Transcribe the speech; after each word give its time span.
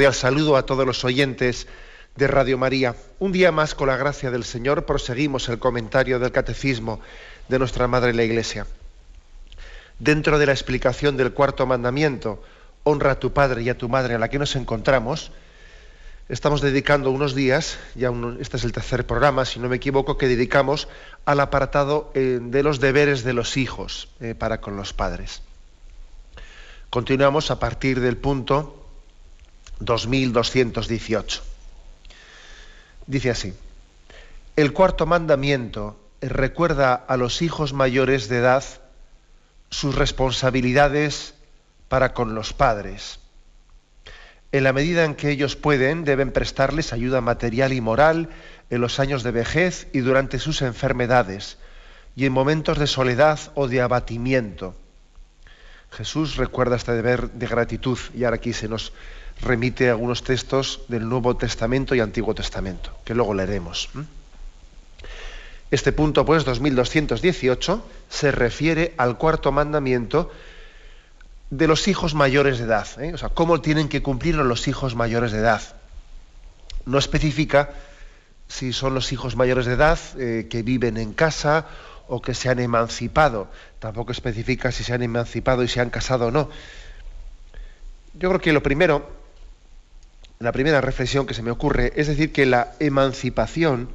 Cordial 0.00 0.14
saludo 0.14 0.56
a 0.56 0.64
todos 0.64 0.86
los 0.86 1.04
oyentes 1.04 1.66
de 2.16 2.26
Radio 2.26 2.56
María. 2.56 2.96
Un 3.18 3.32
día 3.32 3.52
más, 3.52 3.74
con 3.74 3.88
la 3.88 3.98
gracia 3.98 4.30
del 4.30 4.44
Señor, 4.44 4.86
proseguimos 4.86 5.46
el 5.50 5.58
comentario 5.58 6.18
del 6.18 6.32
Catecismo 6.32 7.02
de 7.48 7.58
nuestra 7.58 7.86
Madre 7.86 8.14
la 8.14 8.22
Iglesia. 8.22 8.66
Dentro 9.98 10.38
de 10.38 10.46
la 10.46 10.52
explicación 10.52 11.18
del 11.18 11.34
cuarto 11.34 11.66
mandamiento, 11.66 12.42
honra 12.82 13.10
a 13.10 13.20
tu 13.20 13.34
padre 13.34 13.60
y 13.60 13.68
a 13.68 13.76
tu 13.76 13.90
madre, 13.90 14.14
a 14.14 14.18
la 14.18 14.30
que 14.30 14.38
nos 14.38 14.56
encontramos, 14.56 15.32
estamos 16.30 16.62
dedicando 16.62 17.10
unos 17.10 17.34
días, 17.34 17.76
ya 17.94 18.10
este 18.40 18.56
es 18.56 18.64
el 18.64 18.72
tercer 18.72 19.04
programa, 19.04 19.44
si 19.44 19.60
no 19.60 19.68
me 19.68 19.76
equivoco, 19.76 20.16
que 20.16 20.28
dedicamos 20.28 20.88
al 21.26 21.40
apartado 21.40 22.10
eh, 22.14 22.38
de 22.40 22.62
los 22.62 22.80
deberes 22.80 23.22
de 23.22 23.34
los 23.34 23.58
hijos 23.58 24.08
eh, 24.22 24.34
para 24.34 24.62
con 24.62 24.78
los 24.78 24.94
padres. 24.94 25.42
Continuamos 26.88 27.50
a 27.50 27.58
partir 27.58 28.00
del 28.00 28.16
punto 28.16 28.79
2218. 29.80 31.42
Dice 33.06 33.30
así, 33.30 33.54
el 34.56 34.72
cuarto 34.72 35.06
mandamiento 35.06 35.98
recuerda 36.20 36.94
a 36.94 37.16
los 37.16 37.42
hijos 37.42 37.72
mayores 37.72 38.28
de 38.28 38.38
edad 38.38 38.64
sus 39.70 39.94
responsabilidades 39.94 41.34
para 41.88 42.12
con 42.12 42.34
los 42.34 42.52
padres. 42.52 43.20
En 44.52 44.64
la 44.64 44.72
medida 44.72 45.04
en 45.04 45.14
que 45.14 45.30
ellos 45.30 45.56
pueden, 45.56 46.04
deben 46.04 46.32
prestarles 46.32 46.92
ayuda 46.92 47.20
material 47.20 47.72
y 47.72 47.80
moral 47.80 48.30
en 48.68 48.80
los 48.80 48.98
años 48.98 49.22
de 49.22 49.30
vejez 49.30 49.88
y 49.92 50.00
durante 50.00 50.38
sus 50.38 50.62
enfermedades, 50.62 51.56
y 52.16 52.26
en 52.26 52.32
momentos 52.32 52.78
de 52.78 52.86
soledad 52.86 53.38
o 53.54 53.68
de 53.68 53.80
abatimiento. 53.80 54.74
Jesús 55.90 56.36
recuerda 56.36 56.76
este 56.76 56.92
deber 56.92 57.30
de 57.32 57.46
gratitud 57.46 57.98
y 58.14 58.24
ahora 58.24 58.36
aquí 58.36 58.52
se 58.52 58.68
nos 58.68 58.92
remite 59.40 59.90
algunos 59.90 60.22
textos 60.22 60.82
del 60.88 61.08
Nuevo 61.08 61.36
Testamento 61.36 61.94
y 61.94 62.00
Antiguo 62.00 62.34
Testamento, 62.34 62.96
que 63.04 63.14
luego 63.14 63.34
leeremos. 63.34 63.88
Este 65.70 65.92
punto, 65.92 66.24
pues, 66.24 66.44
2218, 66.44 67.86
se 68.08 68.32
refiere 68.32 68.94
al 68.96 69.18
cuarto 69.18 69.52
mandamiento 69.52 70.30
de 71.50 71.66
los 71.66 71.88
hijos 71.88 72.14
mayores 72.14 72.58
de 72.58 72.64
edad. 72.64 72.86
¿eh? 73.00 73.12
O 73.14 73.18
sea, 73.18 73.28
cómo 73.28 73.60
tienen 73.60 73.88
que 73.88 74.02
cumplirlo 74.02 74.44
los 74.44 74.68
hijos 74.68 74.94
mayores 74.94 75.32
de 75.32 75.38
edad. 75.38 75.62
No 76.86 76.98
especifica 76.98 77.70
si 78.48 78.72
son 78.72 78.94
los 78.94 79.12
hijos 79.12 79.36
mayores 79.36 79.66
de 79.66 79.74
edad 79.74 79.98
eh, 80.18 80.48
que 80.50 80.62
viven 80.62 80.96
en 80.96 81.12
casa 81.12 81.66
o 82.10 82.20
que 82.20 82.34
se 82.34 82.48
han 82.50 82.58
emancipado. 82.58 83.48
Tampoco 83.78 84.12
especifica 84.12 84.72
si 84.72 84.84
se 84.84 84.92
han 84.92 85.02
emancipado 85.02 85.62
y 85.62 85.68
se 85.68 85.80
han 85.80 85.90
casado 85.90 86.26
o 86.26 86.30
no. 86.30 86.50
Yo 88.14 88.28
creo 88.28 88.40
que 88.40 88.52
lo 88.52 88.62
primero 88.62 89.20
la 90.40 90.52
primera 90.52 90.80
reflexión 90.80 91.26
que 91.26 91.34
se 91.34 91.42
me 91.42 91.50
ocurre 91.50 91.92
es 91.96 92.06
decir 92.06 92.32
que 92.32 92.46
la 92.46 92.72
emancipación, 92.80 93.90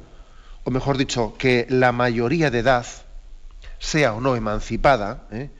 o 0.62 0.70
mejor 0.70 0.96
dicho, 0.96 1.34
que 1.36 1.66
la 1.68 1.90
mayoría 1.90 2.52
de 2.52 2.60
edad, 2.60 2.86
sea 3.80 4.14
o 4.14 4.20
no 4.20 4.36
emancipada, 4.36 5.24
¿eh? 5.32 5.50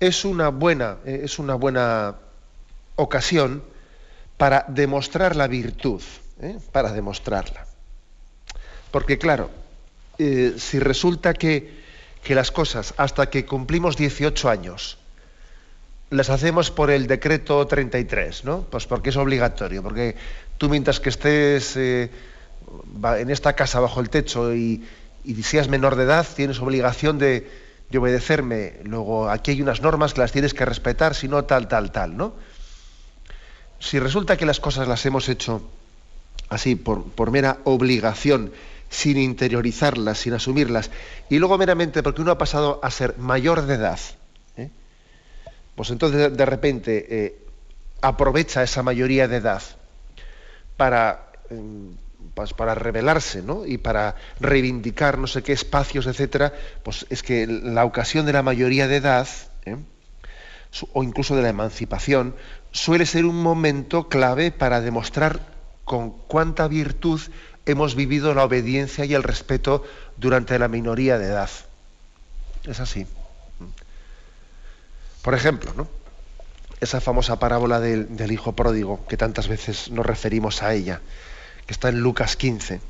es, 0.00 0.24
una 0.24 0.48
buena, 0.48 0.96
eh, 1.04 1.20
es 1.22 1.38
una 1.38 1.54
buena 1.54 2.16
ocasión 2.96 3.62
para 4.36 4.64
demostrar 4.66 5.36
la 5.36 5.46
virtud, 5.46 6.02
¿eh? 6.42 6.58
para 6.72 6.92
demostrarla. 6.92 7.64
Porque 8.90 9.16
claro, 9.16 9.48
si 10.18 10.78
resulta 10.78 11.34
que, 11.34 11.78
que 12.22 12.34
las 12.34 12.50
cosas, 12.50 12.94
hasta 12.96 13.30
que 13.30 13.44
cumplimos 13.44 13.96
18 13.96 14.48
años, 14.48 14.98
las 16.10 16.30
hacemos 16.30 16.70
por 16.70 16.90
el 16.90 17.06
decreto 17.06 17.66
33, 17.66 18.44
¿no? 18.44 18.62
Pues 18.62 18.86
porque 18.86 19.10
es 19.10 19.16
obligatorio, 19.16 19.82
porque 19.82 20.16
tú 20.56 20.68
mientras 20.68 21.00
que 21.00 21.10
estés 21.10 21.76
eh, 21.76 22.10
en 23.18 23.30
esta 23.30 23.52
casa 23.54 23.80
bajo 23.80 24.00
el 24.00 24.10
techo 24.10 24.54
y, 24.54 24.84
y, 25.24 25.42
seas 25.42 25.68
menor 25.68 25.96
de 25.96 26.04
edad, 26.04 26.26
tienes 26.34 26.60
obligación 26.60 27.18
de, 27.18 27.68
obedecerme. 27.96 28.74
Luego 28.84 29.28
aquí 29.28 29.50
hay 29.52 29.62
unas 29.62 29.80
normas 29.82 30.14
que 30.14 30.20
las 30.20 30.32
tienes 30.32 30.54
que 30.54 30.64
respetar, 30.64 31.14
si 31.14 31.28
no 31.28 31.44
tal, 31.44 31.68
tal, 31.68 31.92
tal, 31.92 32.16
¿no? 32.16 32.34
Si 33.80 33.98
resulta 33.98 34.36
que 34.36 34.46
las 34.46 34.60
cosas 34.60 34.88
las 34.88 35.04
hemos 35.06 35.28
hecho 35.28 35.62
así, 36.48 36.74
por, 36.74 37.04
por 37.04 37.30
mera 37.30 37.58
obligación, 37.64 38.52
sin 38.88 39.18
interiorizarlas, 39.18 40.18
sin 40.18 40.34
asumirlas, 40.34 40.90
y 41.28 41.38
luego 41.38 41.58
meramente 41.58 42.02
porque 42.02 42.22
uno 42.22 42.32
ha 42.32 42.38
pasado 42.38 42.80
a 42.82 42.90
ser 42.90 43.18
mayor 43.18 43.66
de 43.66 43.74
edad, 43.74 43.98
pues 45.74 45.90
entonces 45.90 46.36
de 46.36 46.44
repente 46.44 47.06
eh, 47.08 47.46
aprovecha 48.00 48.64
esa 48.64 48.82
mayoría 48.82 49.28
de 49.28 49.36
edad 49.36 49.62
para, 50.76 51.30
pues 52.34 52.52
para 52.52 52.74
rebelarse 52.74 53.42
¿no? 53.42 53.64
y 53.64 53.78
para 53.78 54.16
reivindicar 54.40 55.18
no 55.18 55.28
sé 55.28 55.42
qué 55.44 55.52
espacios, 55.52 56.06
etcétera, 56.06 56.52
pues 56.82 57.06
es 57.10 57.22
que 57.22 57.46
la 57.46 57.84
ocasión 57.84 58.26
de 58.26 58.32
la 58.32 58.42
mayoría 58.42 58.88
de 58.88 58.96
edad, 58.96 59.28
¿eh? 59.66 59.76
o 60.92 61.02
incluso 61.02 61.36
de 61.36 61.42
la 61.42 61.48
emancipación, 61.48 62.34
suele 62.72 63.06
ser 63.06 63.24
un 63.24 63.40
momento 63.40 64.08
clave 64.08 64.50
para 64.50 64.80
demostrar 64.80 65.40
con 65.84 66.10
cuánta 66.10 66.68
virtud 66.68 67.20
hemos 67.68 67.94
vivido 67.94 68.34
la 68.34 68.44
obediencia 68.44 69.04
y 69.04 69.14
el 69.14 69.22
respeto 69.22 69.84
durante 70.16 70.58
la 70.58 70.68
minoría 70.68 71.18
de 71.18 71.26
edad. 71.26 71.50
Es 72.64 72.80
así. 72.80 73.06
Por 75.22 75.34
ejemplo, 75.34 75.72
¿no? 75.76 75.88
esa 76.80 77.00
famosa 77.00 77.38
parábola 77.38 77.80
del, 77.80 78.32
hijo 78.32 78.54
pródigo, 78.54 79.04
que 79.08 79.16
tantas 79.16 79.48
veces 79.48 79.90
nos 79.90 80.06
referimos 80.06 80.62
a 80.62 80.74
ella, 80.74 81.00
que 81.66 81.72
está 81.72 81.88
en 81.88 82.00
Lucas 82.00 82.36
15. 82.36 82.80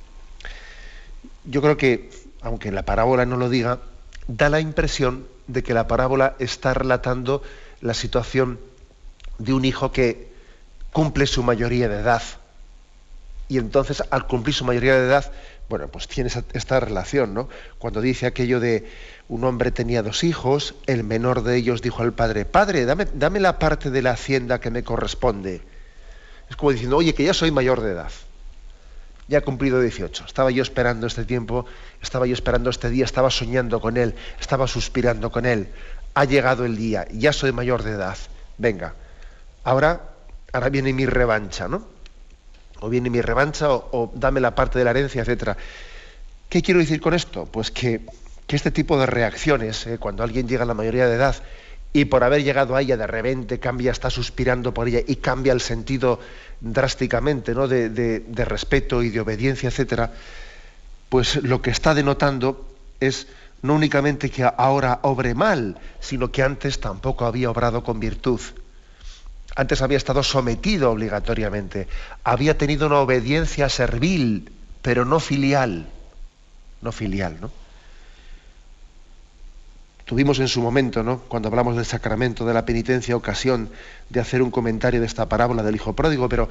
Yo 1.45 1.63
creo 1.63 1.77
que, 1.77 2.11
aunque 2.43 2.71
la 2.71 2.85
parábola 2.85 3.25
no 3.25 3.37
lo 3.37 3.49
diga, 3.49 3.81
da 4.27 4.51
la 4.51 4.61
impresión 4.61 5.27
de 5.47 5.63
que 5.63 5.75
la 5.75 5.89
parábola 5.89 6.37
está 6.39 6.75
relatando 6.75 7.43
la 7.81 7.95
situación 7.95 8.61
de 9.39 9.55
un 9.55 9.65
hijo 9.65 9.93
que 9.93 10.31
cumple 10.93 11.27
su 11.27 11.43
mayoría 11.43 11.89
de 11.89 12.01
edad. 12.01 12.23
Y 13.49 13.59
entonces, 13.59 14.03
al 14.11 14.27
cumplir 14.27 14.55
su 14.55 14.65
mayoría 14.65 14.95
de 14.95 15.07
edad, 15.07 15.33
bueno, 15.69 15.89
pues 15.89 16.09
tiene 16.09 16.31
esta 16.53 16.81
relación, 16.81 17.35
¿no? 17.35 17.49
Cuando 17.79 18.01
dice 18.01 18.27
aquello 18.27 18.61
de 18.61 18.89
un 19.29 19.45
hombre 19.45 19.71
tenía 19.71 20.03
dos 20.03 20.25
hijos, 20.25 20.75
el 20.87 21.05
menor 21.05 21.43
de 21.43 21.57
ellos 21.57 21.83
dijo 21.83 22.03
al 22.03 22.13
padre, 22.13 22.45
padre, 22.47 22.85
dame, 22.87 23.07
dame 23.15 23.41
la 23.41 23.59
parte 23.59 23.91
de 23.91 24.03
la 24.03 24.13
hacienda 24.13 24.61
que 24.61 24.71
me 24.71 24.83
corresponde. 24.83 25.63
Es 26.49 26.57
como 26.57 26.73
diciendo, 26.73 26.97
oye, 26.97 27.15
que 27.15 27.25
ya 27.25 27.35
soy 27.35 27.51
mayor 27.51 27.83
de 27.83 27.93
edad. 27.93 28.11
Ya 29.29 29.39
he 29.39 29.43
cumplido 29.43 29.81
18. 29.81 30.25
Estaba 30.25 30.51
yo 30.51 30.63
esperando 30.63 31.07
este 31.07 31.27
tiempo, 31.27 31.67
estaba 32.01 32.27
yo 32.27 32.33
esperando 32.33 32.71
este 32.71 32.89
día, 32.89 33.05
estaba 33.05 33.31
soñando 33.31 33.81
con 33.81 33.99
él, 33.99 34.15
estaba 34.41 34.67
suspirando 34.67 35.31
con 35.31 35.45
él. 35.45 35.69
Ha 36.15 36.25
llegado 36.25 36.65
el 36.65 36.77
día, 36.77 37.07
ya 37.13 37.35
soy 37.35 37.53
mayor 37.53 37.83
de 37.83 37.93
edad. 37.93 38.17
Venga, 38.57 38.95
ahora, 39.65 40.01
ahora 40.51 40.71
viene 40.71 40.95
mi 40.95 41.05
revancha, 41.05 41.69
¿no? 41.69 41.98
O 42.81 42.89
viene 42.89 43.11
mi 43.11 43.21
revancha 43.21 43.73
o, 43.73 44.11
dame 44.15 44.41
la 44.41 44.55
parte 44.55 44.79
de 44.79 44.85
la 44.85 44.91
herencia, 44.91 45.23
etcétera. 45.23 45.57
¿Qué 46.49 46.63
quiero 46.63 46.81
decir 46.81 47.01
con 47.01 47.15
esto? 47.15 47.47
Pues 47.47 47.71
que 47.71 48.01
que 48.49 48.57
este 48.57 48.71
tipo 48.71 48.99
de 48.99 49.07
reacciones, 49.07 49.87
eh, 49.87 49.99
cuando 49.99 50.25
alguien 50.25 50.49
llega 50.49 50.63
a 50.63 50.67
la 50.67 50.75
mayoría 50.75 51.07
de 51.07 51.15
edad 51.15 51.37
y 51.93 52.07
por 52.07 52.25
haber 52.25 52.43
llegado 52.43 52.75
a 52.75 52.81
ella 52.81 52.97
de 52.97 53.07
repente 53.07 53.61
cambia, 53.61 53.93
está 53.93 54.09
suspirando 54.09 54.73
por 54.73 54.89
ella 54.89 55.01
y 55.07 55.17
cambia 55.17 55.53
el 55.53 55.61
sentido 55.61 56.19
drásticamente 56.61 57.55
¿no? 57.55 57.69
de, 57.69 58.25
respeto 58.37 59.03
y 59.03 59.11
de 59.11 59.21
obediencia, 59.21 59.69
etcétera, 59.69 60.13
pues 61.11 61.37
lo 61.43 61.61
que 61.61 61.71
está 61.71 61.95
denotando 61.95 62.75
es 63.01 63.27
no 63.61 63.75
únicamente 63.75 64.31
que 64.31 64.45
ahora 64.45 65.01
obre 65.03 65.35
mal, 65.35 65.79
sino 66.01 66.33
que 66.33 66.43
antes 66.43 66.81
tampoco 66.81 67.27
había 67.27 67.51
obrado 67.51 67.85
con 67.85 68.01
virtud. 68.01 68.41
Antes 69.59 69.83
había 69.83 69.97
estado 69.97 70.23
sometido 70.23 70.93
obligatoriamente, 70.93 71.89
había 72.23 72.57
tenido 72.57 72.87
una 72.87 73.01
obediencia 73.01 73.69
servil, 73.69 74.53
pero 74.83 75.05
no 75.05 75.19
filial, 75.19 75.89
no 76.81 76.93
filial, 76.93 77.39
¿no? 77.41 77.51
Tuvimos 80.05 80.39
en 80.39 80.47
su 80.47 80.63
momento, 80.63 81.03
¿no? 81.03 81.19
cuando 81.23 81.49
hablamos 81.49 81.75
del 81.75 81.87
sacramento 81.87 82.47
de 82.47 82.55
la 82.55 82.65
penitencia, 82.65 83.17
ocasión 83.17 83.69
de 84.11 84.21
hacer 84.21 84.43
un 84.43 84.53
comentario 84.53 85.01
de 85.01 85.07
esta 85.07 85.29
parábola 85.29 85.65
del 85.65 85.75
Hijo 85.75 85.93
Pródigo, 85.93 86.29
pero 86.29 86.49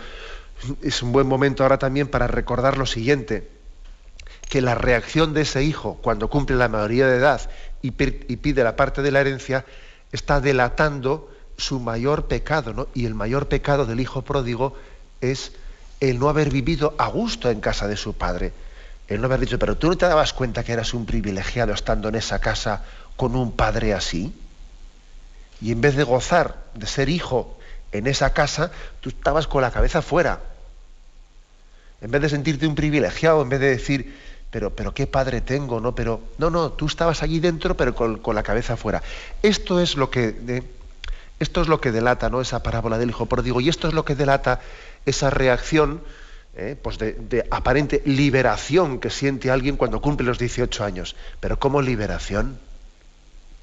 es 0.81 1.01
un 1.01 1.13
buen 1.13 1.27
momento 1.27 1.63
ahora 1.63 1.79
también 1.79 2.09
para 2.09 2.27
recordar 2.27 2.77
lo 2.77 2.85
siguiente, 2.85 3.49
que 4.49 4.59
la 4.59 4.75
reacción 4.75 5.33
de 5.33 5.43
ese 5.43 5.63
hijo 5.63 5.97
cuando 6.01 6.29
cumple 6.29 6.57
la 6.57 6.67
mayoría 6.67 7.07
de 7.07 7.19
edad 7.19 7.49
y, 7.81 7.91
pide 7.91 8.65
la 8.65 8.75
parte 8.75 9.01
de 9.01 9.11
la 9.11 9.21
herencia 9.21 9.63
está 10.11 10.41
delatando 10.41 11.31
su 11.57 11.79
mayor 11.79 12.25
pecado, 12.27 12.73
¿no? 12.73 12.87
Y 12.93 13.05
el 13.05 13.15
mayor 13.15 13.47
pecado 13.47 13.85
del 13.85 13.99
hijo 13.99 14.21
pródigo 14.21 14.75
es 15.21 15.53
el 15.99 16.19
no 16.19 16.29
haber 16.29 16.51
vivido 16.51 16.93
a 16.97 17.07
gusto 17.07 17.49
en 17.49 17.59
casa 17.59 17.87
de 17.87 17.97
su 17.97 18.13
padre. 18.13 18.53
El 19.07 19.21
no 19.21 19.25
haber 19.25 19.39
dicho, 19.39 19.57
pero 19.57 19.77
tú 19.77 19.87
no 19.87 19.97
te 19.97 20.05
dabas 20.05 20.33
cuenta 20.33 20.63
que 20.63 20.73
eras 20.73 20.93
un 20.93 21.05
privilegiado 21.05 21.73
estando 21.73 22.09
en 22.09 22.15
esa 22.15 22.39
casa 22.39 22.83
con 23.15 23.35
un 23.35 23.51
padre 23.53 23.93
así? 23.93 24.33
Y 25.61 25.71
en 25.71 25.81
vez 25.81 25.95
de 25.95 26.03
gozar 26.03 26.65
de 26.75 26.85
ser 26.85 27.09
hijo 27.09 27.57
en 27.91 28.05
esa 28.05 28.33
casa, 28.33 28.71
tú 29.01 29.09
estabas 29.09 29.47
con 29.47 29.61
la 29.61 29.71
cabeza 29.71 30.01
fuera. 30.01 30.41
En 32.01 32.11
vez 32.11 32.21
de 32.21 32.29
sentirte 32.29 32.67
un 32.67 32.75
privilegiado, 32.75 33.41
en 33.41 33.49
vez 33.49 33.59
de 33.59 33.69
decir, 33.69 34.15
pero, 34.51 34.75
pero 34.75 34.93
qué 34.93 35.07
padre 35.07 35.41
tengo, 35.41 35.79
¿no? 35.79 35.95
Pero, 35.95 36.21
no, 36.37 36.49
no, 36.49 36.71
tú 36.71 36.85
estabas 36.85 37.23
allí 37.23 37.39
dentro, 37.39 37.75
pero 37.75 37.95
con, 37.95 38.35
la 38.35 38.43
cabeza 38.43 38.77
fuera. 38.77 39.01
Esto 39.41 39.79
es 39.79 39.95
lo 39.95 40.11
que, 40.11 40.63
esto 41.39 41.61
es 41.61 41.67
lo 41.67 41.79
que 41.79 41.91
delata, 41.91 42.29
¿no? 42.29 42.41
Esa 42.41 42.63
parábola 42.63 42.97
del 42.97 43.09
hijo 43.09 43.27
pródigo, 43.27 43.61
y 43.61 43.69
esto 43.69 43.87
es 43.87 43.93
lo 43.93 44.05
que 44.05 44.15
delata 44.15 44.59
esa 45.05 45.29
reacción 45.29 46.01
eh, 46.59 46.75
pues 46.81 46.97
de, 46.97 47.47
aparente 47.51 48.01
liberación 48.05 48.99
que 48.99 49.11
siente 49.11 49.51
alguien 49.51 49.77
cuando 49.77 50.01
cumple 50.01 50.25
los 50.25 50.39
18 50.39 50.83
años. 50.83 51.15
Pero 51.39 51.59
¿cómo 51.59 51.83
liberación? 51.83 52.57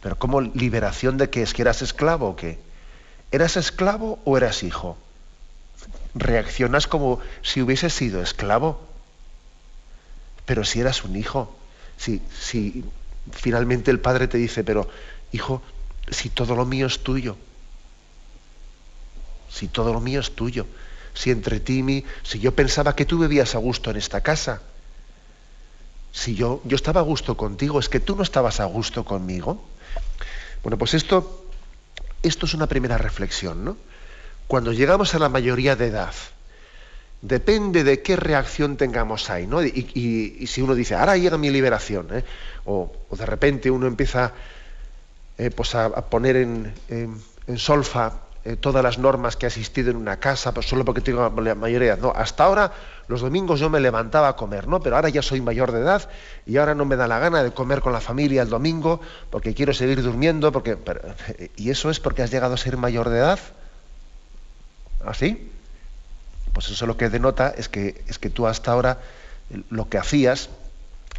Pero 0.00 0.16
¿cómo 0.16 0.40
liberación 0.40 1.18
de 1.18 1.28
qué 1.28 1.42
es? 1.42 1.52
¿Que 1.54 1.62
eras 1.62 1.82
esclavo 1.82 2.28
o 2.28 2.36
qué? 2.36 2.58
¿Eras 3.32 3.56
esclavo 3.56 4.20
o 4.24 4.36
eras 4.36 4.62
hijo? 4.62 4.96
Reaccionas 6.14 6.86
como 6.86 7.18
si 7.42 7.62
hubieses 7.62 7.92
sido 7.92 8.22
esclavo. 8.22 8.80
Pero 10.46 10.62
si 10.62 10.78
eras 10.78 11.02
un 11.02 11.16
hijo, 11.16 11.52
si, 11.96 12.22
si 12.38 12.84
finalmente 13.32 13.90
el 13.90 13.98
padre 13.98 14.28
te 14.28 14.38
dice, 14.38 14.62
pero 14.62 14.88
hijo, 15.32 15.62
si 16.10 16.28
todo 16.28 16.54
lo 16.54 16.64
mío 16.64 16.86
es 16.86 17.02
tuyo, 17.02 17.36
si 19.54 19.68
todo 19.68 19.92
lo 19.92 20.00
mío 20.00 20.18
es 20.18 20.32
tuyo, 20.32 20.66
si 21.14 21.30
entre 21.30 21.60
ti 21.60 21.78
y 21.78 21.82
mí, 21.84 22.04
si 22.24 22.40
yo 22.40 22.56
pensaba 22.56 22.96
que 22.96 23.04
tú 23.04 23.18
bebías 23.18 23.54
a 23.54 23.58
gusto 23.58 23.90
en 23.90 23.96
esta 23.96 24.20
casa, 24.20 24.62
si 26.12 26.34
yo, 26.34 26.60
yo 26.64 26.74
estaba 26.74 27.00
a 27.00 27.04
gusto 27.04 27.36
contigo, 27.36 27.78
es 27.78 27.88
que 27.88 28.00
tú 28.00 28.16
no 28.16 28.24
estabas 28.24 28.58
a 28.58 28.64
gusto 28.64 29.04
conmigo. 29.04 29.64
Bueno, 30.64 30.76
pues 30.76 30.94
esto, 30.94 31.46
esto 32.22 32.46
es 32.46 32.54
una 32.54 32.66
primera 32.66 32.98
reflexión, 32.98 33.64
¿no? 33.64 33.76
Cuando 34.48 34.72
llegamos 34.72 35.14
a 35.14 35.20
la 35.20 35.28
mayoría 35.28 35.76
de 35.76 35.86
edad, 35.86 36.14
depende 37.22 37.84
de 37.84 38.02
qué 38.02 38.16
reacción 38.16 38.76
tengamos 38.76 39.30
ahí, 39.30 39.46
¿no? 39.46 39.62
Y, 39.62 40.46
si 40.48 40.62
uno 40.62 40.74
dice, 40.74 40.96
ahora 40.96 41.16
llega 41.16 41.38
mi 41.38 41.50
liberación, 41.50 42.08
¿eh? 42.12 42.24
o, 42.64 42.92
de 43.16 43.26
repente 43.26 43.70
uno 43.70 43.86
empieza 43.86 44.32
eh, 45.38 45.50
pues 45.50 45.76
a, 45.76 45.90
poner 46.10 46.36
en, 46.36 46.74
en 46.88 47.58
solfa 47.58 48.24
eh, 48.46 48.56
todas 48.56 48.82
las 48.82 48.98
normas 48.98 49.36
que 49.36 49.46
ha 49.46 49.48
existido 49.48 49.90
en 49.90 49.96
una 49.96 50.18
casa, 50.18 50.52
pues 50.52 50.66
solo 50.66 50.84
porque 50.84 51.00
tengo 51.00 51.32
la 51.40 51.54
mayoría. 51.54 51.96
No, 51.96 52.12
hasta 52.14 52.44
ahora 52.44 52.72
los 53.08 53.22
domingos 53.22 53.58
yo 53.58 53.70
me 53.70 53.80
levantaba 53.80 54.28
a 54.28 54.36
comer, 54.36 54.68
¿no? 54.68 54.80
Pero 54.80 54.96
ahora 54.96 55.08
ya 55.08 55.22
soy 55.22 55.40
mayor 55.40 55.72
de 55.72 55.80
edad 55.80 56.10
y 56.44 56.58
ahora 56.58 56.74
no 56.74 56.84
me 56.84 56.96
da 56.96 57.06
la 57.06 57.18
gana 57.18 57.42
de 57.42 57.52
comer 57.52 57.80
con 57.80 57.94
la 57.94 58.02
familia 58.02 58.42
el 58.42 58.50
domingo 58.50 59.00
porque 59.30 59.54
quiero 59.54 59.72
seguir 59.72 60.02
durmiendo, 60.02 60.52
porque 60.52 60.76
y 61.56 61.70
eso 61.70 61.88
es 61.88 62.00
porque 62.00 62.22
has 62.22 62.30
llegado 62.30 62.52
a 62.52 62.58
ser 62.58 62.76
mayor 62.76 63.08
de 63.08 63.18
edad. 63.18 63.38
¿Así? 65.06 65.50
Pues 66.52 66.68
eso 66.68 66.86
lo 66.86 66.98
que 66.98 67.08
denota 67.08 67.48
es 67.48 67.70
que 67.70 68.04
es 68.08 68.18
que 68.18 68.28
tú 68.28 68.46
hasta 68.46 68.72
ahora 68.72 68.98
lo 69.70 69.88
que 69.88 69.96
hacías 69.96 70.50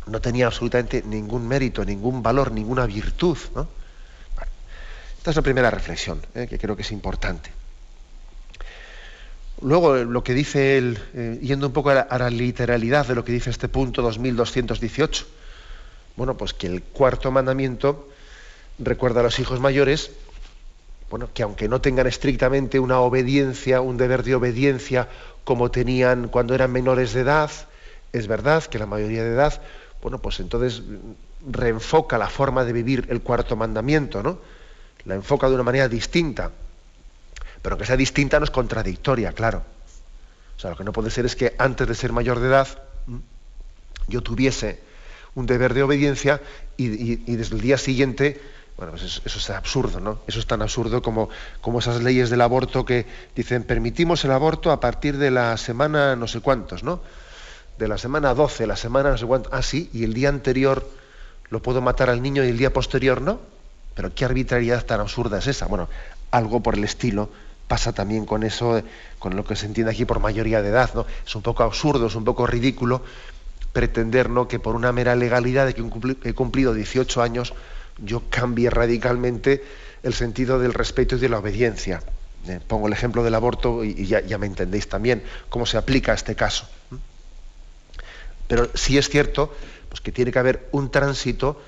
no 0.06 0.22
tenía 0.22 0.46
absolutamente 0.46 1.02
ningún 1.04 1.48
mérito, 1.48 1.84
ningún 1.84 2.22
valor, 2.22 2.52
ninguna 2.52 2.86
virtud, 2.86 3.38
¿no? 3.56 3.68
Esta 5.26 5.32
es 5.32 5.38
la 5.38 5.42
primera 5.42 5.72
reflexión, 5.72 6.22
¿eh? 6.36 6.46
que 6.48 6.60
creo 6.60 6.76
que 6.76 6.84
es 6.84 6.92
importante. 6.92 7.50
Luego, 9.60 9.96
lo 9.96 10.24
que 10.24 10.36
dice 10.36 10.78
él, 10.78 11.00
eh, 11.16 11.40
yendo 11.42 11.66
un 11.66 11.74
poco 11.74 11.90
a 11.90 12.06
la, 12.20 12.30
literalidad 12.30 13.08
de 13.08 13.16
lo 13.16 13.26
que 13.26 13.32
dice 13.32 13.50
este 13.50 13.68
punto 13.68 14.04
2218, 14.04 15.26
bueno, 16.16 16.38
pues 16.38 16.54
que 16.54 16.68
el 16.68 16.84
cuarto 16.84 17.32
mandamiento 17.32 18.08
recuerda 18.78 19.22
a 19.22 19.24
los 19.24 19.40
hijos 19.40 19.60
mayores, 19.60 20.12
bueno, 21.10 21.30
que 21.34 21.42
aunque 21.42 21.68
no 21.68 21.82
tengan 21.82 22.06
estrictamente 22.06 22.80
una 22.80 23.00
obediencia, 23.00 23.82
un 23.82 23.98
deber 23.98 24.22
de 24.22 24.36
obediencia 24.36 25.10
como 25.44 25.72
tenían 25.72 26.28
cuando 26.28 26.54
eran 26.54 26.72
menores 26.72 27.14
de 27.14 27.22
edad, 27.22 27.50
es 28.14 28.28
verdad 28.28 28.64
que 28.66 28.78
la 28.78 28.86
mayoría 28.86 29.24
de 29.24 29.32
edad, 29.32 29.60
bueno, 30.04 30.20
pues 30.20 30.40
entonces 30.40 30.84
reenfoca 31.50 32.20
la 32.20 32.30
forma 32.30 32.64
de 32.64 32.74
vivir 32.74 33.08
el 33.10 33.22
cuarto 33.22 33.56
mandamiento, 33.56 34.22
¿no? 34.22 34.54
La 35.06 35.16
enfoca 35.16 35.48
de 35.48 35.56
una 35.56 35.64
manera 35.64 35.88
distinta. 35.88 36.52
Pero 37.62 37.78
que 37.78 37.86
sea 37.86 37.98
distinta 37.98 38.40
no 38.40 38.46
es 38.46 38.52
contradictoria, 38.52 39.32
claro. 39.34 39.64
O 40.56 40.60
sea, 40.60 40.72
lo 40.72 40.78
que 40.78 40.84
no 40.84 40.94
puede 40.94 41.10
ser 41.10 41.26
es 41.26 41.36
que 41.36 41.56
antes 41.58 41.88
de 41.88 41.96
ser 41.96 42.12
mayor 42.12 42.40
de 42.40 42.48
edad 42.48 42.68
yo 44.08 44.22
tuviese 44.22 44.80
un 45.36 45.46
deber 45.46 45.74
de 45.74 45.84
obediencia 45.84 46.42
y, 46.78 47.36
desde 47.36 47.56
el 47.56 47.62
día 47.62 47.78
siguiente, 47.78 48.42
bueno, 48.78 48.92
pues 48.94 49.04
eso, 49.04 49.22
es 49.40 49.50
absurdo, 49.50 50.00
¿no? 50.00 50.20
Eso 50.28 50.40
es 50.40 50.48
tan 50.48 50.62
absurdo 50.62 51.02
como, 51.02 51.30
como 51.62 51.80
esas 51.80 52.02
leyes 52.02 52.30
del 52.30 52.42
aborto 52.42 52.86
que 52.86 53.06
dicen 53.36 53.64
permitimos 53.64 54.24
el 54.26 54.32
aborto 54.32 54.72
a 54.72 54.80
partir 54.80 55.18
de 55.18 55.32
la 55.32 55.58
semana 55.58 56.16
no 56.16 56.28
sé 56.28 56.40
cuántos, 56.40 56.84
¿no? 56.84 57.02
De 57.78 57.88
la 57.88 57.98
semana 57.98 58.34
12, 58.34 58.68
la 58.68 58.78
semana 58.78 59.12
no 59.12 59.18
sé 59.18 59.26
cuántos, 59.26 59.52
ah, 59.54 59.62
sí, 59.62 59.90
y 59.94 60.04
el 60.04 60.14
día 60.14 60.30
anterior 60.30 60.90
lo 61.50 61.62
puedo 61.62 61.82
matar 61.82 62.10
al 62.10 62.22
niño 62.22 62.44
y 62.44 62.50
el 62.50 62.58
día 62.58 62.72
posterior 62.72 63.22
no. 63.22 63.40
Pero 63.96 64.14
qué 64.14 64.26
arbitrariedad 64.26 64.86
tan 64.86 65.00
absurda 65.00 65.40
es 65.40 65.48
esa. 65.48 65.66
Bueno, 65.66 65.90
algo 66.32 66.62
por 66.62 66.76
el 66.76 66.84
estilo 66.84 67.30
pasa 67.68 67.94
también 67.94 68.26
con 68.26 68.44
eso, 68.44 68.84
con 69.18 69.36
lo 69.36 69.44
que 69.44 69.56
se 69.56 69.66
entiende 69.66 69.92
aquí 69.92 70.06
por 70.06 70.20
mayoría 70.20 70.62
de 70.62 70.70
edad, 70.70 70.94
¿no? 70.94 71.06
Es 71.26 71.36
un 71.36 71.42
poco 71.42 71.64
absurdo, 71.64 72.08
es 72.08 72.16
un 72.16 72.24
poco 72.24 72.46
ridículo 72.46 73.02
pretender 73.76 74.30
¿no? 74.30 74.48
que 74.48 74.58
por 74.58 74.74
una 74.74 74.94
mera 74.94 75.18
legalidad 75.18 75.66
de 75.66 75.74
que 75.74 75.84
he 76.24 76.34
cumplido 76.34 76.74
18 76.74 77.22
años 77.22 77.54
yo 77.98 78.24
cambie 78.30 78.70
radicalmente 78.70 79.66
el 80.02 80.14
sentido 80.14 80.60
del 80.60 80.74
respeto 80.74 81.18
y 81.18 81.20
de 81.20 81.28
la 81.28 81.40
obediencia. 81.40 82.02
Eh, 82.48 82.62
pongo 82.66 82.88
el 82.88 82.94
ejemplo 82.94 83.22
del 83.22 83.36
aborto 83.36 83.84
y, 83.84 84.06
ya, 84.06 84.22
ya, 84.22 84.38
me 84.38 84.46
entendéis 84.46 84.88
también 84.88 85.24
cómo 85.50 85.66
se 85.66 85.78
aplica 85.78 86.14
a 86.14 86.16
este 86.16 86.36
caso. 86.36 86.70
Pero 88.48 88.70
sí 88.76 88.98
es 88.98 89.10
cierto 89.10 89.54
pues, 89.90 90.00
que 90.00 90.14
tiene 90.14 90.32
que 90.32 90.40
haber 90.40 90.70
un 90.72 90.90
tránsito 90.90 91.62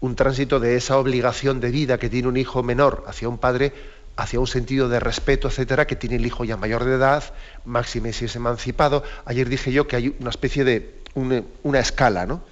un 0.00 0.16
tránsito 0.16 0.60
de 0.60 0.76
esa 0.76 0.98
obligación 0.98 1.60
de 1.60 1.70
vida 1.70 1.98
que 1.98 2.10
tiene 2.10 2.28
un 2.28 2.36
hijo 2.36 2.62
menor 2.62 3.04
hacia 3.06 3.28
un 3.28 3.38
padre, 3.38 3.72
hacia 4.16 4.40
un 4.40 4.46
sentido 4.46 4.88
de 4.88 5.00
respeto, 5.00 5.48
etcétera, 5.48 5.86
que 5.86 5.96
tiene 5.96 6.16
el 6.16 6.26
hijo 6.26 6.44
ya 6.44 6.56
mayor 6.56 6.84
de 6.84 6.94
edad, 6.94 7.24
máxime 7.64 8.12
si 8.12 8.26
es 8.26 8.36
emancipado. 8.36 9.02
Ayer 9.24 9.48
dije 9.48 9.72
yo 9.72 9.88
que 9.88 9.96
hay 9.96 10.14
una 10.20 10.30
especie 10.30 10.64
de 10.64 11.00
una, 11.14 11.78
escala, 11.78 12.26
¿no? 12.26 12.42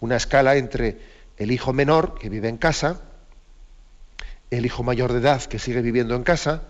Una 0.00 0.16
escala 0.16 0.56
entre 0.56 0.98
el 1.36 1.50
hijo 1.50 1.72
menor 1.72 2.18
que 2.18 2.28
vive 2.28 2.48
en 2.48 2.58
casa, 2.58 3.00
el 4.50 4.66
hijo 4.66 4.82
mayor 4.82 5.12
de 5.12 5.20
edad 5.20 5.42
que 5.42 5.58
sigue 5.58 5.80
viviendo 5.80 6.14
en 6.14 6.22
casa, 6.22 6.62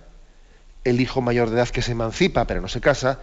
el 0.84 1.00
hijo 1.00 1.20
mayor 1.20 1.50
de 1.50 1.56
edad 1.56 1.68
que 1.68 1.82
se 1.82 1.92
emancipa 1.92 2.46
pero 2.46 2.60
no 2.60 2.68
se 2.68 2.80
casa, 2.80 3.20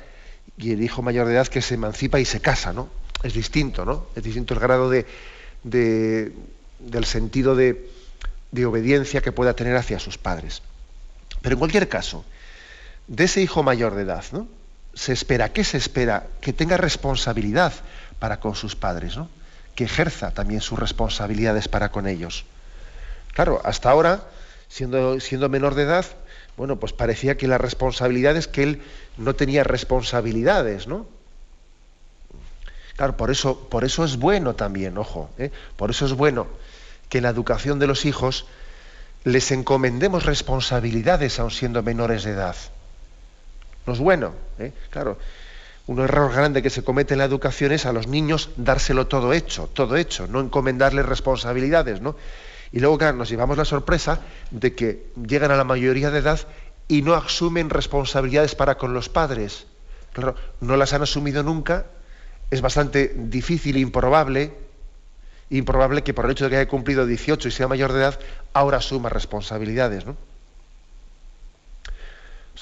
y 0.58 0.72
el 0.72 0.84
hijo 0.84 1.02
mayor 1.02 1.28
de 1.28 1.34
edad 1.34 1.48
que 1.48 1.62
se 1.62 1.76
emancipa 1.76 2.20
y 2.20 2.26
se 2.26 2.42
casa, 2.42 2.74
¿no? 2.74 2.90
Es 3.24 3.34
distinto, 3.34 3.86
¿no? 3.86 4.08
Es 4.16 4.24
distinto 4.24 4.54
el 4.54 4.60
grado 4.60 4.90
de, 4.90 5.06
del 6.86 7.06
sentido 7.06 7.56
de, 7.56 7.90
obediencia 8.66 9.22
que 9.22 9.32
pueda 9.32 9.56
tener 9.56 9.76
hacia 9.76 10.00
sus 10.00 10.18
padres. 10.18 10.62
Pero 11.42 11.54
en 11.54 11.60
cualquier 11.60 11.88
caso, 11.88 12.26
de 13.08 13.26
ese 13.26 13.42
hijo 13.42 13.64
mayor 13.64 13.96
de 13.96 14.04
edad, 14.04 14.24
¿no? 14.32 14.48
Se 14.94 15.14
espera, 15.14 15.54
¿qué 15.54 15.64
se 15.64 15.78
espera? 15.78 16.28
Que 16.42 16.54
tenga 16.54 16.78
responsabilidad 16.78 17.74
para 18.20 18.40
con 18.40 18.56
sus 18.56 18.76
padres, 18.76 19.16
¿no? 19.16 19.30
Que 19.76 19.86
ejerza 19.86 20.32
también 20.32 20.62
sus 20.62 20.78
responsabilidades 20.78 21.68
para 21.68 21.92
con 21.92 22.08
ellos. 22.08 22.46
Claro, 23.34 23.62
hasta 23.64 23.90
ahora, 23.90 24.28
siendo, 24.68 25.20
siendo 25.22 25.48
menor 25.48 25.76
de 25.76 25.84
edad, 25.84 26.06
bueno, 26.58 26.78
pues 26.78 26.92
parecía 26.92 27.38
que 27.38 27.48
la 27.48 27.58
responsabilidad 27.58 28.36
es 28.36 28.48
que 28.48 28.64
él 28.64 28.82
no 29.18 29.34
tenía 29.34 29.64
responsabilidades, 29.64 30.88
¿no? 30.88 31.08
Claro, 32.98 33.16
por 33.16 33.32
eso, 33.32 33.68
por 33.70 33.86
eso 33.86 34.04
es 34.04 34.18
bueno 34.18 34.56
también, 34.56 34.98
ojo, 34.98 35.30
¿eh? 35.38 35.52
por 35.78 35.90
eso 35.90 36.06
es 36.06 36.14
bueno 36.14 36.48
que 37.12 37.18
en 37.18 37.26
la 37.26 37.30
educación 37.30 37.78
de 37.78 37.88
los 37.88 38.06
hijos 38.06 38.46
les 39.26 39.52
encomendemos 39.52 40.26
responsabilidades 40.26 41.40
aun 41.40 41.52
siendo 41.52 41.84
menores 41.84 42.24
de 42.24 42.32
edad. 42.32 42.56
No 43.86 43.94
es 43.94 44.00
bueno, 44.00 44.34
¿eh? 44.58 44.72
claro. 44.90 45.20
Un 45.88 46.00
error 46.00 46.32
grande 46.32 46.64
que 46.64 46.70
se 46.70 46.86
comete 46.86 47.14
en 47.14 47.18
la 47.18 47.26
educación 47.26 47.74
es 47.74 47.86
a 47.86 47.92
los 47.92 48.08
niños 48.08 48.52
dárselo 48.56 49.08
todo 49.08 49.34
hecho, 49.34 49.68
todo 49.68 49.98
hecho, 49.98 50.26
no 50.28 50.40
encomendarles 50.40 51.06
responsabilidades, 51.06 52.00
¿no? 52.00 52.16
Y 52.72 52.80
luego, 52.80 52.98
claro, 52.98 53.18
nos 53.18 53.28
llevamos 53.28 53.58
la 53.58 53.66
sorpresa 53.66 54.22
de 54.52 54.74
que 54.74 55.12
llegan 55.28 55.52
a 55.52 55.58
la 55.58 55.66
mayoría 55.66 56.12
de 56.12 56.20
edad 56.20 56.40
y 56.88 57.02
no 57.02 57.14
asumen 57.14 57.70
responsabilidades 57.70 58.56
para 58.56 58.78
con 58.78 58.94
los 58.94 59.10
padres. 59.10 59.68
Claro, 60.14 60.36
no 60.62 60.78
las 60.78 60.94
han 60.94 61.02
asumido 61.02 61.44
nunca, 61.44 61.88
es 62.52 62.62
bastante 62.62 63.12
difícil 63.14 63.76
e 63.76 63.80
improbable, 63.80 64.54
improbable 65.52 66.04
que 66.04 66.14
por 66.14 66.26
el 66.26 66.32
hecho 66.32 66.46
de 66.46 66.50
que 66.50 66.56
haya 66.58 66.68
cumplido 66.68 67.06
18 67.06 67.48
y 67.48 67.52
sea 67.52 67.68
mayor 67.68 67.94
de 67.94 68.00
edad, 68.00 68.20
ahora 68.54 68.78
asuma 68.78 69.10
responsabilidades. 69.10 70.06
¿no? 70.06 70.16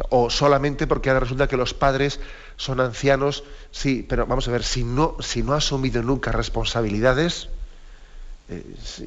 O 0.10 0.29
solamente 0.29 0.88
porque 0.88 1.10
ahora 1.10 1.22
resulta 1.22 1.48
que 1.48 1.58
los 1.58 1.74
padres 1.74 2.19
son 2.58 2.79
ancianos, 2.79 3.43
sí, 3.72 4.05
pero 4.08 4.25
vamos 4.25 4.48
a 4.48 4.51
ver, 4.51 4.63
si 4.63 4.84
no, 4.84 5.15
si 5.19 5.43
no 5.43 5.53
ha 5.53 5.58
asumido 5.58 6.01
nunca 6.01 6.31
responsabilidades, 6.31 7.50
eh, 8.50 8.63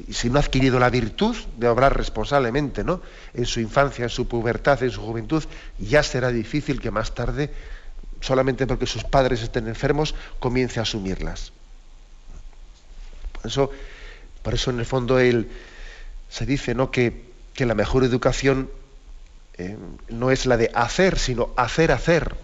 si, 0.09 0.29
no 0.29 0.37
ha 0.37 0.41
adquirido 0.41 0.79
la 0.79 0.89
virtud 0.89 1.35
de 1.57 1.67
obrar 1.67 1.97
responsablemente, 1.97 2.83
¿no? 2.83 3.01
En 3.33 3.45
su 3.45 3.59
infancia, 3.59 4.03
en 4.03 4.09
su 4.09 4.27
pubertad, 4.27 4.81
en 4.83 4.91
su 4.91 5.01
juventud, 5.01 5.43
ya 5.79 6.01
será 6.03 6.29
difícil 6.29 6.79
que 6.79 6.91
más 6.91 7.13
tarde, 7.13 7.51
solamente 8.21 8.65
porque 8.65 8.85
sus 8.85 9.03
padres 9.03 9.41
estén 9.41 9.67
enfermos, 9.67 10.15
comience 10.39 10.79
a 10.79 10.83
asumirlas. 10.83 11.51
Por 14.41 14.53
eso, 14.53 14.71
en 14.71 14.79
el 14.79 14.85
fondo 14.85 15.19
él, 15.19 15.49
se 16.29 16.45
dice 16.45 16.73
¿no? 16.73 16.91
que, 16.91 17.31
la 17.57 17.75
mejor 17.75 18.03
educación 18.03 18.69
eh, 19.57 19.77
no 20.09 20.31
es 20.31 20.45
la 20.45 20.57
de 20.57 20.71
hacer, 20.73 21.19
sino 21.19 21.49
hacer 21.55 21.91
hacer. 21.91 22.35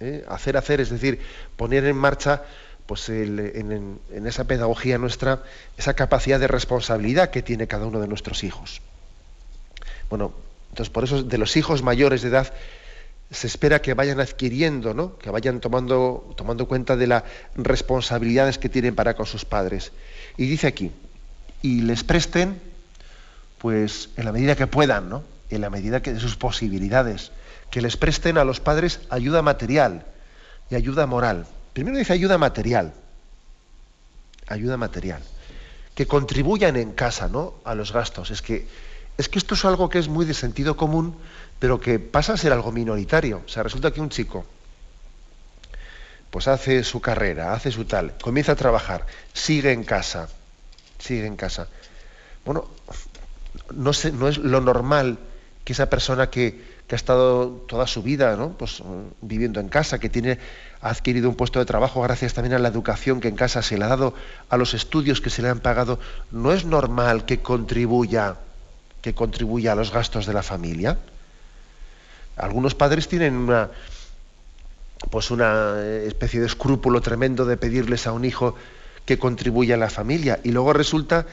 ¿eh? 0.00 0.24
Hacer 0.28 0.56
hacer, 0.56 0.80
es 0.80 0.90
decir, 0.90 1.20
poner 1.56 1.84
en 1.84 1.96
marcha 1.96 2.42
pues 2.86 3.08
en, 3.08 4.00
esa 4.26 4.44
pedagogía 4.48 4.98
nuestra, 4.98 5.44
esa 5.78 5.94
capacidad 5.94 6.40
de 6.40 6.48
responsabilidad 6.48 7.30
que 7.30 7.40
tiene 7.40 7.68
cada 7.68 7.86
uno 7.86 8.00
de 8.00 8.08
nuestros 8.08 8.42
hijos. 8.42 8.82
Bueno, 10.08 10.32
entonces 10.70 10.92
por 10.92 11.04
eso 11.04 11.22
de 11.22 11.38
los 11.38 11.56
hijos 11.56 11.84
mayores 11.84 12.22
de 12.22 12.30
edad 12.30 12.52
se 13.30 13.46
espera 13.46 13.80
que 13.80 13.94
vayan 13.94 14.20
adquiriendo, 14.20 14.92
¿no? 14.92 15.16
que 15.18 15.30
vayan 15.30 15.60
tomando, 15.60 16.34
tomando 16.36 16.66
cuenta 16.66 16.96
de 16.96 17.06
las 17.06 17.22
responsabilidades 17.54 18.58
que 18.58 18.68
tienen 18.68 18.94
para 18.94 19.14
con 19.14 19.26
sus 19.26 19.44
padres. 19.44 19.92
Y 20.36 20.46
dice 20.46 20.66
aquí, 20.66 20.90
y 21.62 21.82
les 21.82 22.02
presten, 22.02 22.60
pues 23.58 24.08
en 24.16 24.24
la 24.24 24.32
medida 24.32 24.56
que 24.56 24.66
puedan, 24.66 25.08
¿no? 25.08 25.22
en 25.50 25.60
la 25.60 25.70
medida 25.70 26.02
que 26.02 26.12
de 26.12 26.20
sus 26.20 26.36
posibilidades, 26.36 27.30
que 27.70 27.80
les 27.80 27.96
presten 27.96 28.38
a 28.38 28.44
los 28.44 28.60
padres 28.60 29.00
ayuda 29.10 29.42
material 29.42 30.06
y 30.70 30.74
ayuda 30.74 31.06
moral. 31.06 31.46
Primero 31.72 31.98
dice 31.98 32.12
ayuda 32.12 32.38
material. 32.38 32.94
Ayuda 34.48 34.76
material. 34.76 35.22
Que 35.94 36.06
contribuyan 36.06 36.76
en 36.76 36.92
casa, 36.92 37.28
¿no? 37.28 37.54
A 37.64 37.74
los 37.74 37.92
gastos. 37.92 38.30
Es 38.30 38.42
que, 38.42 38.66
es 39.18 39.28
que 39.28 39.38
esto 39.38 39.54
es 39.54 39.64
algo 39.64 39.88
que 39.88 39.98
es 39.98 40.08
muy 40.08 40.24
de 40.24 40.34
sentido 40.34 40.76
común, 40.76 41.16
pero 41.60 41.78
que 41.78 42.00
pasa 42.00 42.32
a 42.32 42.36
ser 42.36 42.52
algo 42.52 42.72
minoritario. 42.72 43.42
O 43.46 43.48
sea, 43.48 43.62
resulta 43.62 43.92
que 43.92 44.00
un 44.00 44.08
chico, 44.08 44.44
pues 46.30 46.48
hace 46.48 46.82
su 46.82 47.00
carrera, 47.00 47.52
hace 47.52 47.70
su 47.70 47.84
tal, 47.84 48.14
comienza 48.20 48.52
a 48.52 48.56
trabajar, 48.56 49.06
sigue 49.32 49.70
en 49.70 49.84
casa, 49.84 50.28
sigue 50.98 51.26
en 51.26 51.36
casa. 51.36 51.68
Bueno, 52.44 52.64
no, 53.74 53.90
es 53.90 54.38
lo 54.38 54.60
normal 54.60 55.18
que 55.64 55.74
esa 55.74 55.90
persona 55.90 56.30
que, 56.30 56.80
ha 56.90 56.96
estado 56.96 57.50
toda 57.68 57.86
su 57.86 58.02
vida 58.02 58.36
pues, 58.58 58.82
viviendo 59.20 59.60
en 59.60 59.68
casa, 59.68 60.00
que 60.00 60.08
tiene 60.08 60.40
ha 60.80 60.90
adquirido 60.90 61.28
un 61.28 61.36
puesto 61.36 61.60
de 61.60 61.64
trabajo 61.64 62.02
gracias 62.02 62.34
también 62.34 62.54
a 62.54 62.58
la 62.58 62.66
educación 62.66 63.20
que 63.20 63.28
en 63.28 63.36
casa 63.36 63.62
se 63.62 63.78
le 63.78 63.84
ha 63.84 63.88
dado, 63.88 64.12
a 64.48 64.56
los 64.56 64.74
estudios 64.74 65.20
que 65.20 65.30
se 65.30 65.40
le 65.40 65.50
han 65.50 65.60
pagado, 65.60 66.00
no 66.32 66.52
es 66.52 66.64
normal 66.64 67.26
que 67.26 67.42
contribuya, 67.42 68.38
que 69.02 69.14
contribuya 69.14 69.72
a 69.72 69.74
los 69.76 69.92
gastos 69.92 70.26
de 70.26 70.32
la 70.32 70.42
familia. 70.42 70.98
Algunos 72.40 72.74
padres 72.74 73.08
tienen 73.08 73.36
una, 73.36 73.70
pues 75.10 75.30
una 75.30 75.82
especie 75.84 76.40
de 76.40 76.46
escrúpulo 76.46 77.00
tremendo 77.00 77.44
de 77.44 77.56
pedirles 77.56 78.06
a 78.06 78.12
un 78.12 78.24
hijo 78.24 78.54
que 79.04 79.18
contribuya 79.18 79.74
a 79.74 79.78
la 79.78 79.90
familia 79.90 80.40
y 80.42 80.52
luego 80.52 80.72
resulta 80.72 81.26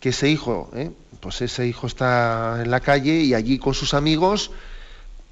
que 0.00 0.10
ese 0.10 0.28
hijo, 0.28 0.70
¿eh? 0.74 0.90
pues 1.20 1.40
ese 1.40 1.66
hijo 1.66 1.86
está 1.86 2.60
en 2.62 2.70
la 2.70 2.80
calle 2.80 3.20
y 3.20 3.34
allí 3.34 3.58
con 3.58 3.74
sus 3.74 3.94
amigos 3.94 4.50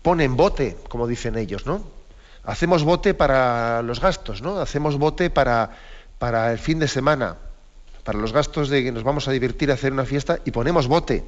ponen 0.03 0.37
bote, 0.37 0.77
como 0.89 1.07
dicen 1.07 1.37
ellos, 1.37 1.67
¿no? 1.67 1.83
hacemos 2.45 2.85
bote 2.85 3.15
para 3.15 3.83
los 3.83 4.01
gastos, 4.01 4.43
¿no? 4.43 4.59
Hacemos 4.59 4.99
bote 4.99 5.31
para, 5.31 5.71
para 6.19 6.53
el 6.53 6.59
fin 6.59 6.79
de 6.79 6.89
semana, 6.89 7.37
para 8.05 8.19
los 8.19 8.33
gastos 8.33 8.69
de 8.69 8.83
que 8.83 8.93
nos 8.93 9.05
vamos 9.05 9.29
a 9.29 9.33
divertir 9.33 9.71
a 9.71 9.75
hacer 9.75 9.93
una 9.93 10.05
fiesta 10.05 10.41
y 10.45 10.51
ponemos 10.51 10.89
bote. 10.89 11.25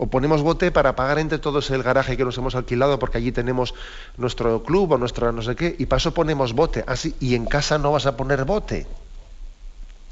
O 0.00 0.08
ponemos 0.08 0.40
bote 0.40 0.72
para 0.72 0.96
pagar 0.96 1.20
entre 1.20 1.36
todos 1.36 1.68
el 1.68 1.82
garaje 1.84 2.16
que 2.16 2.24
nos 2.24 2.38
hemos 2.40 2.54
alquilado 2.56 2.98
porque 2.98 3.18
allí 3.18 3.32
tenemos 3.32 3.74
nuestro 4.16 4.62
club 4.64 4.92
o 4.92 4.98
nuestra 4.98 5.30
no 5.30 5.42
sé 5.42 5.54
qué, 5.54 5.76
y 5.76 5.84
paso 5.84 6.14
ponemos 6.16 6.54
bote. 6.54 6.84
Así, 6.86 7.14
y 7.20 7.34
en 7.34 7.44
casa 7.44 7.76
no 7.76 7.92
vas 7.92 8.06
a 8.06 8.16
poner 8.16 8.44
bote. 8.44 8.86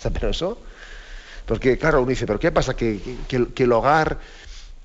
O 0.04 0.10
pero 0.10 0.28
eso. 0.28 0.58
Porque, 1.46 1.78
claro, 1.78 2.02
uno 2.02 2.10
dice, 2.10 2.26
¿pero 2.26 2.38
qué 2.38 2.52
pasa? 2.52 2.76
Que, 2.76 3.00
que 3.28 3.64
el 3.64 3.72
hogar 3.72 4.18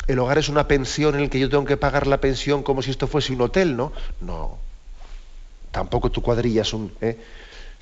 el 0.08 0.20
hogar 0.20 0.38
es 0.38 0.48
una 0.48 0.68
pensión 0.68 1.16
en 1.16 1.22
el 1.22 1.30
que 1.30 1.40
yo 1.40 1.50
tengo 1.50 1.66
que 1.66 1.78
pagar 1.78 2.08
la 2.08 2.20
pensión 2.20 2.64
como 2.64 2.82
si 2.82 2.92
esto 2.92 3.08
fuese 3.08 3.34
un 3.34 3.42
hotel, 3.42 3.76
¿no? 3.76 3.92
No 4.22 4.58
tampoco 5.74 6.12
tu 6.12 6.22
cuadrilla 6.22 6.62
es 6.62 6.72
un 6.72 6.94
¿eh? 7.02 7.18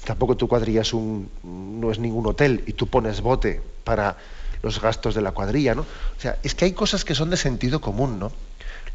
tampoco 0.06 0.36
tu 0.36 0.48
cuadrilla 0.48 0.82
es 0.82 0.94
un 0.94 1.30
no 1.44 1.92
es 1.92 2.00
ningún 2.00 2.26
hotel 2.26 2.64
y 2.66 2.74
tú 2.74 2.88
pones 2.88 3.22
bote 3.22 3.62
para 3.84 4.18
los 4.62 4.82
gastos 4.82 5.16
de 5.16 5.22
la 5.22 5.32
cuadrilla, 5.32 5.76
¿no? 5.76 5.82
O 5.82 6.22
sea, 6.22 6.38
es 6.44 6.56
que 6.56 6.66
hay 6.66 6.74
cosas 6.74 7.06
que 7.06 7.16
son 7.16 7.30
de 7.30 7.38
sentido 7.38 7.82
común, 7.82 8.20
¿no? 8.20 8.32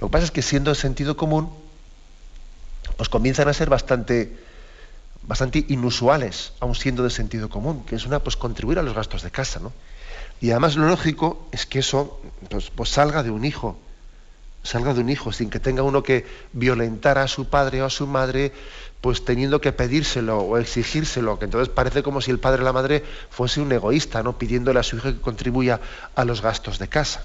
Lo 0.00 0.08
que 0.08 0.12
pasa 0.12 0.24
es 0.24 0.30
que 0.30 0.42
siendo 0.42 0.70
de 0.70 0.76
sentido 0.76 1.16
común, 1.16 1.50
pues 2.96 3.08
comienzan 3.08 3.48
a 3.48 3.52
ser 3.52 3.68
bastante, 3.68 4.36
bastante 5.22 5.64
inusuales, 5.68 6.52
aun 6.60 6.74
siendo 6.74 7.02
de 7.02 7.10
sentido 7.10 7.48
común, 7.48 7.84
que 7.84 7.96
es 7.96 8.06
una, 8.06 8.20
pues 8.20 8.36
contribuir 8.36 8.78
a 8.78 8.82
los 8.82 8.94
gastos 8.94 9.22
de 9.22 9.30
casa, 9.30 9.60
¿no? 9.60 9.72
Y 10.40 10.50
además 10.50 10.76
lo 10.76 10.86
lógico 10.86 11.48
es 11.52 11.66
que 11.66 11.78
eso 11.78 12.20
pues, 12.50 12.70
pues 12.70 12.90
salga 12.90 13.22
de 13.22 13.30
un 13.30 13.44
hijo, 13.44 13.78
salga 14.62 14.92
de 14.92 15.00
un 15.00 15.08
hijo, 15.08 15.32
sin 15.32 15.48
que 15.48 15.60
tenga 15.60 15.82
uno 15.82 16.02
que 16.02 16.26
violentar 16.52 17.18
a 17.18 17.28
su 17.28 17.48
padre 17.48 17.82
o 17.82 17.86
a 17.86 17.90
su 17.90 18.06
madre, 18.06 18.52
pues 19.06 19.24
teniendo 19.24 19.60
que 19.60 19.70
pedírselo 19.70 20.40
o 20.40 20.58
exigírselo, 20.58 21.38
que 21.38 21.44
entonces 21.44 21.68
parece 21.68 22.02
como 22.02 22.20
si 22.20 22.32
el 22.32 22.40
padre 22.40 22.62
o 22.62 22.64
la 22.64 22.72
madre 22.72 23.04
fuese 23.30 23.60
un 23.60 23.70
egoísta, 23.70 24.20
¿no? 24.24 24.36
pidiéndole 24.36 24.80
a 24.80 24.82
su 24.82 24.96
hijo 24.96 25.12
que 25.12 25.20
contribuya 25.20 25.78
a 26.16 26.24
los 26.24 26.42
gastos 26.42 26.80
de 26.80 26.88
casa. 26.88 27.24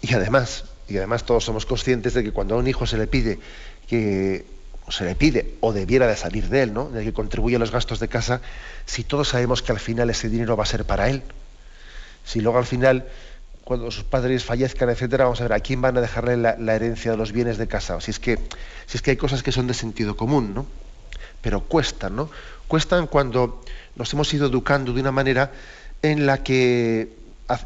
Y 0.00 0.12
además, 0.14 0.64
y 0.88 0.96
además 0.96 1.22
todos 1.22 1.44
somos 1.44 1.64
conscientes 1.64 2.14
de 2.14 2.24
que 2.24 2.32
cuando 2.32 2.56
a 2.56 2.58
un 2.58 2.66
hijo 2.66 2.84
se 2.84 2.98
le 2.98 3.06
pide 3.06 3.38
que 3.86 4.46
se 4.88 5.04
le 5.04 5.14
pide 5.14 5.54
o 5.60 5.72
debiera 5.72 6.08
de 6.08 6.16
salir 6.16 6.48
de 6.48 6.64
él, 6.64 6.74
¿no? 6.74 6.90
De 6.90 7.04
que 7.04 7.12
contribuya 7.12 7.58
a 7.58 7.60
los 7.60 7.70
gastos 7.70 8.00
de 8.00 8.08
casa, 8.08 8.40
si 8.84 9.04
todos 9.04 9.28
sabemos 9.28 9.62
que 9.62 9.70
al 9.70 9.78
final 9.78 10.10
ese 10.10 10.28
dinero 10.28 10.56
va 10.56 10.64
a 10.64 10.66
ser 10.66 10.84
para 10.86 11.08
él. 11.08 11.22
Si 12.24 12.40
luego 12.40 12.58
al 12.58 12.66
final 12.66 13.06
cuando 13.64 13.90
sus 13.90 14.04
padres 14.04 14.44
fallezcan, 14.44 14.90
etcétera, 14.90 15.24
vamos 15.24 15.40
a 15.40 15.44
ver 15.44 15.52
a 15.52 15.60
quién 15.60 15.80
van 15.80 15.96
a 15.96 16.00
dejarle 16.00 16.36
la, 16.36 16.74
herencia 16.74 17.12
de 17.12 17.16
los 17.16 17.32
bienes 17.32 17.58
de 17.58 17.68
casa. 17.68 18.00
Si 18.00 18.10
es 18.10 18.18
que, 18.18 18.38
si 18.86 18.96
es 18.96 19.02
que 19.02 19.12
hay 19.12 19.16
cosas 19.16 19.42
que 19.42 19.52
son 19.52 19.66
de 19.66 19.74
sentido 19.74 20.16
común, 20.16 20.52
¿no? 20.54 20.66
Pero 21.40 21.60
cuestan, 21.60 22.16
¿no? 22.16 22.30
Cuestan 22.66 23.06
cuando 23.06 23.62
nos 23.96 24.12
hemos 24.12 24.32
ido 24.34 24.46
educando 24.46 24.92
de 24.92 25.00
una 25.00 25.12
manera 25.12 25.52
en 26.02 26.26
la 26.26 26.42
que 26.42 27.16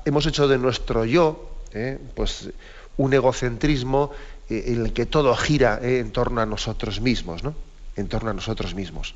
hemos 0.05 0.27
hecho 0.27 0.49
de 0.49 0.59
nuestro 0.59 1.05
yo, 1.05 1.51
¿eh? 1.73 1.99
pues 2.15 2.51
un 2.97 3.15
egocentrismo 3.15 4.11
eh, 4.51 4.65
en 4.69 4.85
el 4.85 4.93
que 4.93 5.07
todo 5.07 5.35
gira 5.35 5.79
¿eh? 5.83 6.01
en 6.01 6.13
torno 6.13 6.41
a 6.41 6.47
nosotros 6.47 7.01
mismos, 7.01 7.43
¿no? 7.43 7.55
En 7.97 8.09
torno 8.09 8.31
a 8.31 8.35
nosotros 8.35 8.75
mismos. 8.75 9.15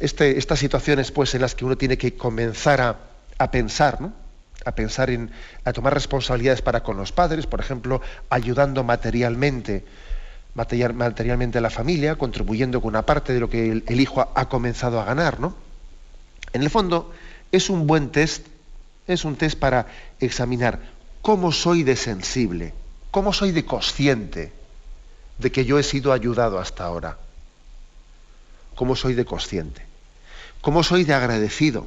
Este, 0.00 0.38
estas 0.38 0.58
situaciones, 0.58 1.10
pues, 1.10 1.34
en 1.34 1.42
las 1.42 1.54
que 1.54 1.64
uno 1.64 1.76
tiene 1.76 1.98
que 1.98 2.14
comenzar 2.14 2.80
a, 2.80 2.96
a 3.38 3.50
pensar, 3.50 4.00
¿no? 4.00 4.25
A 4.66 4.74
pensar 4.74 5.10
en 5.10 5.30
a 5.64 5.72
tomar 5.72 5.94
responsabilidades 5.94 6.60
para 6.60 6.82
con 6.82 6.96
los 6.96 7.12
padres, 7.12 7.46
por 7.46 7.60
ejemplo, 7.60 8.02
ayudando 8.28 8.82
materialmente, 8.82 9.84
materialmente 10.54 11.58
a 11.58 11.60
la 11.60 11.70
familia, 11.70 12.16
contribuyendo 12.16 12.82
con 12.82 12.88
una 12.88 13.06
parte 13.06 13.32
de 13.32 13.40
lo 13.40 13.48
que 13.48 13.70
el, 13.86 14.00
hijo 14.00 14.28
ha, 14.34 14.48
comenzado 14.48 15.00
a 15.00 15.04
ganar, 15.04 15.38
¿no? 15.38 15.54
En 16.52 16.62
el 16.62 16.70
fondo, 16.70 17.12
es 17.52 17.70
un 17.70 17.86
buen 17.86 18.10
test, 18.10 18.44
es 19.06 19.24
un 19.24 19.36
test 19.36 19.56
para 19.56 19.86
examinar 20.18 20.80
cómo 21.22 21.52
soy 21.52 21.84
de 21.84 21.94
sensible, 21.94 22.74
cómo 23.12 23.32
soy 23.32 23.52
de 23.52 23.64
consciente 23.64 24.52
de 25.38 25.52
que 25.52 25.64
yo 25.64 25.78
he 25.78 25.84
sido 25.84 26.12
ayudado 26.12 26.58
hasta 26.58 26.84
ahora, 26.84 27.18
cómo 28.74 28.96
soy 28.96 29.14
de 29.14 29.24
consciente, 29.24 29.82
cómo 30.60 30.82
soy 30.82 31.04
de 31.04 31.14
agradecido 31.14 31.86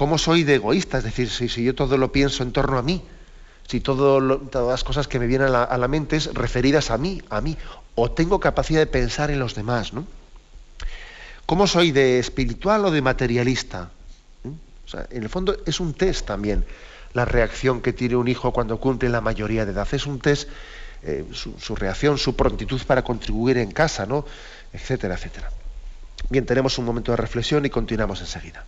¿Cómo 0.00 0.16
soy 0.16 0.44
de 0.44 0.54
egoísta? 0.54 0.96
Es 0.96 1.04
decir, 1.04 1.28
si, 1.28 1.46
yo 1.62 1.74
todo 1.74 1.98
lo 1.98 2.10
pienso 2.10 2.42
en 2.42 2.52
torno 2.52 2.78
a 2.78 2.82
mí, 2.82 3.02
si 3.68 3.80
todas 3.80 4.40
las 4.50 4.82
cosas 4.82 5.06
que 5.06 5.18
me 5.18 5.26
vienen 5.26 5.54
a 5.54 5.76
la, 5.76 5.88
mente 5.88 6.16
es 6.16 6.32
referidas 6.32 6.90
a 6.90 6.96
mí, 6.96 7.20
a 7.28 7.42
mí, 7.42 7.54
o 7.96 8.10
tengo 8.10 8.40
capacidad 8.40 8.80
de 8.80 8.86
pensar 8.86 9.30
en 9.30 9.38
los 9.38 9.54
demás, 9.54 9.92
¿no? 9.92 10.06
¿Cómo 11.44 11.66
soy 11.66 11.92
de 11.92 12.18
espiritual 12.18 12.82
o 12.86 12.90
de 12.90 13.02
materialista? 13.02 13.90
¿Mm? 14.42 14.48
O 14.86 14.88
sea, 14.88 15.06
en 15.10 15.22
el 15.22 15.28
fondo 15.28 15.54
es 15.66 15.80
un 15.80 15.92
test 15.92 16.24
también 16.24 16.64
la 17.12 17.26
reacción 17.26 17.82
que 17.82 17.92
tiene 17.92 18.16
un 18.16 18.26
hijo 18.26 18.54
cuando 18.54 18.80
cumple 18.80 19.10
la 19.10 19.20
mayoría 19.20 19.66
de 19.66 19.72
edad. 19.72 19.86
Es 19.92 20.06
un 20.06 20.18
test, 20.18 20.48
eh, 21.02 21.26
su, 21.32 21.52
su, 21.60 21.76
reacción, 21.76 22.16
su 22.16 22.34
prontitud 22.34 22.80
para 22.86 23.04
contribuir 23.04 23.58
en 23.58 23.70
casa, 23.70 24.06
¿no? 24.06 24.24
Etcétera, 24.72 25.16
etcétera. 25.16 25.50
Bien, 26.30 26.46
tenemos 26.46 26.78
un 26.78 26.86
momento 26.86 27.12
de 27.12 27.16
reflexión 27.16 27.66
y 27.66 27.68
continuamos 27.68 28.22
enseguida. 28.22 28.64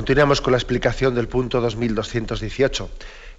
Continuamos 0.00 0.40
con 0.40 0.52
la 0.52 0.56
explicación 0.56 1.14
del 1.14 1.28
punto 1.28 1.60
2218. 1.60 2.88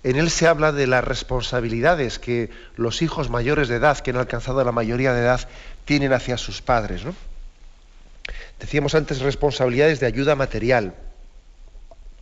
En 0.04 0.16
él 0.16 0.30
se 0.30 0.46
habla 0.46 0.72
de 0.72 0.86
las 0.86 1.04
responsabilidades 1.04 2.20
que 2.20 2.52
los 2.76 3.02
hijos 3.02 3.32
mayores 3.32 3.68
de 3.68 3.78
edad, 3.78 3.98
que 3.98 4.12
han 4.12 4.18
alcanzado 4.18 4.64
la 4.64 4.72
mayoría 4.72 5.12
de 5.12 5.22
edad, 5.22 5.50
tienen 5.86 6.14
hacia 6.14 6.38
sus 6.38 6.62
padres. 6.62 7.04
¿no? 7.04 7.16
Decíamos 8.60 8.94
antes 8.94 9.22
responsabilidades 9.22 10.00
de 10.00 10.06
ayuda 10.06 10.36
material. 10.36 10.94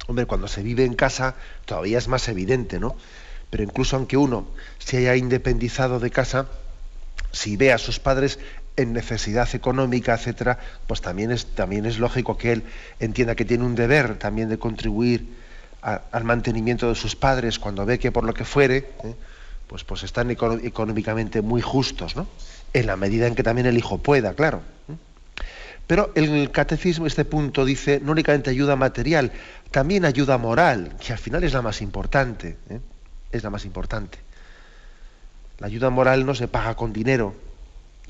Hombre, 0.08 0.26
cuando 0.26 0.48
se 0.48 0.63
vive 0.63 0.86
en 0.86 0.94
casa 0.94 1.36
todavía 1.66 1.98
es 1.98 2.08
más 2.08 2.30
evidente, 2.30 2.80
¿no? 2.80 2.96
Pero 3.50 3.63
incluso 3.63 3.98
aunque 3.98 4.16
uno 4.16 4.48
se 4.78 5.00
haya 5.00 5.18
independizado 5.18 6.00
de 6.00 6.12
casa, 6.12 6.46
si 7.34 7.58
ve 7.58 7.74
a 7.74 7.78
sus 7.78 8.00
padres 8.00 8.40
en 8.76 8.94
necesidad 8.94 9.48
económica, 9.54 10.14
etcétera, 10.14 10.58
pues 10.88 11.02
también 11.02 11.32
es, 11.32 11.46
también 11.48 11.86
es 11.86 12.00
lógico 12.00 12.38
que 12.38 12.54
él 12.54 12.64
entienda 13.00 13.36
que 13.36 13.46
tiene 13.46 13.66
un 13.66 13.76
deber 13.76 14.18
también 14.18 14.50
de 14.50 14.58
contribuir 14.58 15.38
al 15.82 16.24
mantenimiento 16.24 16.90
de 16.90 16.96
sus 16.96 17.16
padres 17.16 17.58
cuando 17.58 17.86
ve 17.86 18.00
que 18.00 18.12
por 18.12 18.24
lo 18.24 18.34
que 18.34 18.46
fuere, 18.46 18.78
¿eh? 19.04 19.16
pues, 19.68 19.84
pues 19.84 20.04
están 20.04 20.30
económicamente 20.32 21.42
muy 21.42 21.62
justos, 21.62 22.16
¿no? 22.16 22.28
En 22.74 22.86
la 22.86 22.98
medida 22.98 23.28
en 23.28 23.36
que 23.36 23.44
también 23.44 23.66
el 23.68 23.78
hijo 23.78 23.98
pueda, 23.98 24.34
claro. 24.34 24.62
¿eh? 24.90 24.96
Pero 25.88 26.12
el 26.14 26.52
catecismo, 26.52 27.08
este 27.08 27.26
punto 27.26 27.66
dice, 27.66 28.00
no 28.00 28.12
únicamente 28.12 28.52
ayuda 28.52 28.76
material, 28.76 29.32
también 29.72 30.06
ayuda 30.06 30.38
moral, 30.38 30.96
que 31.00 31.14
al 31.14 31.18
final 31.18 31.44
es 31.44 31.54
la 31.54 31.64
más 31.64 31.82
importante. 31.82 32.58
¿eh? 32.70 32.80
Es 33.32 33.44
la 33.44 33.50
más 33.50 33.66
importante. 33.66 34.20
La 35.58 35.66
ayuda 35.66 35.90
moral 35.90 36.26
no 36.28 36.36
se 36.36 36.48
paga 36.48 36.76
con 36.76 36.94
dinero, 36.94 37.34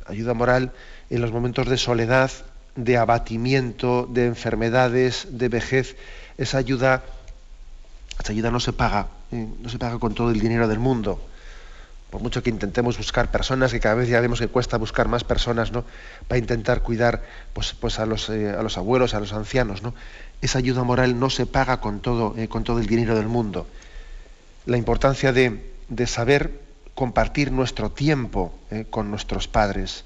ayuda 0.09 0.33
moral 0.33 0.71
en 1.09 1.21
los 1.21 1.31
momentos 1.31 1.67
de 1.67 1.77
soledad, 1.77 2.31
de 2.75 2.97
abatimiento, 2.97 4.07
de 4.09 4.25
enfermedades, 4.25 5.27
de 5.31 5.49
vejez. 5.49 5.95
Esa 6.37 6.57
ayuda, 6.57 7.03
esa 8.19 8.31
ayuda 8.31 8.51
no 8.51 8.59
se 8.59 8.73
paga, 8.73 9.07
¿eh? 9.31 9.47
no 9.61 9.69
se 9.69 9.77
paga 9.77 9.99
con 9.99 10.13
todo 10.13 10.31
el 10.31 10.39
dinero 10.39 10.67
del 10.67 10.79
mundo. 10.79 11.21
Por 12.09 12.21
mucho 12.21 12.41
que 12.41 12.49
intentemos 12.49 12.97
buscar 12.97 13.29
personas, 13.29 13.71
que 13.71 13.79
cada 13.79 13.95
vez 13.95 14.09
ya 14.09 14.19
vemos 14.19 14.39
que 14.39 14.47
cuesta 14.47 14.77
buscar 14.77 15.07
más 15.07 15.23
personas, 15.23 15.71
¿no? 15.71 15.85
Para 16.27 16.39
intentar 16.39 16.81
cuidar 16.81 17.21
pues, 17.53 17.73
pues 17.73 17.99
a, 17.99 18.07
los, 18.07 18.29
eh, 18.29 18.49
a 18.49 18.63
los 18.63 18.79
abuelos, 18.79 19.13
a 19.13 19.19
los 19.19 19.31
ancianos, 19.31 19.83
¿no? 19.83 19.93
Esa 20.41 20.57
ayuda 20.57 20.83
moral 20.83 21.19
no 21.19 21.29
se 21.29 21.45
paga 21.45 21.81
con 21.81 21.99
todo, 21.99 22.33
eh, 22.35 22.47
con 22.47 22.63
todo 22.63 22.79
el 22.79 22.87
dinero 22.87 23.15
del 23.15 23.27
mundo. 23.27 23.67
La 24.65 24.77
importancia 24.77 25.33
de, 25.33 25.71
de 25.89 26.07
saber 26.07 26.68
compartir 26.99 27.53
nuestro 27.53 27.91
tiempo 27.91 28.53
eh, 28.71 28.83
con 28.89 29.09
nuestros 29.09 29.47
padres, 29.47 30.03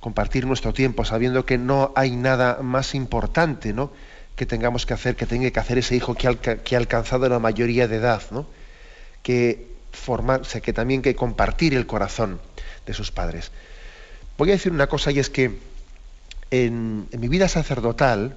compartir 0.00 0.46
nuestro 0.46 0.72
tiempo 0.72 1.04
sabiendo 1.04 1.44
que 1.44 1.58
no 1.58 1.92
hay 1.94 2.16
nada 2.16 2.62
más 2.62 2.94
importante 2.94 3.74
¿no? 3.74 3.92
que 4.36 4.46
tengamos 4.46 4.86
que 4.86 4.94
hacer, 4.94 5.16
que 5.16 5.26
tenga 5.26 5.50
que 5.50 5.60
hacer 5.60 5.76
ese 5.76 5.94
hijo 5.94 6.14
que, 6.14 6.28
ha 6.28 6.78
alcanzado 6.78 7.28
la 7.28 7.40
mayoría 7.40 7.88
de 7.88 7.96
edad, 7.96 8.22
¿no? 8.30 8.46
que 9.22 9.66
formarse, 9.92 10.62
que 10.62 10.72
también 10.72 11.02
que 11.02 11.14
compartir 11.14 11.74
el 11.74 11.86
corazón 11.86 12.40
de 12.86 12.94
sus 12.94 13.10
padres. 13.10 13.52
Voy 14.38 14.48
a 14.48 14.52
decir 14.52 14.72
una 14.72 14.86
cosa 14.86 15.10
y 15.10 15.18
es 15.18 15.28
que 15.28 15.58
en, 16.50 17.06
en 17.12 17.20
mi 17.20 17.28
vida 17.28 17.48
sacerdotal, 17.48 18.34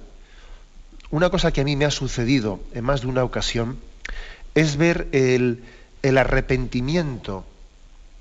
una 1.10 1.30
cosa 1.30 1.52
que 1.52 1.62
a 1.62 1.64
mí 1.64 1.74
me 1.74 1.86
ha 1.86 1.90
sucedido 1.90 2.60
en 2.74 2.84
más 2.84 3.00
de 3.00 3.06
una 3.06 3.24
ocasión 3.24 3.78
es 4.54 4.76
ver 4.76 5.08
el, 5.12 5.64
el 6.02 6.18
arrepentimiento, 6.18 7.44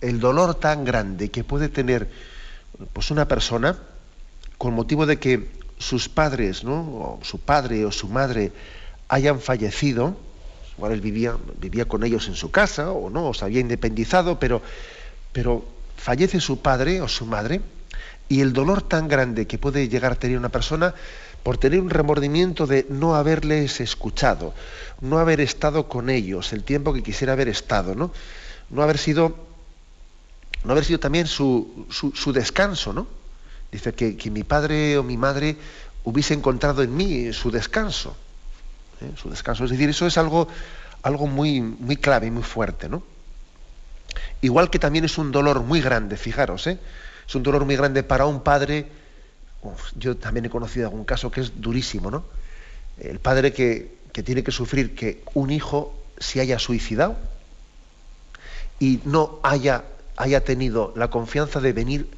el 0.02 0.20
dolor 0.20 0.56
tan 0.56 0.86
grande 0.86 1.30
que 1.30 1.44
puede 1.44 1.70
tener 1.70 2.10
pues 2.94 3.12
una 3.12 3.28
persona 3.28 3.78
con 4.58 4.74
motivo 4.74 5.06
de 5.06 5.20
que 5.20 5.50
sus 5.78 6.10
padres, 6.10 6.64
¿no? 6.64 6.82
o 6.82 7.20
su 7.24 7.40
padre 7.40 7.86
o 7.86 7.92
su 7.92 8.08
madre 8.08 8.52
hayan 9.08 9.40
fallecido, 9.40 10.18
igual 10.78 10.92
él 10.94 11.02
vivía, 11.02 11.36
vivía 11.60 11.86
con 11.86 12.04
ellos 12.04 12.28
en 12.28 12.36
su 12.36 12.52
casa 12.52 12.92
o 12.92 13.10
no, 13.10 13.30
o 13.30 13.34
se 13.34 13.46
había 13.46 13.62
independizado, 13.62 14.40
pero, 14.40 14.62
pero 15.32 15.66
fallece 15.98 16.40
su 16.40 16.62
padre 16.62 17.02
o 17.02 17.08
su 17.08 17.26
madre, 17.26 17.62
y 18.28 18.42
el 18.42 18.54
dolor 18.54 18.82
tan 18.82 19.08
grande 19.08 19.48
que 19.48 19.58
puede 19.58 19.90
llegar 19.90 20.12
a 20.12 20.16
tener 20.16 20.38
una 20.38 20.50
persona 20.50 20.94
por 21.44 21.58
tener 21.58 21.80
un 21.80 21.90
remordimiento 21.90 22.68
de 22.68 22.86
no 22.90 23.16
haberles 23.16 23.80
escuchado, 23.80 24.54
no 25.02 25.20
haber 25.20 25.42
estado 25.42 25.88
con 25.88 26.10
ellos 26.10 26.54
el 26.54 26.64
tiempo 26.64 26.94
que 26.94 27.04
quisiera 27.04 27.34
haber 27.34 27.48
estado, 27.48 27.96
¿no? 27.96 28.12
No 28.70 28.84
haber 28.84 28.98
sido, 28.98 29.36
no 30.64 30.72
haber 30.72 30.86
sido 30.86 31.00
también 31.00 31.28
su, 31.28 31.88
su, 31.90 32.34
descanso, 32.34 32.94
¿no? 32.94 33.08
Dice 33.72 33.94
que, 33.94 34.18
que, 34.18 34.30
mi 34.30 34.44
padre 34.44 34.98
o 34.98 35.04
mi 35.04 35.18
madre 35.18 35.58
hubiese 36.04 36.34
encontrado 36.34 36.84
en 36.84 36.96
mí 36.96 37.34
su 37.34 37.52
descanso. 37.52 38.16
¿eh? 39.02 39.12
Su 39.16 39.30
descanso. 39.30 39.66
Es 39.66 39.72
decir, 39.72 39.90
eso 39.90 40.08
es 40.08 40.18
algo, 40.18 40.48
algo 41.04 41.28
muy, 41.28 41.62
muy 41.62 41.98
clave 41.98 42.28
y 42.28 42.32
muy 42.32 42.44
fuerte, 42.44 42.90
¿no? 42.90 43.04
Igual 44.42 44.70
que 44.70 44.80
también 44.80 45.06
es 45.06 45.18
un 45.18 45.32
dolor 45.32 45.62
muy 45.62 45.82
grande, 45.82 46.18
fijaros, 46.18 46.68
¿eh? 46.68 46.80
es 47.28 47.36
un 47.36 47.44
dolor 47.44 47.66
muy 47.66 47.76
grande 47.76 48.04
para 48.04 48.26
un 48.26 48.42
padre. 48.42 48.88
Yo 49.98 50.18
también 50.18 50.46
he 50.46 50.50
conocido 50.50 50.88
algún 50.88 51.06
caso 51.06 51.32
que 51.32 51.42
es 51.42 51.62
durísimo, 51.62 52.12
¿no? 52.12 52.24
El 53.00 53.20
padre 53.20 53.54
que, 53.54 53.98
que 54.14 54.24
tiene 54.24 54.44
que 54.44 54.52
sufrir 54.52 54.96
que 54.96 55.24
un 55.34 55.52
hijo 55.52 55.94
se 56.18 56.42
haya 56.42 56.60
suicidado 56.60 57.18
y 58.80 59.00
no 59.06 59.40
haya, 59.44 59.84
haya 60.18 60.44
tenido 60.44 60.94
la 60.96 61.10
confianza 61.10 61.60
de 61.60 61.74
venir 61.74 62.10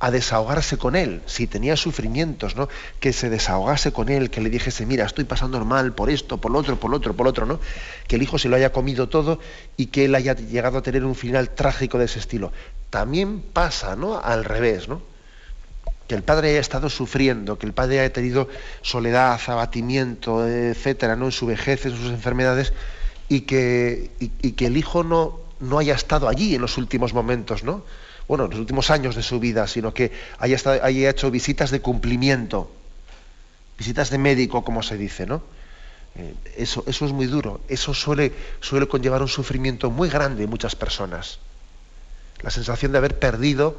a 0.00 0.10
desahogarse 0.10 0.76
con 0.76 0.96
él, 0.96 1.22
si 1.24 1.46
tenía 1.46 1.76
sufrimientos, 1.76 2.56
¿no? 2.56 2.68
Que 3.00 3.12
se 3.12 3.30
desahogase 3.30 3.92
con 3.92 4.08
él, 4.10 4.28
que 4.28 4.40
le 4.40 4.50
dijese, 4.50 4.84
mira, 4.84 5.06
estoy 5.06 5.24
pasando 5.24 5.64
mal 5.64 5.94
por 5.94 6.10
esto, 6.10 6.38
por 6.38 6.50
lo 6.50 6.58
otro, 6.58 6.78
por 6.78 6.90
lo 6.90 6.98
otro, 6.98 7.14
por 7.14 7.24
lo 7.24 7.30
otro, 7.30 7.46
¿no? 7.46 7.60
Que 8.06 8.16
el 8.16 8.22
hijo 8.22 8.38
se 8.38 8.48
lo 8.48 8.56
haya 8.56 8.72
comido 8.72 9.08
todo 9.08 9.38
y 9.76 9.86
que 9.86 10.04
él 10.04 10.14
haya 10.14 10.34
llegado 10.34 10.78
a 10.78 10.82
tener 10.82 11.04
un 11.04 11.14
final 11.14 11.50
trágico 11.50 11.98
de 11.98 12.06
ese 12.06 12.18
estilo. 12.18 12.52
También 12.90 13.40
pasa, 13.40 13.96
¿no? 13.96 14.20
Al 14.20 14.44
revés, 14.44 14.88
¿no? 14.88 15.00
Que 16.08 16.14
el 16.14 16.22
padre 16.22 16.50
haya 16.50 16.60
estado 16.60 16.90
sufriendo, 16.90 17.58
que 17.58 17.66
el 17.66 17.72
padre 17.72 18.00
haya 18.00 18.12
tenido 18.12 18.48
soledad, 18.82 19.40
abatimiento, 19.46 20.46
etcétera, 20.46 21.16
¿no? 21.16 21.26
en 21.26 21.32
su 21.32 21.46
vejez, 21.46 21.86
en 21.86 21.96
sus 21.96 22.10
enfermedades, 22.10 22.72
y 23.28 23.42
que, 23.42 24.10
que 24.56 24.66
el 24.66 24.76
hijo 24.76 25.02
no, 25.02 25.40
no 25.60 25.78
haya 25.78 25.94
estado 25.94 26.28
allí 26.28 26.54
en 26.54 26.60
los 26.60 26.76
últimos 26.76 27.14
momentos, 27.14 27.64
¿no? 27.64 27.84
Bueno, 28.28 28.44
en 28.44 28.50
los 28.50 28.60
últimos 28.60 28.90
años 28.90 29.16
de 29.16 29.22
su 29.22 29.38
vida, 29.38 29.66
sino 29.66 29.92
que 29.92 30.12
haya, 30.38 30.58
haya 30.82 31.10
hecho 31.10 31.30
visitas 31.30 31.70
de 31.70 31.80
cumplimiento, 31.80 32.70
visitas 33.78 34.10
de 34.10 34.18
médico, 34.18 34.64
como 34.64 34.82
se 34.82 34.96
dice, 34.96 35.26
¿no? 35.26 35.42
Eh, 36.16 36.34
eso, 36.56 36.84
eso 36.86 37.06
es 37.06 37.12
muy 37.12 37.26
duro. 37.26 37.60
Eso 37.68 37.92
suele, 37.92 38.32
suele 38.60 38.86
conllevar 38.86 39.20
un 39.20 39.28
sufrimiento 39.28 39.90
muy 39.90 40.08
grande 40.08 40.44
en 40.44 40.50
muchas 40.50 40.76
personas. 40.76 41.38
La 42.40 42.50
sensación 42.50 42.92
de 42.92 42.98
haber 42.98 43.18
perdido, 43.18 43.78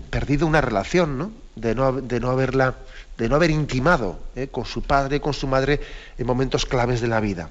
perdido 0.00 0.46
una 0.46 0.60
relación, 0.60 1.18
¿no? 1.18 1.32
De 1.54 1.74
no, 1.74 1.92
de 1.92 2.20
no 2.20 2.30
haberla, 2.30 2.74
de 3.16 3.28
no 3.28 3.36
haber 3.36 3.50
intimado 3.50 4.18
¿eh? 4.34 4.48
con 4.48 4.64
su 4.64 4.82
padre, 4.82 5.20
con 5.20 5.34
su 5.34 5.46
madre 5.46 5.80
en 6.18 6.26
momentos 6.26 6.66
claves 6.66 7.00
de 7.00 7.08
la 7.08 7.20
vida. 7.20 7.50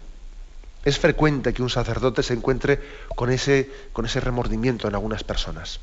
Es 0.84 1.00
frecuente 1.00 1.54
que 1.54 1.64
un 1.64 1.70
sacerdote 1.70 2.22
se 2.22 2.34
encuentre 2.34 2.80
con 3.16 3.32
ese, 3.32 3.70
con 3.92 4.06
ese 4.06 4.20
remordimiento 4.20 4.88
en 4.88 4.94
algunas 4.94 5.24
personas. 5.24 5.80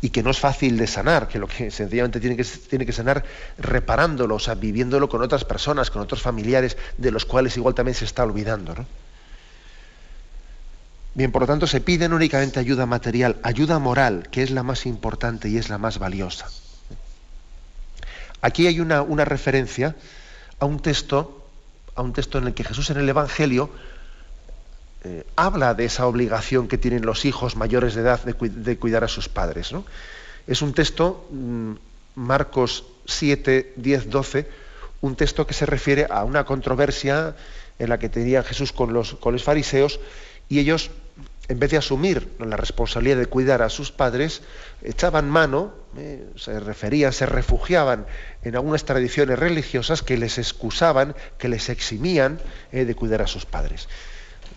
Y 0.00 0.10
que 0.10 0.22
no 0.22 0.30
es 0.30 0.38
fácil 0.38 0.76
de 0.76 0.86
sanar, 0.86 1.26
que 1.28 1.38
lo 1.38 1.48
que 1.48 1.70
sencillamente 1.70 2.20
tiene 2.20 2.36
que, 2.36 2.44
tiene 2.44 2.86
que 2.86 2.92
sanar 2.92 3.24
reparándolo, 3.58 4.36
o 4.36 4.38
sea, 4.38 4.54
viviéndolo 4.54 5.08
con 5.08 5.22
otras 5.22 5.44
personas, 5.44 5.90
con 5.90 6.02
otros 6.02 6.22
familiares, 6.22 6.76
de 6.98 7.10
los 7.10 7.24
cuales 7.24 7.56
igual 7.56 7.74
también 7.74 7.94
se 7.96 8.04
está 8.04 8.22
olvidando. 8.22 8.74
Bien, 11.14 11.30
por 11.30 11.42
lo 11.42 11.46
tanto, 11.46 11.66
se 11.66 11.80
pide 11.80 12.06
únicamente 12.06 12.58
ayuda 12.58 12.86
material, 12.86 13.38
ayuda 13.42 13.78
moral, 13.78 14.28
que 14.30 14.42
es 14.42 14.50
la 14.50 14.62
más 14.62 14.86
importante 14.86 15.48
y 15.48 15.58
es 15.58 15.68
la 15.68 15.78
más 15.78 15.98
valiosa. 15.98 16.48
Aquí 18.40 18.66
hay 18.66 18.80
una, 18.80 19.02
una 19.02 19.24
referencia 19.24 19.94
a 20.58 20.64
un 20.64 20.80
texto 20.80 21.42
a 21.94 22.02
un 22.02 22.12
texto 22.12 22.38
en 22.38 22.46
el 22.46 22.54
que 22.54 22.64
Jesús 22.64 22.90
en 22.90 22.98
el 22.98 23.08
Evangelio 23.08 23.70
eh, 25.04 25.26
habla 25.36 25.74
de 25.74 25.84
esa 25.84 26.06
obligación 26.06 26.68
que 26.68 26.78
tienen 26.78 27.04
los 27.04 27.24
hijos 27.24 27.56
mayores 27.56 27.94
de 27.94 28.02
edad 28.02 28.20
de, 28.22 28.78
cuidar 28.78 29.04
a 29.04 29.08
sus 29.08 29.28
padres. 29.28 29.72
Es 30.46 30.62
un 30.62 30.72
texto, 30.74 31.26
mm, 31.30 31.72
Marcos 32.14 32.84
7, 33.06 33.74
10, 33.76 34.10
12, 34.10 34.48
un 35.00 35.16
texto 35.16 35.46
que 35.46 35.54
se 35.54 35.66
refiere 35.66 36.06
a 36.08 36.24
una 36.24 36.44
controversia 36.44 37.34
en 37.78 37.88
la 37.88 37.98
que 37.98 38.08
tenía 38.08 38.42
Jesús 38.42 38.72
con 38.72 38.92
los, 38.92 39.14
con 39.14 39.32
los 39.32 39.42
fariseos 39.42 39.98
y 40.48 40.60
ellos 40.60 40.90
en 41.48 41.58
vez 41.58 41.70
de 41.70 41.76
asumir 41.76 42.34
la 42.38 42.56
responsabilidad 42.56 43.16
de 43.16 43.26
cuidar 43.26 43.62
a 43.62 43.68
sus 43.68 43.90
padres, 43.90 44.42
echaban 44.82 45.28
mano, 45.28 45.74
eh, 45.96 46.24
se 46.36 46.58
referían, 46.60 47.12
se 47.12 47.26
refugiaban 47.26 48.06
en 48.42 48.54
algunas 48.54 48.84
tradiciones 48.84 49.38
religiosas 49.38 50.02
que 50.02 50.16
les 50.16 50.38
excusaban, 50.38 51.14
que 51.38 51.48
les 51.48 51.68
eximían 51.68 52.40
eh, 52.70 52.84
de 52.84 52.94
cuidar 52.94 53.22
a 53.22 53.26
sus 53.26 53.44
padres. 53.44 53.88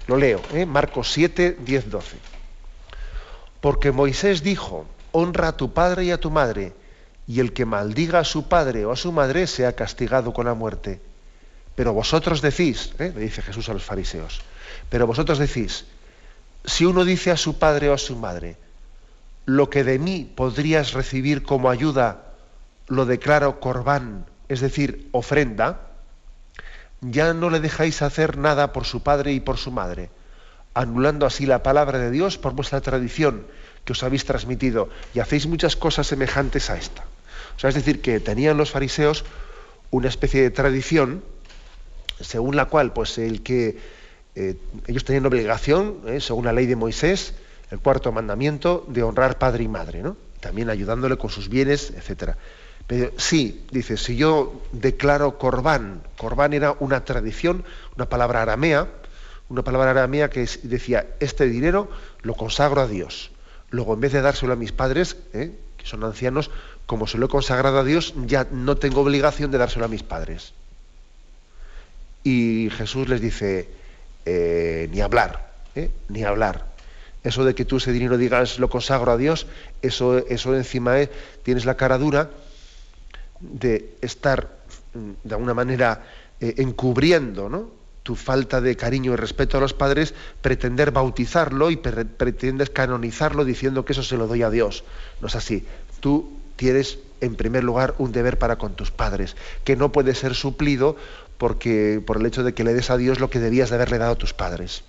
Lo 0.07 0.17
leo, 0.17 0.41
eh, 0.53 0.65
Marcos 0.65 1.11
7, 1.11 1.57
10, 1.59 1.89
12. 1.89 2.17
Porque 3.61 3.91
Moisés 3.91 4.43
dijo, 4.43 4.85
honra 5.11 5.49
a 5.49 5.57
tu 5.57 5.73
padre 5.73 6.05
y 6.05 6.11
a 6.11 6.19
tu 6.19 6.29
madre, 6.29 6.73
y 7.27 7.39
el 7.39 7.53
que 7.53 7.65
maldiga 7.65 8.19
a 8.19 8.23
su 8.23 8.47
padre 8.47 8.85
o 8.85 8.91
a 8.91 8.95
su 8.95 9.11
madre 9.11 9.47
sea 9.47 9.73
castigado 9.73 10.33
con 10.33 10.45
la 10.45 10.53
muerte. 10.53 11.01
Pero 11.73 11.93
vosotros 11.93 12.41
decís, 12.41 12.93
le 12.99 13.11
dice 13.11 13.41
Jesús 13.41 13.67
a 13.69 13.73
los 13.73 13.83
fariseos, 13.83 14.41
pero 14.89 15.07
vosotros 15.07 15.39
decís, 15.39 15.85
si 16.65 16.85
uno 16.85 17.05
dice 17.05 17.31
a 17.31 17.37
su 17.37 17.57
padre 17.57 17.89
o 17.89 17.93
a 17.93 17.97
su 17.97 18.15
madre, 18.15 18.57
lo 19.45 19.69
que 19.69 19.83
de 19.83 19.99
mí 19.99 20.29
podrías 20.35 20.93
recibir 20.93 21.43
como 21.43 21.69
ayuda, 21.69 22.33
lo 22.87 23.05
declaro 23.05 23.59
corbán, 23.59 24.25
es 24.49 24.61
decir, 24.61 25.07
ofrenda, 25.11 25.81
ya 27.01 27.33
no 27.33 27.49
le 27.49 27.59
dejáis 27.59 28.01
hacer 28.01 28.37
nada 28.37 28.73
por 28.73 28.85
su 28.85 29.03
padre 29.03 29.33
y 29.33 29.39
por 29.39 29.57
su 29.57 29.71
madre, 29.71 30.09
anulando 30.73 31.25
así 31.25 31.45
la 31.45 31.63
palabra 31.63 31.99
de 31.99 32.11
Dios 32.11 32.37
por 32.37 32.53
vuestra 32.53 32.81
tradición 32.81 33.45
que 33.83 33.93
os 33.93 34.03
habéis 34.03 34.25
transmitido, 34.25 34.89
y 35.13 35.19
hacéis 35.19 35.45
muchas 35.45 35.75
cosas 35.75 36.07
semejantes 36.07 36.69
a 36.69 36.77
esta. 36.77 37.03
O 37.55 37.59
sea, 37.59 37.69
es 37.69 37.75
decir, 37.75 38.01
que 38.01 38.19
tenían 38.19 38.57
los 38.57 38.71
fariseos 38.71 39.23
una 39.91 40.09
especie 40.09 40.41
de 40.41 40.49
tradición 40.49 41.23
según 42.19 42.55
la 42.55 42.65
cual, 42.65 42.93
pues 42.93 43.17
el 43.17 43.43
que 43.43 43.77
eh, 44.35 44.57
ellos 44.87 45.05
tenían 45.05 45.25
obligación, 45.25 46.01
eh, 46.07 46.19
según 46.19 46.45
la 46.45 46.53
ley 46.53 46.65
de 46.65 46.75
Moisés, 46.75 47.33
el 47.71 47.79
cuarto 47.79 48.11
mandamiento, 48.11 48.85
de 48.89 49.03
honrar 49.03 49.37
padre 49.37 49.63
y 49.63 49.67
madre, 49.67 50.01
¿no? 50.01 50.17
También 50.39 50.69
ayudándole 50.69 51.17
con 51.17 51.29
sus 51.29 51.49
bienes, 51.49 51.91
etcétera. 51.95 52.37
Pero 52.87 53.11
sí, 53.17 53.65
dice, 53.71 53.97
si 53.97 54.15
yo 54.15 54.61
declaro 54.71 55.37
corbán, 55.37 56.03
corbán 56.17 56.53
era 56.53 56.75
una 56.79 57.03
tradición, 57.03 57.63
una 57.95 58.07
palabra 58.07 58.43
aramea, 58.43 58.87
una 59.49 59.63
palabra 59.63 59.91
aramea 59.91 60.29
que 60.29 60.47
decía, 60.63 61.07
este 61.19 61.47
dinero 61.47 61.89
lo 62.21 62.35
consagro 62.35 62.81
a 62.81 62.87
Dios. 62.87 63.31
Luego, 63.71 63.93
en 63.93 64.01
vez 64.01 64.13
de 64.13 64.21
dárselo 64.21 64.53
a 64.53 64.55
mis 64.55 64.71
padres, 64.71 65.17
¿eh? 65.33 65.51
que 65.77 65.85
son 65.85 66.03
ancianos, 66.03 66.51
como 66.85 67.07
se 67.07 67.17
lo 67.17 67.25
he 67.25 67.29
consagrado 67.29 67.79
a 67.79 67.83
Dios, 67.83 68.13
ya 68.25 68.47
no 68.51 68.77
tengo 68.77 69.01
obligación 69.01 69.49
de 69.49 69.57
dárselo 69.57 69.85
a 69.85 69.89
mis 69.89 70.03
padres. 70.03 70.53
Y 72.23 72.69
Jesús 72.71 73.07
les 73.07 73.21
dice, 73.21 73.69
eh, 74.25 74.89
ni 74.91 75.01
hablar, 75.01 75.53
¿eh? 75.75 75.91
ni 76.09 76.23
hablar. 76.23 76.73
Eso 77.23 77.43
de 77.43 77.55
que 77.55 77.65
tú 77.65 77.77
ese 77.77 77.91
dinero 77.91 78.17
digas 78.17 78.59
lo 78.59 78.69
consagro 78.69 79.11
a 79.11 79.17
Dios, 79.17 79.47
eso, 79.81 80.17
eso 80.27 80.55
encima 80.55 80.99
es, 80.99 81.09
tienes 81.43 81.65
la 81.65 81.75
cara 81.75 81.97
dura 81.97 82.29
de 83.39 83.95
estar 84.01 84.49
mm, 84.93 85.11
de 85.23 85.33
alguna 85.33 85.53
manera 85.53 86.03
eh, 86.39 86.55
encubriendo 86.57 87.71
tu 88.03 88.15
falta 88.15 88.61
de 88.61 88.75
cariño 88.75 89.13
y 89.13 89.15
respeto 89.15 89.57
a 89.57 89.61
los 89.61 89.73
padres, 89.73 90.13
pretender 90.41 90.91
bautizarlo 90.91 91.71
y 91.71 91.77
pretendes 91.77 92.69
canonizarlo 92.69 93.43
diciendo 93.43 93.83
que 93.83 93.93
eso 93.93 94.03
se 94.03 94.17
lo 94.17 94.27
doy 94.27 94.43
a 94.43 94.51
Dios. 94.51 94.83
No 95.21 95.27
es 95.27 95.35
así. 95.35 95.65
Tú 96.01 96.31
tienes 96.55 96.99
en 97.21 97.35
primer 97.35 97.63
lugar 97.63 97.95
un 97.97 98.11
deber 98.11 98.37
para 98.37 98.57
con 98.57 98.75
tus 98.75 98.91
padres, 98.91 99.35
que 99.63 99.75
no 99.75 99.91
puede 99.91 100.13
ser 100.13 100.35
suplido 100.35 100.95
porque, 101.37 102.01
por 102.05 102.17
el 102.17 102.25
hecho 102.25 102.43
de 102.43 102.53
que 102.53 102.63
le 102.63 102.73
des 102.73 102.89
a 102.89 102.97
Dios 102.97 103.19
lo 103.19 103.29
que 103.29 103.39
debías 103.39 103.69
de 103.69 103.75
haberle 103.75 103.97
dado 103.97 104.13
a 104.13 104.17
tus 104.17 104.33
padres. 104.33 104.83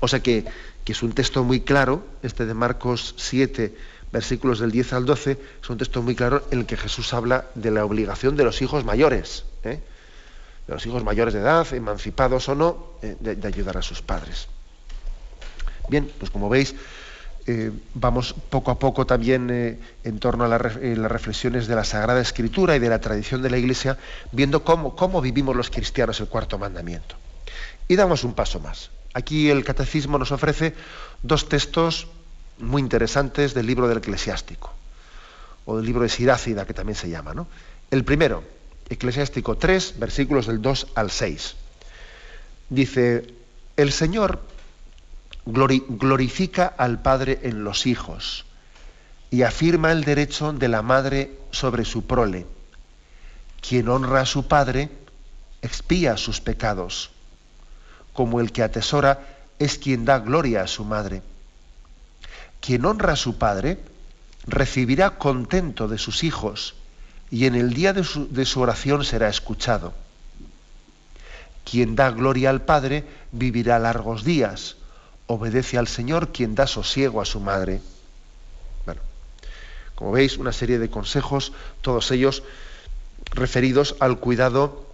O 0.00 0.08
sea 0.08 0.20
que, 0.20 0.44
que 0.84 0.92
es 0.92 1.02
un 1.02 1.12
texto 1.12 1.44
muy 1.44 1.60
claro, 1.60 2.04
este 2.22 2.44
de 2.46 2.54
Marcos 2.54 3.14
7, 3.18 3.74
versículos 4.12 4.58
del 4.58 4.70
10 4.70 4.92
al 4.94 5.06
12, 5.06 5.38
es 5.62 5.70
un 5.70 5.78
texto 5.78 6.02
muy 6.02 6.14
claro 6.14 6.44
en 6.50 6.60
el 6.60 6.66
que 6.66 6.76
Jesús 6.76 7.14
habla 7.14 7.46
de 7.54 7.70
la 7.70 7.84
obligación 7.84 8.36
de 8.36 8.44
los 8.44 8.60
hijos 8.62 8.84
mayores, 8.84 9.44
¿eh? 9.62 9.80
de 10.66 10.74
los 10.74 10.84
hijos 10.86 11.04
mayores 11.04 11.34
de 11.34 11.40
edad, 11.40 11.72
emancipados 11.72 12.48
o 12.48 12.54
no, 12.54 12.86
eh, 13.02 13.16
de 13.20 13.48
ayudar 13.48 13.78
a 13.78 13.82
sus 13.82 14.02
padres. 14.02 14.48
Bien, 15.88 16.10
pues 16.18 16.30
como 16.30 16.48
veis, 16.48 16.74
eh, 17.46 17.72
vamos 17.94 18.34
poco 18.50 18.70
a 18.70 18.78
poco 18.78 19.04
también 19.04 19.50
eh, 19.50 19.78
en 20.04 20.20
torno 20.20 20.44
a 20.44 20.56
eh, 20.80 20.96
las 20.96 21.10
reflexiones 21.10 21.66
de 21.66 21.74
la 21.74 21.82
Sagrada 21.82 22.20
Escritura 22.20 22.76
y 22.76 22.78
de 22.78 22.88
la 22.88 23.00
tradición 23.00 23.42
de 23.42 23.50
la 23.50 23.58
Iglesia, 23.58 23.98
viendo 24.30 24.62
cómo, 24.62 24.94
cómo 24.94 25.20
vivimos 25.20 25.56
los 25.56 25.68
cristianos 25.68 26.20
el 26.20 26.28
cuarto 26.28 26.56
mandamiento. 26.58 27.16
Y 27.88 27.96
damos 27.96 28.22
un 28.22 28.34
paso 28.34 28.60
más. 28.60 28.90
Aquí 29.14 29.50
el 29.50 29.64
Catecismo 29.64 30.18
nos 30.18 30.30
ofrece 30.30 30.74
dos 31.22 31.48
textos 31.48 32.06
muy 32.58 32.80
interesantes 32.80 33.54
del 33.54 33.66
libro 33.66 33.88
del 33.88 33.98
Eclesiástico, 33.98 34.72
o 35.64 35.76
del 35.76 35.86
libro 35.86 36.02
de 36.02 36.08
Sirácida, 36.08 36.64
que 36.64 36.74
también 36.74 36.96
se 36.96 37.10
llama. 37.10 37.34
¿no? 37.34 37.48
El 37.90 38.04
primero, 38.04 38.44
Eclesiástico 38.88 39.56
3, 39.56 39.98
versículos 39.98 40.46
del 40.46 40.62
2 40.62 40.88
al 40.94 41.10
6. 41.10 41.56
Dice, 42.70 43.26
el 43.76 43.90
Señor 43.90 44.40
glorifica 45.44 46.66
al 46.76 47.02
Padre 47.02 47.40
en 47.42 47.64
los 47.64 47.86
hijos 47.86 48.44
y 49.30 49.42
afirma 49.42 49.92
el 49.92 50.04
derecho 50.04 50.52
de 50.52 50.68
la 50.68 50.82
madre 50.82 51.38
sobre 51.50 51.84
su 51.84 52.06
prole. 52.06 52.46
Quien 53.60 53.88
honra 53.88 54.20
a 54.20 54.26
su 54.26 54.46
Padre 54.46 54.90
expía 55.62 56.16
sus 56.16 56.40
pecados, 56.40 57.10
como 58.12 58.40
el 58.40 58.52
que 58.52 58.62
atesora 58.62 59.20
es 59.58 59.78
quien 59.78 60.04
da 60.04 60.18
gloria 60.18 60.62
a 60.62 60.66
su 60.66 60.84
madre. 60.84 61.22
Quien 62.60 62.84
honra 62.84 63.14
a 63.14 63.16
su 63.16 63.38
Padre 63.38 63.78
recibirá 64.46 65.18
contento 65.18 65.88
de 65.88 65.98
sus 65.98 66.24
hijos 66.24 66.74
y 67.30 67.46
en 67.46 67.54
el 67.54 67.72
día 67.72 67.92
de 67.92 68.04
su, 68.04 68.60
oración 68.60 69.04
será 69.04 69.28
escuchado. 69.28 69.94
Quien 71.64 71.96
da 71.96 72.10
gloria 72.10 72.50
al 72.50 72.62
Padre 72.62 73.04
vivirá 73.30 73.78
largos 73.78 74.24
días 74.24 74.76
obedece 75.34 75.78
al 75.78 75.88
Señor 75.88 76.32
quien 76.32 76.54
da 76.54 76.66
sosiego 76.66 77.20
a 77.20 77.24
su 77.24 77.40
madre. 77.40 77.80
Bueno, 78.84 79.00
como 79.94 80.12
veis, 80.12 80.36
una 80.36 80.52
serie 80.52 80.78
de 80.78 80.90
consejos, 80.90 81.52
todos 81.80 82.10
ellos 82.10 82.42
referidos 83.32 83.96
al 84.00 84.18
cuidado 84.18 84.86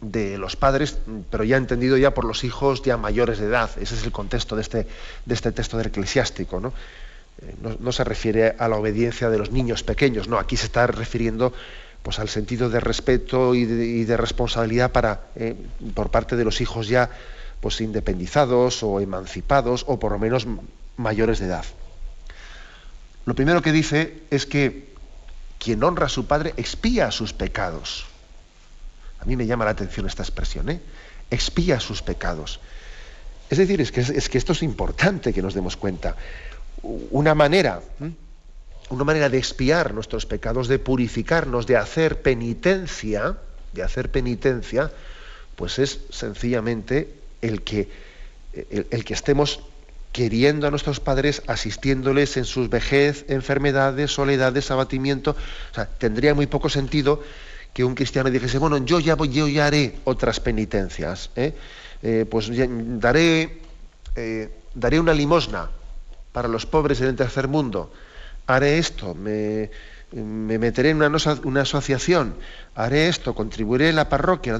de 0.00 0.38
los 0.38 0.54
padres, 0.54 0.98
pero 1.30 1.42
ya 1.44 1.56
entendido 1.56 1.96
ya 1.96 2.14
por 2.14 2.24
los 2.24 2.44
hijos 2.44 2.82
ya 2.82 2.96
mayores 2.96 3.38
de 3.38 3.46
edad. 3.46 3.70
Ese 3.80 3.94
es 3.94 4.04
el 4.04 4.12
contexto 4.12 4.54
de 4.54 4.62
este, 4.62 4.86
de 5.24 5.34
este 5.34 5.52
texto 5.52 5.76
del 5.76 5.88
eclesiástico. 5.88 6.60
¿no? 6.60 6.72
Eh, 7.42 7.54
no, 7.80 7.92
se 7.92 8.04
refiere 8.04 8.54
a 8.58 8.68
la 8.68 8.76
obediencia 8.76 9.30
de 9.30 9.38
los 9.38 9.50
niños 9.50 9.82
pequeños, 9.82 10.28
no, 10.28 10.38
aquí 10.38 10.56
se 10.56 10.66
está 10.66 10.86
refiriendo 10.86 11.52
pues 12.02 12.20
al 12.20 12.28
sentido 12.28 12.70
de 12.70 12.80
respeto 12.80 13.54
y 13.54 13.64
de, 13.64 14.16
responsabilidad 14.16 14.92
para, 14.92 15.26
eh, 15.34 15.54
por 15.94 16.10
parte 16.10 16.36
de 16.36 16.44
los 16.44 16.60
hijos 16.60 16.88
ya 16.88 17.10
pues 17.60 17.80
independizados 17.80 18.82
o 18.82 19.00
emancipados 19.00 19.84
o 19.88 19.98
por 19.98 20.12
lo 20.12 20.18
menos 20.18 20.46
mayores 20.96 21.38
de 21.38 21.46
edad. 21.46 21.64
Lo 23.24 23.34
primero 23.34 23.62
que 23.62 23.72
dice 23.72 24.22
es 24.30 24.46
que 24.46 24.94
quien 25.58 25.82
honra 25.82 26.06
a 26.06 26.08
su 26.08 26.26
padre 26.26 26.54
expía 26.56 27.10
sus 27.10 27.32
pecados. 27.32 28.06
A 29.20 29.24
mí 29.24 29.36
me 29.36 29.46
llama 29.46 29.64
la 29.64 29.72
atención 29.72 30.06
esta 30.06 30.22
expresión, 30.22 30.70
¿eh? 30.70 30.80
expía 31.30 31.80
sus 31.80 32.02
pecados. 32.02 32.60
Es 33.50 33.58
decir, 33.58 33.80
es 33.80 33.92
que, 33.92 34.00
es 34.00 34.28
que 34.28 34.38
esto 34.38 34.52
es 34.52 34.62
importante 34.62 35.32
que 35.32 35.42
nos 35.42 35.54
demos 35.54 35.76
cuenta. 35.76 36.16
Una 36.82 37.34
manera, 37.34 37.82
una 38.90 39.04
manera 39.04 39.28
de 39.28 39.38
expiar 39.38 39.92
nuestros 39.94 40.26
pecados, 40.26 40.68
de 40.68 40.78
purificarnos, 40.78 41.66
de 41.66 41.76
hacer 41.76 42.22
penitencia, 42.22 43.36
de 43.72 43.82
hacer 43.82 44.10
penitencia, 44.10 44.92
pues 45.56 45.78
es 45.78 46.00
sencillamente 46.10 47.17
el 47.42 47.62
que, 47.62 47.88
el, 48.70 49.04
que 49.04 49.14
estemos 49.14 49.60
queriendo 50.12 50.66
a 50.66 50.70
nuestros 50.70 51.00
padres, 51.00 51.42
asistiéndoles 51.46 52.36
en 52.36 52.44
sus 52.44 52.68
vejez, 52.68 53.24
enfermedades, 53.28 54.12
soledades, 54.12 54.70
abatimiento. 54.70 55.36
O 55.70 55.74
sea, 55.74 55.86
tendría 55.86 56.34
muy 56.34 56.46
poco 56.46 56.68
sentido 56.68 57.22
que 57.72 57.84
un 57.84 57.94
cristiano 57.94 58.30
dijese, 58.30 58.58
bueno, 58.58 58.78
yo 58.78 59.00
ya, 59.00 59.14
voy, 59.14 59.28
yo 59.28 59.46
ya 59.46 59.66
haré 59.66 59.96
otras 60.04 60.40
penitencias. 60.40 61.30
¿eh? 61.36 61.54
Eh, 62.02 62.26
pues 62.28 62.50
daré, 63.00 63.60
eh, 64.16 64.50
daré 64.74 64.98
una 64.98 65.12
limosna 65.12 65.70
para 66.32 66.48
los 66.48 66.66
pobres 66.66 67.00
en 67.00 67.08
el 67.08 67.16
tercer 67.16 67.48
mundo. 67.48 67.92
Haré 68.46 68.78
esto, 68.78 69.14
me, 69.14 69.70
meteré 70.12 70.90
en 70.90 71.02
una, 71.02 71.16
una, 71.44 71.60
asociación, 71.60 72.34
haré 72.74 73.08
esto, 73.08 73.34
contribuiré 73.34 73.90
en 73.90 73.96
la 73.96 74.08
parroquia. 74.08 74.58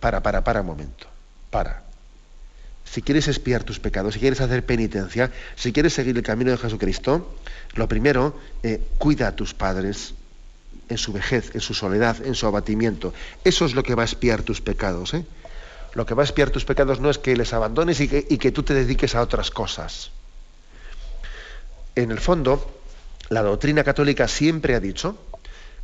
para, 0.00 0.22
para, 0.22 0.44
para 0.44 0.60
un 0.60 0.66
momento. 0.66 1.06
Para 1.50 1.82
si 2.92 3.00
quieres 3.00 3.26
espiar 3.26 3.64
tus 3.64 3.80
pecados, 3.80 4.12
si 4.12 4.20
quieres 4.20 4.42
hacer 4.42 4.66
penitencia, 4.66 5.32
si 5.56 5.72
quieres 5.72 5.94
seguir 5.94 6.14
el 6.14 6.22
camino 6.22 6.50
de 6.50 6.58
Jesucristo, 6.58 7.34
lo 7.72 7.88
primero, 7.88 8.38
eh, 8.62 8.82
cuida 8.98 9.28
a 9.28 9.32
tus 9.34 9.54
padres 9.54 10.12
en 10.90 10.98
su 10.98 11.10
vejez, 11.14 11.54
en 11.54 11.62
su 11.62 11.72
soledad, 11.72 12.18
en 12.22 12.34
su 12.34 12.46
abatimiento. 12.46 13.14
Eso 13.44 13.64
es 13.64 13.74
lo 13.74 13.82
que 13.82 13.94
va 13.94 14.02
a 14.02 14.04
espiar 14.04 14.42
tus 14.42 14.60
pecados. 14.60 15.14
¿eh? 15.14 15.24
Lo 15.94 16.04
que 16.04 16.12
va 16.12 16.22
a 16.22 16.26
espiar 16.26 16.50
tus 16.50 16.66
pecados 16.66 17.00
no 17.00 17.08
es 17.08 17.16
que 17.16 17.34
les 17.34 17.54
abandones 17.54 17.98
y 18.00 18.08
que, 18.08 18.26
y 18.28 18.36
que 18.36 18.52
tú 18.52 18.62
te 18.62 18.74
dediques 18.74 19.14
a 19.14 19.22
otras 19.22 19.50
cosas. 19.50 20.10
En 21.94 22.10
el 22.10 22.20
fondo, 22.20 22.78
la 23.30 23.40
doctrina 23.40 23.84
católica 23.84 24.28
siempre 24.28 24.74
ha 24.74 24.80
dicho 24.80 25.16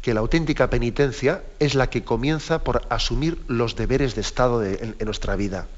que 0.02 0.12
la 0.12 0.20
auténtica 0.20 0.68
penitencia 0.68 1.42
es 1.58 1.74
la 1.74 1.88
que 1.88 2.04
comienza 2.04 2.62
por 2.62 2.82
asumir 2.90 3.38
los 3.48 3.76
deberes 3.76 4.14
de 4.14 4.20
Estado 4.20 4.62
en 4.62 4.94
nuestra 5.06 5.34
vida 5.36 5.68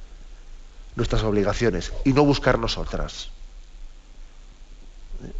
nuestras 0.97 1.23
obligaciones 1.23 1.93
y 2.05 2.13
no 2.13 2.25
buscarnos 2.25 2.79
otras. 2.79 3.31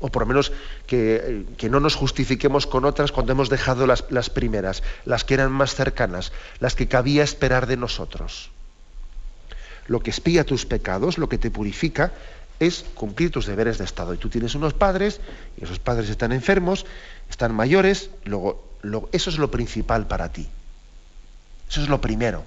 O 0.01 0.09
por 0.11 0.23
lo 0.23 0.27
menos 0.27 0.53
que, 0.87 1.47
no 1.71 1.81
nos 1.81 1.95
justifiquemos 1.95 2.67
con 2.67 2.85
otras 2.85 3.13
cuando 3.13 3.33
hemos 3.33 3.49
dejado 3.49 3.87
las, 3.87 4.05
las 4.11 4.29
primeras, 4.29 4.83
las 5.05 5.25
que 5.25 5.35
eran 5.35 5.53
más 5.53 5.75
cercanas, 5.75 6.33
las 6.59 6.75
que 6.75 6.89
cabía 6.89 7.25
esperar 7.25 7.67
de 7.67 7.77
nosotros. 7.77 8.51
Lo 9.87 10.01
que 10.01 10.11
espía 10.11 10.45
tus 10.45 10.67
pecados, 10.67 11.19
lo 11.19 11.29
que 11.29 11.39
te 11.39 11.51
purifica, 11.51 12.13
es 12.61 12.85
cumplir 12.95 13.31
tus 13.31 13.47
deberes 13.47 13.79
de 13.79 13.85
Estado. 13.85 14.13
Y 14.13 14.19
tú 14.19 14.29
tienes 14.29 14.55
unos 14.55 14.75
padres, 14.75 15.21
y 15.57 15.65
esos 15.65 15.79
padres 15.79 16.11
están 16.11 16.33
enfermos, 16.33 16.85
están 17.31 17.55
mayores, 17.55 18.11
luego, 18.25 18.69
eso 19.13 19.31
es 19.31 19.39
lo 19.39 19.51
principal 19.51 20.07
para 20.07 20.31
ti. 20.31 20.47
Eso 21.69 21.83
es 21.83 21.89
lo 21.89 22.01
primero. 22.01 22.45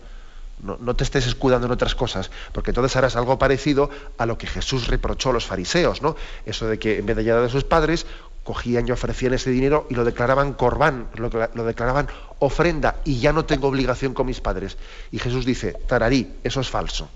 No, 0.63 0.95
te 0.95 1.03
estés 1.03 1.27
escudando 1.27 1.67
en 1.67 1.73
otras 1.73 1.93
cosas, 1.93 2.31
porque 2.53 2.71
entonces 2.71 2.95
harás 2.95 3.17
algo 3.17 3.37
parecido 3.37 3.89
a 4.17 4.25
lo 4.25 4.37
que 4.37 4.47
Jesús 4.47 4.87
reprochó 4.87 5.31
a 5.31 5.33
los 5.33 5.45
fariseos, 5.45 6.01
¿no? 6.01 6.15
Eso 6.45 6.67
de 6.67 6.79
que 6.79 6.99
en 6.99 7.05
vez 7.05 7.17
de 7.17 7.23
ayudar 7.23 7.43
a 7.43 7.49
sus 7.49 7.65
padres, 7.65 8.05
cogían 8.45 8.87
y 8.87 8.91
ofrecían 8.91 9.33
ese 9.33 9.49
dinero 9.49 9.85
y 9.89 9.95
lo 9.95 10.05
declaraban 10.05 10.53
corbán, 10.53 11.07
lo, 11.15 11.29
lo, 11.53 11.65
declaraban 11.65 12.07
ofrenda, 12.39 12.95
y 13.03 13.19
ya 13.19 13.33
no 13.33 13.43
tengo 13.43 13.67
obligación 13.67 14.13
con 14.13 14.25
mis 14.25 14.39
padres. 14.39 14.77
Y 15.11 15.19
Jesús 15.19 15.45
dice, 15.45 15.73
tararí, 15.85 16.33
eso 16.45 16.61
es 16.61 16.69
falso. 16.69 17.09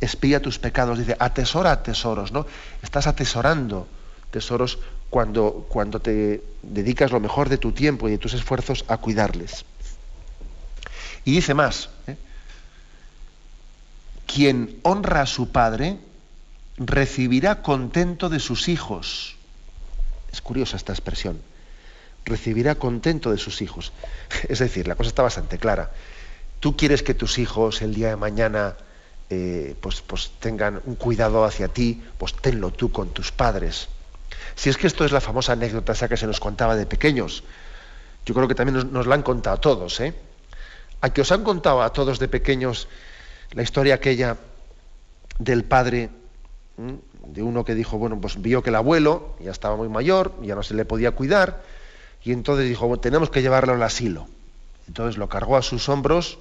Espía 0.00 0.40
tus 0.40 0.60
pecados, 0.60 0.98
dice, 0.98 1.16
atesora 1.18 1.82
tesoros, 1.82 2.30
¿no? 2.30 2.46
Estás 2.80 3.08
atesorando 3.08 3.88
tesoros 4.30 4.78
cuando, 5.10 5.66
cuando 5.68 5.98
te 5.98 6.44
dedicas 6.62 7.10
lo 7.10 7.18
mejor 7.18 7.48
de 7.48 7.58
tu 7.58 7.72
tiempo 7.72 8.06
y 8.06 8.12
de 8.12 8.18
tus 8.18 8.34
esfuerzos 8.34 8.84
a 8.86 8.98
cuidarles. 8.98 9.64
Y 11.26 11.32
dice 11.32 11.54
más, 11.54 11.90
¿eh? 12.06 12.16
quien 14.26 14.78
honra 14.84 15.22
a 15.22 15.26
su 15.26 15.50
padre 15.50 15.98
recibirá 16.78 17.62
contento 17.62 18.28
de 18.28 18.38
sus 18.38 18.68
hijos. 18.68 19.36
Es 20.32 20.40
curiosa 20.40 20.76
esta 20.76 20.92
expresión. 20.92 21.40
Recibirá 22.24 22.76
contento 22.76 23.32
de 23.32 23.38
sus 23.38 23.60
hijos. 23.60 23.92
Es 24.48 24.60
decir, 24.60 24.86
la 24.86 24.94
cosa 24.94 25.08
está 25.08 25.22
bastante 25.22 25.58
clara. 25.58 25.90
Tú 26.60 26.76
quieres 26.76 27.02
que 27.02 27.12
tus 27.12 27.38
hijos 27.38 27.82
el 27.82 27.92
día 27.92 28.10
de 28.10 28.16
mañana 28.16 28.76
eh, 29.28 29.74
pues, 29.80 30.02
pues, 30.02 30.30
tengan 30.38 30.80
un 30.84 30.94
cuidado 30.94 31.44
hacia 31.44 31.66
ti, 31.66 32.04
pues 32.18 32.34
tenlo 32.34 32.70
tú 32.70 32.92
con 32.92 33.10
tus 33.10 33.32
padres. 33.32 33.88
Si 34.54 34.70
es 34.70 34.76
que 34.76 34.86
esto 34.86 35.04
es 35.04 35.10
la 35.10 35.20
famosa 35.20 35.54
anécdota 35.54 35.92
esa 35.92 36.08
que 36.08 36.16
se 36.16 36.28
nos 36.28 36.38
contaba 36.38 36.76
de 36.76 36.86
pequeños, 36.86 37.42
yo 38.24 38.32
creo 38.32 38.46
que 38.46 38.54
también 38.54 38.76
nos, 38.76 38.84
nos 38.86 39.08
la 39.08 39.16
han 39.16 39.24
contado 39.24 39.58
todos, 39.58 39.98
¿eh? 39.98 40.14
A 41.00 41.10
que 41.10 41.20
os 41.20 41.32
han 41.32 41.44
contado 41.44 41.82
a 41.82 41.92
todos 41.92 42.18
de 42.18 42.28
pequeños 42.28 42.88
la 43.52 43.62
historia 43.62 43.94
aquella 43.94 44.36
del 45.38 45.64
padre, 45.64 46.10
de 46.76 47.42
uno 47.42 47.64
que 47.64 47.74
dijo, 47.74 47.98
bueno, 47.98 48.20
pues 48.20 48.40
vio 48.40 48.62
que 48.62 48.70
el 48.70 48.76
abuelo 48.76 49.36
ya 49.40 49.50
estaba 49.50 49.76
muy 49.76 49.88
mayor, 49.88 50.32
ya 50.42 50.54
no 50.54 50.62
se 50.62 50.74
le 50.74 50.84
podía 50.84 51.12
cuidar, 51.12 51.62
y 52.22 52.32
entonces 52.32 52.68
dijo, 52.68 52.98
tenemos 52.98 53.30
que 53.30 53.42
llevarlo 53.42 53.74
al 53.74 53.82
asilo. 53.82 54.26
Entonces 54.88 55.16
lo 55.18 55.28
cargó 55.28 55.56
a 55.56 55.62
sus 55.62 55.88
hombros 55.88 56.38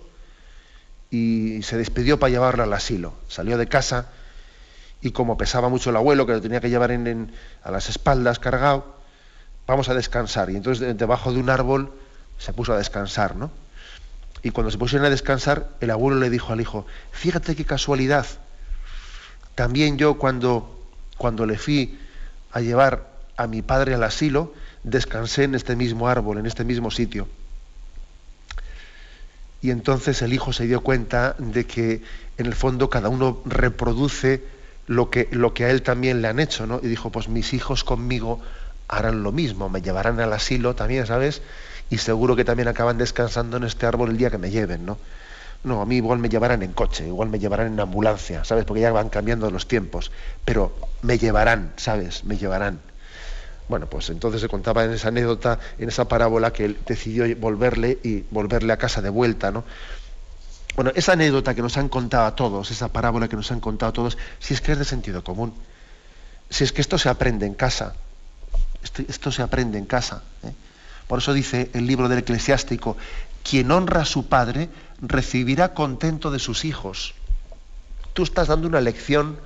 y 1.09 1.61
se 1.63 1.77
despidió 1.77 2.19
para 2.19 2.31
llevarlo 2.31 2.63
al 2.63 2.73
asilo. 2.73 3.13
Salió 3.27 3.57
de 3.57 3.67
casa 3.67 4.09
y 5.01 5.11
como 5.11 5.37
pesaba 5.37 5.69
mucho 5.69 5.89
el 5.89 5.95
abuelo, 5.95 6.25
que 6.25 6.33
lo 6.33 6.41
tenía 6.41 6.61
que 6.61 6.69
llevar 6.69 6.91
a 6.91 7.71
las 7.71 7.89
espaldas 7.89 8.39
cargado, 8.39 8.95
vamos 9.67 9.89
a 9.89 9.93
descansar. 9.93 10.49
Y 10.49 10.55
entonces 10.55 10.97
debajo 10.97 11.31
de 11.31 11.39
un 11.39 11.49
árbol 11.49 11.91
se 12.37 12.53
puso 12.53 12.73
a 12.73 12.77
descansar, 12.77 13.35
¿no? 13.35 13.51
Y 14.45 14.51
cuando 14.51 14.69
se 14.69 14.77
pusieron 14.77 15.07
a 15.07 15.09
descansar, 15.09 15.69
el 15.81 15.89
abuelo 15.89 16.19
le 16.19 16.29
dijo 16.29 16.53
al 16.53 16.61
hijo, 16.61 16.85
fíjate 17.11 17.55
qué 17.55 17.65
casualidad. 17.65 18.27
También 19.55 19.97
yo 19.97 20.19
cuando, 20.19 20.85
cuando 21.17 21.47
le 21.47 21.57
fui 21.57 21.97
a 22.51 22.61
llevar 22.61 23.09
a 23.37 23.47
mi 23.47 23.63
padre 23.63 23.95
al 23.95 24.03
asilo, 24.03 24.53
descansé 24.83 25.45
en 25.45 25.55
este 25.55 25.75
mismo 25.75 26.07
árbol, 26.07 26.37
en 26.37 26.45
este 26.45 26.63
mismo 26.63 26.91
sitio. 26.91 27.27
Y 29.63 29.71
entonces 29.71 30.21
el 30.21 30.31
hijo 30.31 30.53
se 30.53 30.67
dio 30.67 30.81
cuenta 30.81 31.35
de 31.39 31.65
que 31.65 32.03
en 32.37 32.45
el 32.45 32.53
fondo 32.53 32.87
cada 32.87 33.09
uno 33.09 33.41
reproduce 33.45 34.43
lo 34.85 35.09
que, 35.09 35.27
lo 35.31 35.55
que 35.55 35.65
a 35.65 35.71
él 35.71 35.81
también 35.81 36.21
le 36.21 36.27
han 36.27 36.39
hecho, 36.39 36.67
¿no? 36.67 36.79
Y 36.83 36.87
dijo, 36.87 37.11
pues 37.11 37.29
mis 37.29 37.51
hijos 37.55 37.83
conmigo 37.83 38.41
harán 38.89 39.23
lo 39.23 39.31
mismo, 39.31 39.69
me 39.69 39.81
llevarán 39.81 40.19
al 40.19 40.33
asilo 40.33 40.75
también, 40.75 41.07
¿sabes? 41.07 41.41
Y 41.89 41.97
seguro 41.97 42.35
que 42.35 42.45
también 42.45 42.67
acaban 42.67 42.97
descansando 42.97 43.57
en 43.57 43.63
este 43.63 43.85
árbol 43.85 44.09
el 44.09 44.17
día 44.17 44.29
que 44.29 44.37
me 44.37 44.49
lleven, 44.49 44.85
¿no? 44.85 44.97
No, 45.63 45.81
a 45.81 45.85
mí 45.85 45.95
igual 45.95 46.19
me 46.19 46.29
llevarán 46.29 46.61
en 46.61 46.73
coche, 46.73 47.07
igual 47.07 47.29
me 47.29 47.39
llevarán 47.39 47.67
en 47.67 47.79
ambulancia, 47.79 48.43
¿sabes? 48.43 48.65
Porque 48.65 48.81
ya 48.81 48.91
van 48.91 49.09
cambiando 49.09 49.49
los 49.49 49.67
tiempos, 49.67 50.11
pero 50.43 50.75
me 51.01 51.17
llevarán, 51.17 51.73
¿sabes? 51.77 52.23
Me 52.23 52.37
llevarán. 52.37 52.79
Bueno, 53.67 53.87
pues 53.87 54.09
entonces 54.11 54.41
se 54.41 54.47
contaba 54.47 54.83
en 54.83 54.93
esa 54.93 55.07
anécdota, 55.07 55.59
en 55.79 55.89
esa 55.89 56.07
parábola, 56.07 56.53
que 56.53 56.65
él 56.65 56.77
decidió 56.85 57.25
volverle 57.37 57.97
y 58.03 58.23
volverle 58.29 58.73
a 58.73 58.77
casa 58.77 59.01
de 59.01 59.09
vuelta, 59.09 59.49
¿no? 59.51 59.63
Bueno, 60.75 60.91
esa 60.93 61.13
anécdota 61.13 61.55
que 61.55 61.61
nos 61.61 61.77
han 61.77 61.89
contado 61.89 62.25
a 62.25 62.35
todos, 62.35 62.69
esa 62.69 62.89
parábola 62.89 63.27
que 63.27 63.35
nos 63.35 63.51
han 63.51 63.59
contado 63.59 63.89
a 63.89 63.93
todos, 63.93 64.17
si 64.39 64.53
es 64.53 64.61
que 64.61 64.73
es 64.73 64.77
de 64.77 64.85
sentido 64.85 65.23
común, 65.23 65.53
si 66.49 66.63
es 66.63 66.71
que 66.73 66.81
esto 66.81 66.97
se 66.97 67.09
aprende 67.09 67.45
en 67.45 67.55
casa, 67.55 67.95
esto, 68.83 69.31
se 69.31 69.41
aprende 69.41 69.79
en 69.79 69.85
casa. 69.85 70.21
¿eh? 70.43 70.51
Por 71.07 71.19
eso 71.19 71.33
dice 71.33 71.69
el 71.73 71.87
libro 71.87 72.09
del 72.09 72.19
eclesiástico, 72.19 72.97
quien 73.43 73.71
honra 73.71 74.01
a 74.01 74.05
su 74.05 74.27
padre 74.27 74.69
recibirá 75.01 75.73
contento 75.73 76.31
de 76.31 76.39
sus 76.39 76.65
hijos. 76.65 77.13
Tú 78.13 78.23
estás 78.23 78.47
dando 78.47 78.67
una 78.67 78.81
lección, 78.81 79.37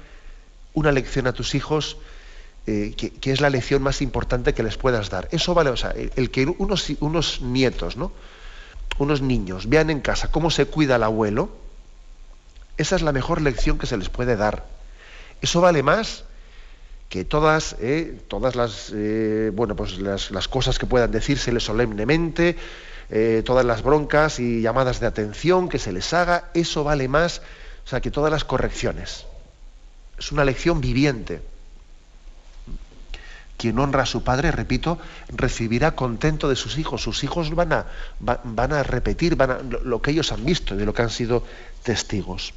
una 0.73 0.91
lección 0.91 1.27
a 1.27 1.33
tus 1.33 1.55
hijos 1.55 1.97
eh, 2.67 2.93
que, 2.95 3.31
es 3.31 3.41
la 3.41 3.49
lección 3.49 3.81
más 3.81 4.01
importante 4.01 4.53
que 4.53 4.63
les 4.63 4.77
puedas 4.77 5.09
dar. 5.09 5.27
Eso 5.31 5.53
vale, 5.53 5.71
o 5.71 5.77
sea, 5.77 5.91
el, 5.91 6.31
que 6.31 6.45
unos, 6.45 6.87
unos 6.99 7.41
nietos, 7.41 7.97
¿no? 7.97 8.11
unos 8.99 9.21
niños 9.21 9.69
vean 9.69 9.89
en 9.89 10.01
casa 10.01 10.29
cómo 10.29 10.51
se 10.51 10.65
cuida 10.65 10.97
el 10.97 11.03
abuelo, 11.03 11.49
esa 12.77 12.95
es 12.95 13.01
la 13.01 13.11
mejor 13.11 13.41
lección 13.41 13.77
que 13.77 13.87
se 13.87 13.97
les 13.97 14.09
puede 14.09 14.35
dar. 14.35 14.65
Eso 15.41 15.61
vale 15.61 15.83
más 15.83 16.25
que 17.09 17.25
todas, 17.25 17.75
eh, 17.79 18.21
todas 18.27 18.55
las, 18.55 18.91
eh, 18.95 19.51
bueno, 19.53 19.75
pues 19.75 19.97
las, 19.97 20.47
cosas 20.47 20.77
que 20.77 20.85
puedan 20.85 21.11
decírsele 21.11 21.59
solemnemente, 21.59 22.55
eh, 23.09 23.41
todas 23.43 23.65
las 23.65 23.81
broncas 23.81 24.39
y 24.39 24.61
llamadas 24.61 24.99
de 24.99 25.07
atención 25.07 25.69
que 25.69 25.79
se 25.79 25.91
les 25.91 26.13
haga, 26.13 26.51
eso 26.53 26.83
vale 26.83 27.07
más, 27.07 27.41
o 27.83 27.89
sea, 27.89 27.99
que 27.99 28.11
todas 28.11 28.31
las 28.31 28.45
correcciones. 28.45 29.25
Es 30.19 30.31
una 30.31 30.45
lección 30.45 30.81
viviente. 30.81 31.41
Quien 33.57 33.79
honra 33.79 34.03
a 34.03 34.05
su 34.05 34.23
padre, 34.23 34.51
repito, 34.51 34.99
recibirá 35.29 35.95
contento 35.95 36.47
de 36.47 36.55
sus 36.55 36.77
hijos. 36.77 37.01
Sus 37.01 37.23
hijos 37.23 37.53
van 37.55 37.73
a, 37.73 37.85
van 38.19 38.71
a 38.71 38.83
repetir 38.83 39.35
van 39.35 39.77
lo 39.83 40.01
que 40.01 40.11
ellos 40.11 40.31
han 40.31 40.45
visto, 40.45 40.77
de 40.77 40.85
lo 40.85 40.93
que 40.93 41.01
han 41.01 41.09
sido 41.09 41.43
testigos. 41.83 42.53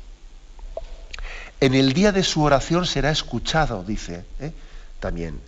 En 1.62 1.74
el 1.74 1.92
día 1.92 2.10
de 2.10 2.24
su 2.24 2.42
oración 2.42 2.86
será 2.86 3.12
escuchado, 3.12 3.84
dice 3.84 4.24
¿eh? 4.40 4.50
también. 4.98 5.40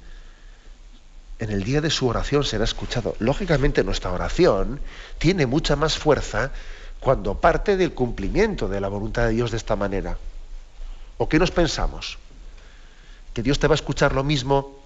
En 1.41 1.51
el 1.51 1.65
día 1.65 1.81
de 1.81 1.91
su 1.91 2.07
oración 2.07 2.45
será 2.45 2.63
escuchado. 2.63 3.17
Lógicamente 3.19 3.83
nuestra 3.83 4.13
oración 4.13 4.79
tiene 5.19 5.47
mucha 5.47 5.75
más 5.75 5.99
fuerza 5.99 6.53
cuando 7.01 7.41
parte 7.41 7.77
del 7.77 7.95
cumplimiento 7.95 8.69
de 8.69 8.81
la 8.81 8.87
voluntad 8.87 9.27
de 9.27 9.33
Dios 9.33 9.51
de 9.51 9.57
esta 9.57 9.75
manera. 9.75 10.17
¿O 11.19 11.29
qué 11.29 11.41
nos 11.41 11.51
pensamos? 11.51 12.17
¿Que 13.33 13.43
Dios 13.43 13.59
te 13.59 13.67
va 13.67 13.75
a 13.75 13.83
escuchar 13.83 14.15
lo 14.15 14.23
mismo 14.23 14.79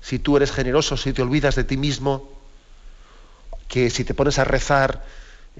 si 0.00 0.18
tú 0.18 0.38
eres 0.38 0.52
generoso, 0.52 0.96
si 0.96 1.12
te 1.12 1.20
olvidas 1.20 1.54
de 1.54 1.64
ti 1.64 1.76
mismo? 1.76 2.32
¿Que 3.68 3.90
si 3.90 4.04
te 4.04 4.14
pones 4.14 4.38
a 4.38 4.44
rezar 4.44 5.04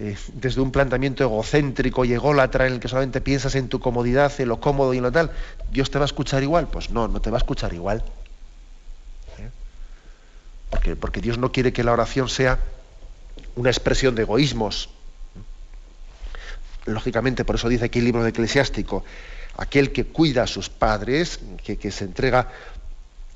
eh, 0.03 0.17
desde 0.33 0.63
un 0.63 0.73
planteamiento 0.73 1.23
egocéntrico 1.23 2.07
y 2.07 2.15
ególatra 2.15 2.67
en 2.67 2.73
el 2.73 2.81
que 2.81 2.89
solamente 2.89 3.21
piensas 3.21 3.55
en 3.55 3.69
tu 3.69 3.81
comodidad, 3.81 4.33
en 4.41 4.49
lo 4.49 4.59
cómodo 4.59 4.95
y 4.95 4.97
en 4.97 5.03
lo 5.03 5.13
tal, 5.13 5.31
¿Dios 5.71 5.91
te 5.91 5.99
va 5.99 6.05
a 6.05 6.07
escuchar 6.07 6.43
igual? 6.43 6.69
Pues 6.69 6.89
no, 6.89 7.07
no 7.07 7.21
te 7.21 7.29
va 7.29 7.37
a 7.37 7.41
escuchar 7.41 7.75
igual. 7.75 8.03
¿Eh? 9.39 9.51
Porque, 10.71 10.97
porque 10.97 11.21
Dios 11.21 11.37
no 11.37 11.53
quiere 11.53 11.75
que 11.75 11.85
la 11.85 11.93
oración 11.93 12.31
sea 12.31 12.59
una 13.57 13.69
expresión 13.69 14.15
de 14.15 14.23
egoísmos. 14.23 14.89
Lógicamente, 16.87 17.45
por 17.45 17.57
eso 17.57 17.69
dice 17.69 17.85
aquí 17.85 17.99
el 17.99 18.07
libro 18.07 18.23
de 18.23 18.31
Eclesiástico, 18.31 19.05
aquel 19.59 19.93
que 19.93 20.07
cuida 20.07 20.45
a 20.45 20.47
sus 20.47 20.71
padres, 20.71 21.41
que, 21.63 21.77
que 21.77 21.91
se 21.91 22.05
entrega 22.05 22.49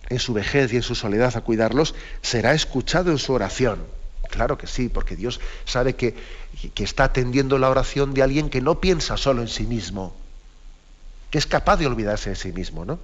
en 0.08 0.18
su 0.18 0.32
vejez 0.32 0.72
y 0.72 0.76
en 0.76 0.82
su 0.82 0.94
soledad 0.94 1.36
a 1.36 1.42
cuidarlos, 1.42 1.94
será 2.22 2.54
escuchado 2.54 3.10
en 3.10 3.18
su 3.18 3.34
oración. 3.34 3.84
Claro 4.30 4.58
que 4.58 4.66
sí, 4.66 4.88
porque 4.88 5.16
Dios 5.16 5.40
sabe 5.64 5.94
que, 5.94 6.14
está 6.76 7.04
atendiendo 7.04 7.58
la 7.58 7.70
oración 7.70 8.14
de 8.14 8.22
alguien 8.22 8.50
que 8.50 8.60
no 8.60 8.80
piensa 8.80 9.16
solo 9.16 9.42
en 9.42 9.48
sí 9.48 9.64
mismo, 9.64 10.14
que 11.30 11.38
es 11.38 11.46
capaz 11.46 11.76
de 11.76 11.86
olvidarse 11.86 12.30
de 12.30 12.36
sí 12.36 12.52
mismo, 12.52 12.84
¿no? 12.84 12.98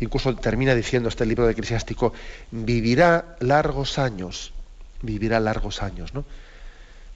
Incluso 0.00 0.34
termina 0.36 0.74
diciendo 0.74 1.08
este 1.08 1.24
libro 1.24 1.46
de 1.46 1.52
Eclesiástico, 1.52 2.12
vivirá 2.50 3.36
largos 3.40 3.98
años, 3.98 4.52
vivirá 5.02 5.40
largos 5.40 5.82
años, 5.82 6.14
¿no? 6.14 6.24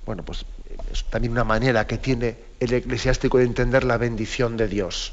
Bueno, 0.07 0.23
pues 0.25 0.47
es 0.91 1.05
también 1.05 1.33
una 1.33 1.45
manera 1.45 1.87
que 1.87 1.99
tiene 1.99 2.37
el 2.61 2.73
eclesiástico 2.73 3.39
de 3.39 3.45
entender 3.45 3.85
la 3.85 3.99
bendición 3.99 4.57
de 4.57 4.69
Dios. 4.69 5.13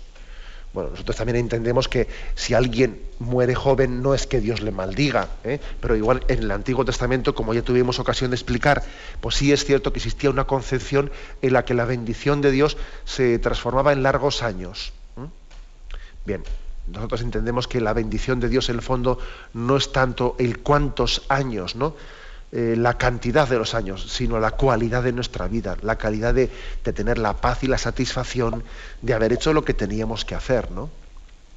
Bueno, 0.75 0.89
nosotros 0.89 1.15
también 1.15 1.37
entendemos 1.37 1.87
que 1.87 2.09
si 2.35 2.53
alguien 2.53 3.01
muere 3.19 3.55
joven 3.55 4.01
no 4.01 4.13
es 4.13 4.27
que 4.27 4.41
Dios 4.41 4.61
le 4.61 4.71
maldiga, 4.71 5.29
¿eh? 5.45 5.61
pero 5.79 5.95
igual 5.95 6.25
en 6.27 6.39
el 6.39 6.51
Antiguo 6.51 6.83
Testamento, 6.83 7.33
como 7.33 7.53
ya 7.53 7.61
tuvimos 7.61 7.97
ocasión 7.97 8.31
de 8.31 8.35
explicar, 8.35 8.83
pues 9.21 9.35
sí 9.35 9.53
es 9.53 9.63
cierto 9.63 9.93
que 9.93 9.99
existía 9.99 10.29
una 10.29 10.47
concepción 10.47 11.11
en 11.41 11.53
la 11.53 11.63
que 11.63 11.75
la 11.75 11.85
bendición 11.85 12.41
de 12.41 12.51
Dios 12.51 12.75
se 13.05 13.39
transformaba 13.39 13.93
en 13.93 14.03
largos 14.03 14.43
años. 14.43 14.91
Bien, 16.25 16.43
nosotros 16.87 17.21
entendemos 17.21 17.69
que 17.69 17.79
la 17.79 17.93
bendición 17.93 18.41
de 18.41 18.49
Dios 18.49 18.67
en 18.67 18.75
el 18.75 18.81
fondo 18.81 19.17
no 19.53 19.77
es 19.77 19.93
tanto 19.93 20.35
el 20.39 20.59
cuántos 20.59 21.23
años, 21.29 21.77
¿no? 21.77 21.95
Eh, 22.51 22.75
la 22.77 22.97
cantidad 22.97 23.49
de 23.49 23.57
los 23.57 23.73
años, 23.73 24.11
sino 24.11 24.39
la 24.39 24.51
cualidad 24.51 25.03
de 25.03 25.11
nuestra 25.11 25.47
vida, 25.47 25.77
la 25.81 25.97
calidad 25.97 26.33
de, 26.33 26.49
tener 26.83 27.17
la 27.17 27.33
paz 27.33 27.63
y 27.63 27.67
la 27.67 27.77
satisfacción 27.77 28.63
de 29.01 29.13
haber 29.13 29.33
hecho 29.33 29.51
lo 29.51 29.65
que 29.65 29.73
teníamos 29.73 30.25
que 30.25 30.35
hacer, 30.35 30.71
¿no? 30.71 30.89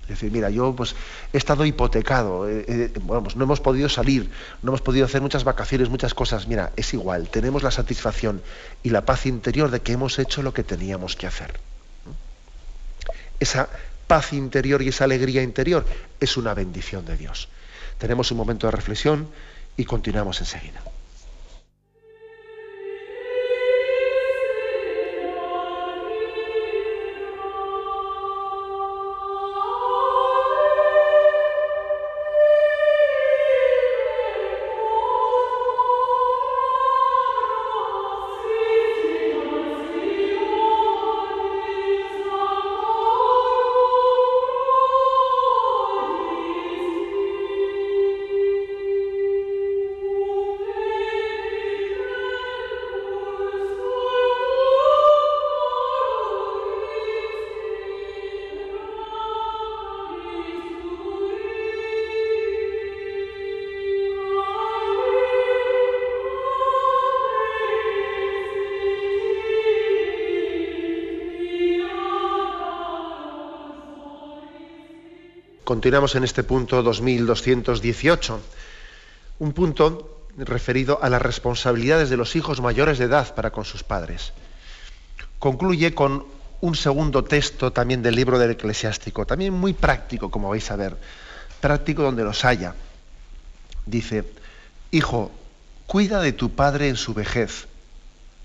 Es 0.02 0.08
decir, 0.08 0.32
mira, 0.32 0.48
yo 0.48 0.74
pues 0.74 0.96
he 1.34 1.36
estado 1.36 1.66
hipotecado, 1.66 2.48
eh, 2.48 2.64
eh, 2.66 2.92
no 3.06 3.44
hemos 3.44 3.60
podido 3.60 3.90
salir, 3.90 4.30
no 4.62 4.70
hemos 4.70 4.80
podido 4.80 5.04
hacer 5.04 5.20
muchas 5.20 5.44
vacaciones, 5.44 5.90
muchas 5.90 6.14
cosas. 6.14 6.48
Mira, 6.48 6.72
es 6.76 6.94
igual, 6.94 7.28
tenemos 7.28 7.62
la 7.62 7.70
satisfacción 7.70 8.40
y 8.82 8.88
la 8.88 9.02
paz 9.02 9.26
interior 9.26 9.70
de 9.70 9.80
que 9.80 9.92
hemos 9.92 10.18
hecho 10.18 10.42
lo 10.42 10.54
que 10.54 10.64
teníamos 10.64 11.14
que 11.14 11.26
hacer. 11.26 11.60
Esa 13.38 13.68
paz 14.06 14.32
interior 14.32 14.80
y 14.80 14.88
esa 14.88 15.04
alegría 15.04 15.42
interior 15.42 15.84
es 16.18 16.38
una 16.38 16.54
bendición 16.54 17.04
de 17.04 17.18
Dios. 17.18 17.48
Tenemos 17.98 18.30
un 18.30 18.38
momento 18.38 18.66
de 18.66 18.70
reflexión 18.70 19.28
y 19.78 19.84
continuamos 19.84 20.40
enseguida. 20.40 20.82
Continuamos 75.68 76.14
en 76.14 76.24
este 76.24 76.44
punto 76.44 76.82
2218, 76.82 78.40
un 79.40 79.52
punto 79.52 80.24
referido 80.38 80.98
a 81.02 81.10
las 81.10 81.20
responsabilidades 81.20 82.08
de 82.08 82.16
los 82.16 82.36
hijos 82.36 82.62
mayores 82.62 82.96
de 82.96 83.04
edad 83.04 83.34
para 83.34 83.50
con 83.50 83.66
sus 83.66 83.84
padres. 83.84 84.32
Concluye 85.38 85.94
con 85.94 86.24
un 86.62 86.74
segundo 86.74 87.22
texto 87.22 87.70
también 87.70 88.00
del 88.00 88.14
libro 88.14 88.38
del 88.38 88.52
eclesiástico, 88.52 89.26
también 89.26 89.52
muy 89.52 89.74
práctico, 89.74 90.30
como 90.30 90.48
vais 90.48 90.70
a 90.70 90.76
ver, 90.76 90.96
práctico 91.60 92.02
donde 92.02 92.24
los 92.24 92.46
haya. 92.46 92.74
Dice, 93.84 94.24
Hijo, 94.90 95.30
cuida 95.86 96.22
de 96.22 96.32
tu 96.32 96.48
padre 96.54 96.88
en 96.88 96.96
su 96.96 97.12
vejez 97.12 97.68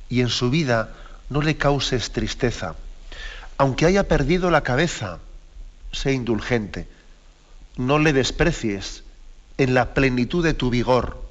y 0.09 0.19
en 0.19 0.27
su 0.27 0.49
vida 0.49 0.93
no 1.29 1.41
le 1.41 1.55
causes 1.55 2.11
tristeza. 2.11 2.75
Aunque 3.57 3.85
haya 3.85 4.09
perdido 4.09 4.51
la 4.51 4.63
cabeza, 4.63 5.19
sé 5.93 6.11
indulgente 6.11 6.91
no 7.77 7.99
le 7.99 8.13
desprecies 8.13 9.03
en 9.57 9.73
la 9.73 9.93
plenitud 9.93 10.43
de 10.43 10.53
tu 10.53 10.69
vigor. 10.69 11.21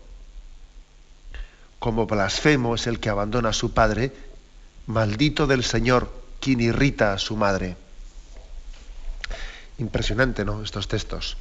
Como 1.79 2.07
blasfemo 2.07 2.75
es 2.75 2.87
el 2.87 3.01
que 3.01 3.09
abandona 3.09 3.51
a 3.51 3.53
su 3.53 3.73
padre, 3.73 4.13
maldito 4.87 5.47
del 5.47 5.65
Señor 5.65 6.11
quien 6.41 6.61
irrita 6.61 7.13
a 7.13 7.19
su 7.19 7.37
madre. 7.37 7.77
Impresionante, 9.79 10.45
¿no? 10.45 10.63
Estos 10.63 10.89
textos. 10.89 11.37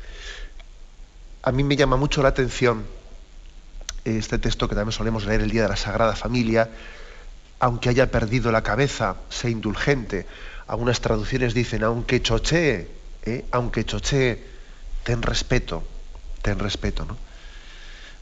A 1.44 1.52
mí 1.52 1.64
me 1.64 1.76
llama 1.76 1.98
mucho 1.98 2.22
la 2.22 2.30
atención 2.30 2.86
este 4.06 4.40
texto 4.40 4.68
que 4.68 4.76
también 4.76 4.94
solemos 4.94 5.26
leer 5.26 5.42
el 5.42 5.52
día 5.52 5.64
de 5.64 5.70
la 5.70 5.76
Sagrada 5.76 6.16
Familia, 6.16 6.70
aunque 7.60 7.90
haya 7.90 8.10
perdido 8.10 8.52
la 8.52 8.64
cabeza, 8.64 9.18
sé 9.30 9.50
indulgente. 9.52 10.26
Algunas 10.68 11.02
traducciones 11.02 11.54
dicen, 11.54 11.84
aunque 11.84 12.22
chochee, 12.22 12.88
¿eh? 13.26 13.46
aunque 13.52 13.86
chochee, 13.86 14.51
ten 15.04 15.22
respeto, 15.22 15.84
ten 16.42 16.60
respeto, 16.60 17.06
¿no? 17.06 17.18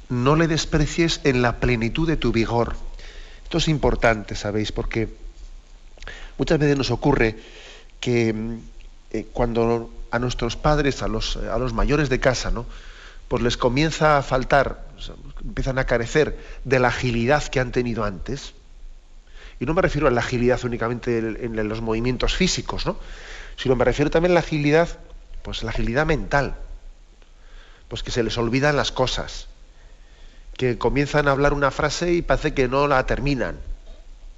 No 0.09 0.35
le 0.35 0.47
desprecies 0.47 1.21
en 1.23 1.41
la 1.41 1.59
plenitud 1.59 2.07
de 2.07 2.17
tu 2.17 2.31
vigor. 2.31 2.75
Esto 3.43 3.59
es 3.59 3.67
importante, 3.67 4.35
¿sabéis? 4.35 4.71
Porque 4.71 5.09
muchas 6.37 6.57
veces 6.57 6.77
nos 6.77 6.89
ocurre 6.89 7.37
que 7.99 8.33
mm, 8.33 8.59
eh, 9.11 9.27
cuando 9.31 9.91
a 10.11 10.19
nuestros 10.19 10.55
padres, 10.55 11.03
a 11.03 11.07
los, 11.07 11.37
a 11.37 11.57
los, 11.59 11.73
mayores 11.73 12.09
de 12.09 12.19
casa, 12.19 12.49
¿no? 12.49 12.65
Pues 13.27 13.43
les 13.43 13.57
comienza 13.57 14.17
a 14.17 14.23
faltar, 14.23 14.87
empiezan 15.43 15.77
a 15.77 15.85
carecer 15.85 16.39
de 16.63 16.79
la 16.79 16.87
agilidad 16.87 17.43
que 17.43 17.59
han 17.59 17.71
tenido 17.71 18.03
antes. 18.03 18.53
Y 19.59 19.65
no 19.65 19.73
me 19.75 19.81
refiero 19.81 20.07
a 20.07 20.11
la 20.11 20.21
agilidad 20.21 20.63
únicamente 20.63 21.19
en, 21.19 21.59
en 21.59 21.69
los 21.69 21.81
movimientos 21.81 22.35
físicos, 22.35 22.85
¿no? 22.87 22.97
Sino 23.57 23.75
me 23.75 23.85
refiero 23.85 24.09
también 24.09 24.31
a 24.31 24.35
la 24.35 24.39
agilidad 24.39 24.97
Pues 25.43 25.63
la 25.63 25.71
agilidad 25.71 26.05
mental. 26.05 26.55
Pues 27.89 28.03
que 28.03 28.11
se 28.11 28.23
les 28.23 28.37
olvidan 28.37 28.77
las 28.77 28.91
cosas. 28.91 29.47
Que 30.55 30.77
comienzan 30.77 31.27
a 31.27 31.31
hablar 31.31 31.53
una 31.53 31.71
frase 31.71 32.13
y 32.13 32.21
parece 32.21 32.53
que 32.53 32.67
no 32.67 32.87
la 32.87 33.05
terminan. 33.05 33.57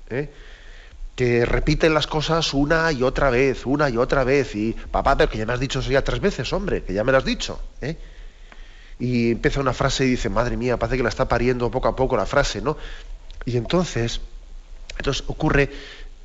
¿eh? 0.10 0.32
Que 1.16 1.46
repiten 1.46 1.94
las 1.94 2.08
cosas 2.08 2.54
una 2.54 2.92
y 2.92 3.04
otra 3.04 3.30
vez, 3.30 3.66
una 3.66 3.90
y 3.90 3.98
otra 3.98 4.24
vez. 4.24 4.56
Y 4.56 4.74
papá, 4.74 5.16
pero 5.16 5.30
que 5.30 5.38
ya 5.38 5.46
me 5.46 5.54
has 5.54 5.60
dicho 5.60 5.80
eso 5.80 5.92
ya 5.92 6.04
tres 6.04 6.20
veces, 6.20 6.52
hombre, 6.54 6.84
que 6.84 6.94
ya 6.94 7.04
me 7.04 7.12
lo 7.12 7.20
has 7.20 7.26
dicho. 7.26 7.62
¿eh? 7.82 7.98
Y 9.00 9.32
empieza 9.32 9.60
una 9.60 9.74
frase 9.74 10.06
y 10.06 10.12
dice, 10.12 10.30
madre 10.30 10.58
mía, 10.58 10.78
parece 10.78 10.98
que 10.98 11.04
la 11.04 11.10
está 11.10 11.28
pariendo 11.28 11.70
poco 11.70 11.88
a 11.88 11.96
poco 11.96 12.16
la 12.16 12.26
frase, 12.26 12.62
¿no? 12.62 12.78
Y 13.46 13.58
entonces, 13.58 14.22
entonces 14.98 15.24
ocurre 15.28 15.70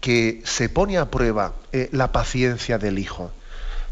que 0.00 0.42
se 0.44 0.68
pone 0.68 0.98
a 0.98 1.10
prueba 1.10 1.54
eh, 1.72 1.88
la 1.92 2.12
paciencia 2.12 2.78
del 2.78 2.98
hijo. 2.98 3.32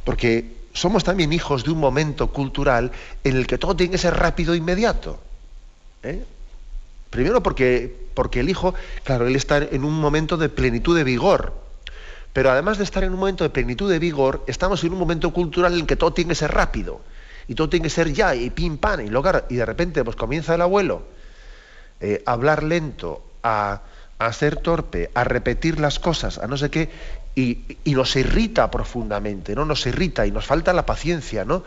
Porque 0.05 0.64
somos 0.75 1.05
también 1.05 1.33
hijos 1.33 1.65
de 1.65 1.71
un 1.71 1.79
momento 1.79 2.31
cultural 2.31 2.91
en 3.23 3.37
el 3.37 3.47
que 3.47 3.57
todo 3.57 3.75
tiene 3.75 3.93
que 3.93 3.99
ser 3.99 4.15
rápido 4.15 4.53
e 4.53 4.59
inmediato. 4.59 5.19
¿eh? 6.03 6.23
Primero 7.09 7.43
porque, 7.43 8.09
porque 8.13 8.41
el 8.41 8.51
hijo, 8.51 8.75
claro, 9.05 9.27
él 9.27 9.37
está 9.37 9.59
en 9.59 9.85
un 9.85 9.99
momento 9.99 10.37
de 10.37 10.49
plenitud 10.49 10.97
de 10.97 11.05
vigor. 11.05 11.55
Pero 12.33 12.51
además 12.51 12.79
de 12.79 12.85
estar 12.85 13.05
en 13.05 13.13
un 13.13 13.21
momento 13.21 13.45
de 13.45 13.51
plenitud 13.51 13.89
de 13.89 14.01
vigor, 14.01 14.43
estamos 14.49 14.83
en 14.83 14.93
un 14.93 14.99
momento 14.99 15.33
cultural 15.33 15.75
en 15.75 15.81
el 15.81 15.87
que 15.87 15.95
todo 15.95 16.13
tiene 16.13 16.31
que 16.31 16.35
ser 16.35 16.51
rápido. 16.53 17.01
Y 17.47 17.55
todo 17.55 17.69
tiene 17.69 17.85
que 17.85 17.91
ser 17.91 18.13
ya, 18.13 18.35
y 18.35 18.51
pim, 18.51 18.77
pam, 18.77 19.01
y, 19.01 19.09
luego, 19.09 19.31
y 19.49 19.55
de 19.55 19.65
repente 19.65 20.03
pues 20.03 20.17
comienza 20.17 20.57
el 20.57 20.63
abuelo 20.63 21.03
eh, 22.01 22.23
a 22.27 22.33
hablar 22.33 22.65
lento, 22.65 23.23
a, 23.45 23.83
a 24.19 24.33
ser 24.33 24.57
torpe, 24.57 25.11
a 25.15 25.23
repetir 25.23 25.79
las 25.79 26.01
cosas, 26.01 26.39
a 26.39 26.49
no 26.49 26.57
sé 26.57 26.71
qué, 26.71 26.91
y, 27.35 27.65
nos 27.87 28.17
irrita 28.17 28.71
profundamente, 28.71 29.55
¿no? 29.55 29.65
Nos 29.65 29.87
irrita 29.87 30.27
y 30.27 30.31
nos 30.31 30.47
falta 30.47 30.73
la 30.73 30.87
paciencia, 30.87 31.45
¿no? 31.45 31.65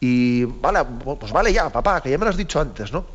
Y 0.00 0.44
vale, 0.44 0.80
pues 1.18 1.32
vale 1.32 1.52
ya, 1.52 1.70
papá, 1.70 2.00
que 2.00 2.10
ya 2.10 2.18
me 2.18 2.24
lo 2.24 2.30
has 2.30 2.36
dicho 2.36 2.60
antes, 2.60 2.92
¿no? 2.92 3.06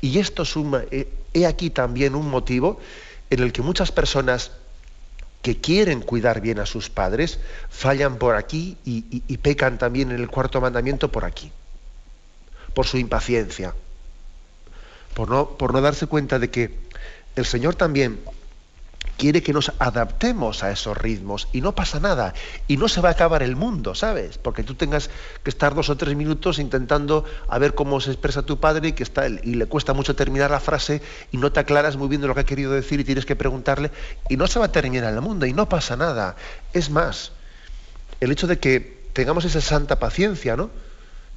Y 0.00 0.18
esto 0.18 0.42
es 0.42 0.54
eh, 0.90 1.08
he 1.34 1.46
aquí 1.46 1.70
también 1.70 2.14
un 2.14 2.28
motivo 2.30 2.80
en 3.30 3.40
el 3.40 3.52
que 3.52 3.62
muchas 3.62 3.90
personas 3.92 4.52
que 5.42 5.60
quieren 5.60 6.00
cuidar 6.00 6.40
bien 6.40 6.58
a 6.58 6.66
sus 6.66 6.90
padres 6.90 7.38
fallan 7.70 8.16
por 8.16 8.36
aquí 8.36 8.76
y, 8.84 9.22
y 9.26 9.36
pecan 9.38 9.78
también 9.78 10.10
en 10.10 10.20
el 10.20 10.28
cuarto 10.28 10.60
mandamiento 10.60 11.10
por 11.10 11.24
aquí, 11.24 11.50
por 12.74 12.86
su 12.86 12.98
impaciencia, 12.98 13.74
por 15.14 15.28
no, 15.28 15.50
por 15.50 15.72
no 15.72 15.80
darse 15.80 16.06
cuenta 16.06 16.38
de 16.38 16.50
que 16.50 16.78
el 17.36 17.46
Señor 17.46 17.74
también 17.74 18.20
quiere 19.18 19.42
que 19.42 19.52
nos 19.52 19.72
adaptemos 19.80 20.62
a 20.62 20.70
esos 20.70 20.96
ritmos 20.96 21.48
y 21.52 21.60
no 21.60 21.74
pasa 21.74 21.98
nada 21.98 22.32
y 22.68 22.76
no 22.76 22.88
se 22.88 23.00
va 23.00 23.10
a 23.10 23.12
acabar 23.12 23.42
el 23.42 23.56
mundo, 23.56 23.94
¿sabes? 23.94 24.38
Porque 24.38 24.62
tú 24.62 24.76
tengas 24.76 25.10
que 25.42 25.50
estar 25.50 25.74
dos 25.74 25.90
o 25.90 25.96
tres 25.96 26.14
minutos 26.16 26.60
intentando 26.60 27.24
a 27.48 27.58
ver 27.58 27.74
cómo 27.74 28.00
se 28.00 28.12
expresa 28.12 28.42
tu 28.42 28.60
padre 28.60 28.88
y 28.88 28.92
que 28.92 29.02
está 29.02 29.26
y 29.28 29.54
le 29.54 29.66
cuesta 29.66 29.92
mucho 29.92 30.14
terminar 30.14 30.52
la 30.52 30.60
frase 30.60 31.02
y 31.32 31.36
no 31.36 31.52
te 31.52 31.60
aclaras 31.60 31.96
muy 31.96 32.08
bien 32.08 32.20
de 32.20 32.28
lo 32.28 32.34
que 32.34 32.40
ha 32.40 32.46
querido 32.46 32.72
decir 32.72 33.00
y 33.00 33.04
tienes 33.04 33.26
que 33.26 33.34
preguntarle 33.34 33.90
y 34.28 34.36
no 34.36 34.46
se 34.46 34.60
va 34.60 34.66
a 34.66 34.72
terminar 34.72 35.12
el 35.12 35.20
mundo 35.20 35.44
y 35.46 35.52
no 35.52 35.68
pasa 35.68 35.96
nada. 35.96 36.36
Es 36.72 36.88
más, 36.88 37.32
el 38.20 38.30
hecho 38.30 38.46
de 38.46 38.60
que 38.60 39.08
tengamos 39.12 39.44
esa 39.44 39.60
santa 39.60 39.98
paciencia, 39.98 40.56
¿no? 40.56 40.70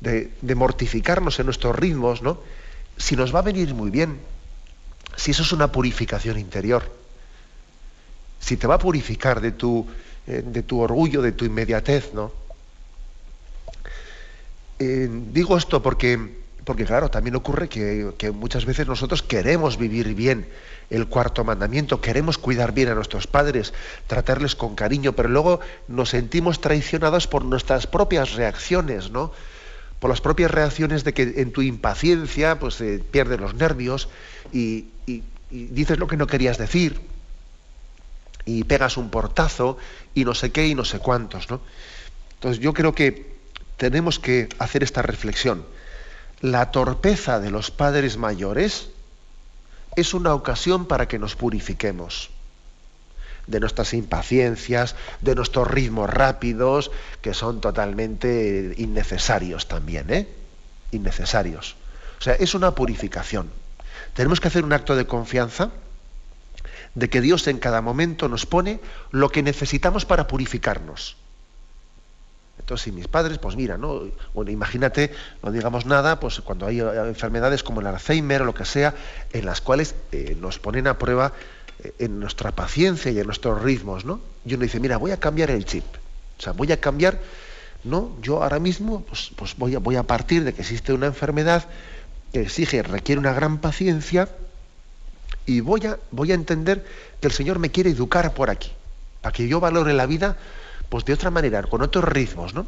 De, 0.02 0.32
de 0.42 0.56
mortificarnos 0.56 1.40
en 1.40 1.48
nuestros 1.48 1.76
ritmos, 1.76 2.22
¿no? 2.22 2.40
Si 2.98 3.16
nos 3.16 3.34
va 3.34 3.40
a 3.40 3.44
venir 3.44 3.74
muy 3.74 3.90
bien, 3.90 4.20
si 5.16 5.32
eso 5.32 5.42
es 5.42 5.52
una 5.52 5.72
purificación 5.72 6.38
interior, 6.38 7.01
si 8.42 8.58
te 8.58 8.68
va 8.68 8.76
a 8.76 8.80
purificar 8.80 9.40
de 9.40 9.54
tu, 9.54 9.88
eh, 10.28 10.44
de 10.46 10.64
tu 10.64 10.82
orgullo, 10.82 11.22
de 11.22 11.32
tu 11.32 11.46
inmediatez, 11.46 12.14
¿no? 12.14 12.34
Eh, 14.80 15.08
digo 15.32 15.58
esto 15.58 15.82
porque, 15.82 16.20
porque, 16.66 16.86
claro, 16.86 17.10
también 17.10 17.36
ocurre 17.36 17.70
que, 17.70 18.32
muchas 18.34 18.66
veces 18.66 18.88
nosotros 18.88 19.22
queremos 19.22 19.78
vivir 19.78 20.16
bien 20.16 20.48
el 20.90 21.08
cuarto 21.08 21.44
mandamiento, 21.44 22.02
queremos 22.02 22.38
cuidar 22.38 22.74
bien 22.74 22.90
a 22.90 22.96
nuestros 22.96 23.28
padres, 23.28 23.74
tratarles 24.08 24.56
con 24.56 24.76
cariño, 24.76 25.14
pero 25.14 25.30
luego 25.30 25.60
nos 25.88 26.10
sentimos 26.10 26.60
traicionados 26.60 27.28
por 27.28 27.46
nuestras 27.46 27.88
propias 27.88 28.34
reacciones, 28.34 29.12
¿no? 29.12 29.32
por 30.00 30.10
las 30.10 30.20
propias 30.20 30.50
reacciones 30.50 31.04
de 31.04 31.14
que 31.14 31.34
en 31.38 31.52
tu 31.52 31.62
impaciencia 31.62 32.58
pues 32.58 32.82
eh, 32.82 33.02
pierdes 33.12 33.40
los 33.40 33.54
nervios 33.54 34.10
y, 34.52 34.88
dices 35.52 36.00
lo 36.00 36.08
que 36.08 36.18
no 36.18 36.28
querías 36.28 36.58
decir 36.58 37.02
y 38.46 38.64
pegas 38.64 38.98
un 38.98 39.10
portazo 39.10 39.78
y 40.14 40.26
no 40.26 40.34
sé 40.34 40.52
qué 40.52 40.68
y 40.68 40.76
no 40.76 40.86
sé 40.86 41.00
cuántos. 41.00 41.50
¿no? 41.50 41.62
Entonces 42.34 42.62
yo 42.62 42.74
creo 42.74 42.94
que 42.94 43.36
tenemos 43.78 44.20
que 44.20 44.50
hacer 44.60 44.84
esta 44.84 45.02
reflexión. 45.02 45.66
La 46.42 46.72
torpeza 46.72 47.40
de 47.40 47.52
los 47.52 47.72
padres 47.72 48.18
mayores 48.18 48.90
es 49.96 50.14
una 50.14 50.34
ocasión 50.34 50.86
para 50.86 51.08
que 51.08 51.20
nos 51.20 51.36
purifiquemos 51.36 52.30
de 53.48 53.60
nuestras 53.60 53.94
impaciencias, 53.94 54.96
de 55.22 55.36
nuestros 55.36 55.68
ritmos 55.68 56.10
rápidos, 56.10 56.92
que 57.22 57.34
son 57.34 57.60
totalmente 57.60 58.74
innecesarios 58.78 59.68
también, 59.68 60.12
¿eh? 60.12 60.28
Innecesarios. 60.92 61.76
O 62.20 62.24
sea, 62.24 62.34
es 62.34 62.54
una 62.54 62.76
purificación. 62.76 63.50
Tenemos 64.14 64.40
que 64.40 64.48
hacer 64.48 64.64
un 64.64 64.74
acto 64.74 64.96
de 64.96 65.08
confianza 65.08 65.72
de 66.96 67.10
que 67.10 67.22
Dios 67.22 67.48
en 67.48 67.60
cada 67.60 67.82
momento 67.82 68.28
nos 68.28 68.46
pone 68.46 68.80
lo 69.12 69.30
que 69.30 69.44
necesitamos 69.44 70.06
para 70.06 70.28
purificarnos. 70.28 71.18
Entonces, 72.60 72.86
si 72.86 72.92
mis 72.92 73.08
padres, 73.08 73.38
pues 73.40 73.56
mira, 73.56 73.78
¿no? 73.78 74.04
Bueno, 74.34 74.52
imagínate, 74.52 75.12
no 75.42 75.52
digamos 75.52 75.86
nada, 75.86 76.20
pues 76.20 76.42
cuando 76.42 76.68
hay 76.68 76.80
enfermedades 76.80 77.64
como 77.64 77.82
el 77.82 77.88
Alzheimer 77.88 78.44
o 78.44 78.46
lo 78.46 78.54
que 78.54 78.66
sea, 78.66 78.94
en 79.34 79.46
las 79.46 79.62
cuales 79.62 79.96
eh, 80.12 80.38
nos 80.40 80.60
ponen 80.60 80.88
a 80.88 80.98
prueba 80.98 81.34
en 82.00 82.20
nuestra 82.20 82.52
paciencia 82.52 83.12
y 83.12 83.20
en 83.20 83.26
nuestros 83.26 83.62
ritmos, 83.62 84.06
¿no? 84.06 84.22
Y 84.46 84.54
uno 84.54 84.64
dice, 84.64 84.80
mira, 84.80 84.98
voy 84.98 85.12
a 85.12 85.18
cambiar 85.18 85.52
el 85.52 85.66
chip. 85.66 85.84
O 86.38 86.42
sea, 86.42 86.54
voy 86.54 86.72
a 86.72 86.80
cambiar, 86.80 87.20
¿no? 87.84 88.16
Yo 88.22 88.44
ahora 88.44 88.60
mismo, 88.60 89.02
pues, 89.02 89.32
pues 89.36 89.56
voy, 89.58 89.76
voy 89.76 89.96
a 89.96 90.04
partir 90.04 90.44
de 90.44 90.54
que 90.54 90.62
existe 90.62 90.94
una 90.94 91.08
enfermedad 91.08 91.68
que 92.34 92.42
exige, 92.42 92.84
requiere 92.84 93.20
una 93.20 93.34
gran 93.34 93.60
paciencia, 93.60 94.30
y 95.46 95.60
voy 95.60 95.86
a, 95.86 95.98
voy 96.12 96.32
a 96.32 96.36
entender 96.36 96.86
que 97.20 97.28
el 97.28 97.34
Señor 97.34 97.60
me 97.60 97.72
quiere 97.72 97.90
educar 97.90 98.34
por 98.34 98.50
aquí, 98.50 98.72
para 99.22 99.34
que 99.34 99.48
yo 99.48 99.60
valore 99.60 99.94
la 99.94 100.06
vida, 100.06 100.38
pues 100.90 101.06
de 101.06 101.14
otra 101.14 101.30
manera, 101.32 101.64
con 101.64 101.82
otros 101.82 102.04
ritmos, 102.04 102.54
¿no? 102.54 102.66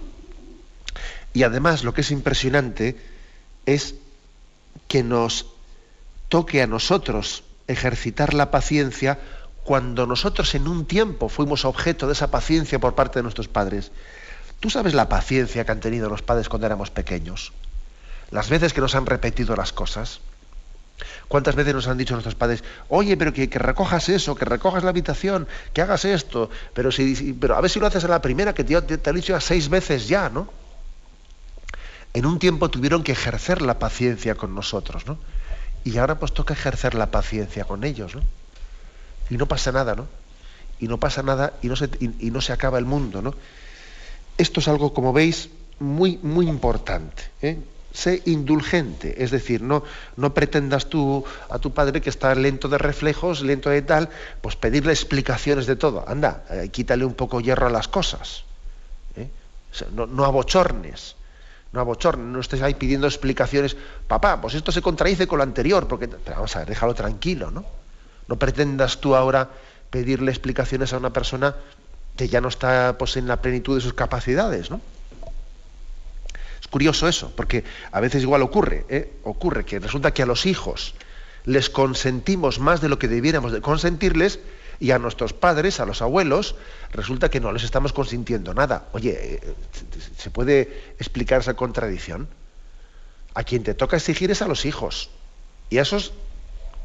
Y 1.34 1.43
además, 1.43 1.84
lo 1.84 1.93
que 1.93 2.01
es 2.01 2.11
impresionante 2.11 2.95
es 3.65 3.95
que 4.88 5.03
nos 5.03 5.47
toque 6.30 6.61
a 6.61 6.67
nosotros 6.67 7.43
ejercitar 7.67 8.34
la 8.34 8.51
paciencia 8.51 9.19
cuando 9.63 10.05
nosotros 10.05 10.53
en 10.55 10.67
un 10.67 10.86
tiempo 10.86 11.30
fuimos 11.30 11.65
objeto 11.65 12.07
de 12.07 12.13
esa 12.13 12.30
paciencia 12.30 12.80
por 12.80 12.95
parte 12.95 13.19
de 13.19 13.24
nuestros 13.24 13.47
padres. 13.47 13.91
Tú 14.59 14.69
sabes 14.69 14.93
la 14.93 15.09
paciencia 15.09 15.65
que 15.65 15.71
han 15.71 15.80
tenido 15.80 16.09
los 16.09 16.21
padres 16.21 16.49
cuando 16.49 16.67
éramos 16.67 16.91
pequeños. 16.91 17.53
Las 18.32 18.49
veces 18.49 18.74
que 18.74 18.82
nos 18.82 18.95
han 18.95 19.05
repetido 19.05 19.55
las 19.55 19.74
cosas. 19.74 20.19
¿Cuántas 21.27 21.55
veces 21.55 21.73
nos 21.73 21.87
han 21.87 21.97
dicho 21.97 22.13
nuestros 22.13 22.35
padres, 22.35 22.63
oye, 22.89 23.17
pero 23.17 23.33
que, 23.33 23.47
recojas 23.47 24.09
eso, 24.09 24.35
que 24.35 24.45
recojas 24.45 24.83
la 24.83 24.89
habitación, 24.89 25.47
que 25.73 25.81
hagas 25.81 26.05
esto, 26.05 26.49
pero, 26.73 26.89
pero 27.39 27.55
a 27.55 27.61
ver 27.61 27.69
si 27.69 27.79
lo 27.79 27.87
haces 27.87 28.03
a 28.03 28.07
la 28.07 28.21
primera, 28.21 28.53
que 28.53 28.63
te, 28.63 28.81
te, 28.81 29.09
he 29.09 29.13
dicho 29.13 29.33
ya 29.33 29.41
seis 29.41 29.69
veces 29.69 30.07
ya, 30.07 30.29
¿no? 30.29 30.49
En 32.13 32.25
un 32.25 32.37
tiempo 32.37 32.69
tuvieron 32.69 33.03
que 33.03 33.11
ejercer 33.11 33.61
la 33.61 33.79
paciencia 33.79 34.35
con 34.35 34.53
nosotros, 34.53 35.05
¿no? 35.07 35.17
Y 35.83 35.97
ahora 35.97 36.19
pues 36.19 36.33
toca 36.33 36.53
ejercer 36.53 36.93
la 36.93 37.11
paciencia 37.11 37.65
con 37.65 37.83
ellos, 37.83 38.15
¿no? 38.15 38.21
Y 39.29 39.37
no 39.37 39.47
pasa 39.47 39.71
nada, 39.71 39.95
¿no? 39.95 40.07
Y 40.79 40.87
no 40.87 40.99
pasa 40.99 41.23
nada 41.23 41.53
y 41.61 41.67
no 41.67 41.75
se, 41.75 41.89
y, 41.99 42.31
no 42.31 42.41
se 42.41 42.53
acaba 42.53 42.77
el 42.77 42.85
mundo, 42.85 43.21
¿no? 43.21 43.33
Esto 44.37 44.59
es 44.59 44.67
algo, 44.67 44.93
como 44.93 45.13
veis, 45.13 45.49
muy, 45.79 46.19
muy 46.21 46.47
importante. 46.47 47.23
¿eh? 47.41 47.57
Sé 47.93 48.23
indulgente, 48.25 49.23
es 49.23 49.29
decir, 49.29 49.61
no, 49.61 49.83
no 50.17 50.33
pretendas 50.33 50.87
tú 50.87 51.23
a 51.49 51.59
tu 51.59 51.73
padre 51.73 52.01
que 52.01 52.09
está 52.09 52.33
lento 52.33 52.67
de 52.67 52.79
reflejos, 52.79 53.41
lento 53.41 53.69
de 53.69 53.83
tal, 53.83 54.09
pues 54.41 54.55
pedirle 54.55 54.91
explicaciones 54.91 55.67
de 55.67 55.75
todo. 55.75 56.03
Anda, 56.07 56.43
eh, 56.49 56.69
quítale 56.71 57.05
un 57.05 57.13
poco 57.13 57.39
hierro 57.39 57.67
a 57.67 57.69
las 57.69 57.87
cosas. 57.87 58.45
¿eh? 59.15 59.29
no, 59.93 60.25
abochornes 60.25 61.15
no 61.73 61.81
abochorne, 61.81 62.23
no 62.23 62.39
estés 62.39 62.61
ahí 62.61 62.75
pidiendo 62.75 63.07
explicaciones, 63.07 63.75
papá, 64.07 64.39
pues 64.39 64.53
esto 64.53 64.71
se 64.71 64.81
contradice 64.81 65.27
con 65.27 65.39
lo 65.39 65.43
anterior, 65.43 65.87
porque, 65.87 66.07
vamos 66.29 66.55
a 66.55 66.59
ver, 66.59 66.69
déjalo 66.69 66.93
tranquilo, 66.93 67.49
¿no? 67.49 67.65
No 68.27 68.37
pretendas 68.37 69.01
tú 69.01 69.15
ahora 69.15 69.49
pedirle 69.89 70.31
explicaciones 70.31 70.93
a 70.93 70.97
una 70.97 71.11
persona 71.11 71.55
que 72.15 72.29
ya 72.29 72.41
no 72.41 72.47
está 72.47 72.95
pues, 72.97 73.17
en 73.17 73.27
la 73.27 73.41
plenitud 73.41 73.75
de 73.75 73.81
sus 73.81 73.93
capacidades, 73.93 74.69
¿no? 74.69 74.81
Curioso 76.74 77.07
eso, 77.07 77.32
porque 77.36 77.63
a 77.91 77.99
veces 77.99 78.24
igual 78.24 78.41
ocurre, 78.41 78.84
¿eh? 78.89 79.13
ocurre 79.21 79.63
que 79.63 79.78
resulta 79.78 80.11
que 80.11 80.24
a 80.24 80.26
los 80.26 80.47
hijos 80.47 80.95
les 81.45 81.69
consentimos 81.69 82.57
más 82.57 82.82
de 82.82 82.89
lo 82.89 82.97
que 82.97 83.07
debiéramos 83.07 83.51
de 83.51 83.61
consentirles, 83.61 84.39
Y 84.80 84.89
a 84.89 84.97
nuestros 84.97 85.34
padres, 85.34 85.80
a 85.80 85.86
los 85.86 86.01
abuelos, 86.01 86.55
resulta 86.91 87.30
que 87.30 87.39
no 87.39 87.51
les 87.51 87.63
estamos 87.63 87.93
consintiendo 87.93 88.55
nada. 88.55 88.88
Oye, 88.93 89.36
eh, 89.36 89.53
¿se 90.17 90.32
puede 90.32 90.95
explicar 90.97 91.41
esa 91.41 91.53
contradicción? 91.53 92.28
A 93.36 93.43
quien 93.43 93.61
te 93.61 93.76
toca 93.76 93.97
exigir 93.97 94.32
es 94.32 94.41
a 94.41 94.47
los 94.47 94.65
hijos. 94.65 95.11
Y 95.69 95.78
a 95.78 95.84
esos 95.84 96.11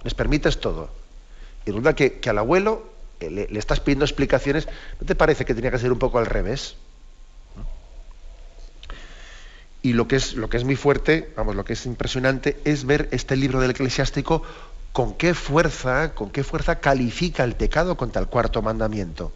les 0.05 0.13
permites 0.13 0.61
todo. 0.61 0.91
Y 1.65 1.71
resulta 1.71 1.95
que, 1.95 2.21
al 2.29 2.37
abuelo 2.37 2.93
eh, 3.21 3.31
le, 3.31 3.49
le, 3.49 3.59
estás 3.59 3.81
pidiendo 3.81 4.05
explicaciones. 4.05 4.69
¿No 5.01 5.07
te 5.07 5.15
parece 5.15 5.47
que 5.47 5.55
tenía 5.55 5.71
que 5.71 5.79
ser 5.79 5.93
un 5.93 5.99
poco 5.99 6.19
al 6.19 6.27
revés? 6.27 6.77
Y 9.83 9.93
lo 9.93 10.09
que 10.09 10.17
es, 10.17 10.35
lo 10.35 10.49
que 10.49 10.57
es 10.57 10.65
muy 10.65 10.77
fuerte, 10.77 11.33
vamos, 11.37 11.55
lo 11.55 11.65
que 11.65 11.75
es 11.75 11.87
impresionante, 11.87 12.61
es 12.65 12.85
ver 12.85 13.09
este 13.13 13.37
libro 13.37 13.61
del 13.61 13.71
eclesiástico 13.71 14.43
con 14.93 15.15
qué 15.15 15.35
fuerza, 15.35 16.15
con 16.15 16.31
qué 16.31 16.43
fuerza 16.43 16.81
califica 16.81 17.45
el 17.45 17.55
pecado 17.55 17.97
contra 17.97 18.21
el 18.21 18.29
cuarto 18.29 18.63
mandamiento. 18.63 19.33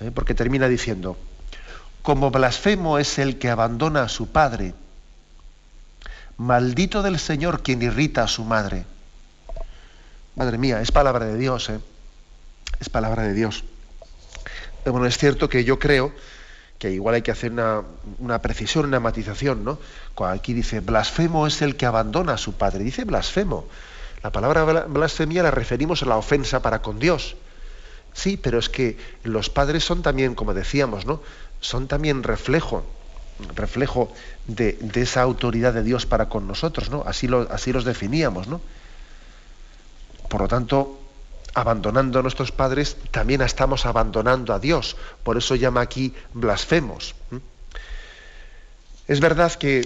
¿Eh? 0.00 0.10
Porque 0.14 0.34
termina 0.34 0.68
diciendo, 0.68 1.16
como 2.02 2.30
blasfemo 2.30 2.98
es 2.98 3.18
el 3.18 3.38
que 3.38 3.48
abandona 3.48 4.02
a 4.02 4.08
su 4.08 4.28
padre, 4.28 4.74
maldito 6.36 7.02
del 7.02 7.18
Señor 7.18 7.62
quien 7.62 7.80
irrita 7.82 8.24
a 8.24 8.28
su 8.28 8.44
madre. 8.44 8.84
Madre 10.34 10.58
mía, 10.58 10.82
es 10.82 10.92
palabra 10.92 11.24
de 11.24 11.38
Dios, 11.38 11.70
¿eh? 11.70 11.80
es 12.78 12.90
palabra 12.90 13.22
de 13.22 13.32
Dios. 13.32 13.64
Bueno, 14.84 15.06
es 15.06 15.16
cierto 15.16 15.48
que 15.48 15.64
yo 15.64 15.78
creo 15.78 16.12
que 16.78 16.90
igual 16.90 17.14
hay 17.14 17.22
que 17.22 17.30
hacer 17.30 17.52
una, 17.52 18.42
precisión, 18.42 18.86
una 18.86 19.00
matización, 19.00 19.64
¿no? 19.64 19.78
Aquí 20.26 20.52
dice, 20.52 20.80
blasfemo 20.80 21.46
es 21.46 21.62
el 21.62 21.76
que 21.76 21.86
abandona 21.86 22.34
a 22.34 22.38
su 22.38 22.54
padre. 22.54 22.84
Dice 22.84 23.04
blasfemo. 23.04 23.66
La 24.22 24.30
palabra 24.30 24.64
blasfemia 24.86 25.42
la 25.42 25.50
referimos 25.50 26.02
a 26.02 26.06
la 26.06 26.16
ofensa 26.16 26.60
para 26.60 26.82
con 26.82 26.98
Dios. 26.98 27.36
Sí, 28.12 28.36
pero 28.36 28.58
es 28.58 28.68
que 28.68 28.98
los 29.24 29.50
padres 29.50 29.84
son 29.84 30.02
también, 30.02 30.34
como 30.34 30.54
decíamos, 30.54 31.06
¿no? 31.06 31.20
Son 31.60 31.86
también 31.86 32.22
reflejo, 32.22 32.84
reflejo 33.54 34.12
de, 34.46 34.78
esa 34.94 35.22
autoridad 35.22 35.74
de 35.74 35.82
Dios 35.82 36.06
para 36.06 36.28
con 36.28 36.46
nosotros, 36.46 36.90
¿no? 36.90 37.04
Así, 37.06 37.28
lo, 37.28 37.46
así 37.50 37.72
los 37.72 37.84
definíamos, 37.84 38.48
¿no? 38.48 38.60
Por 40.28 40.40
lo 40.40 40.48
tanto, 40.48 40.98
abandonando 41.56 42.18
a 42.18 42.22
nuestros 42.22 42.52
padres, 42.52 42.98
también 43.10 43.40
estamos 43.40 43.86
abandonando 43.86 44.52
a 44.52 44.58
Dios. 44.58 44.94
Por 45.22 45.38
eso 45.38 45.54
llama 45.54 45.80
aquí 45.80 46.12
blasfemos. 46.34 47.14
Es 49.08 49.20
verdad 49.20 49.50
que, 49.54 49.82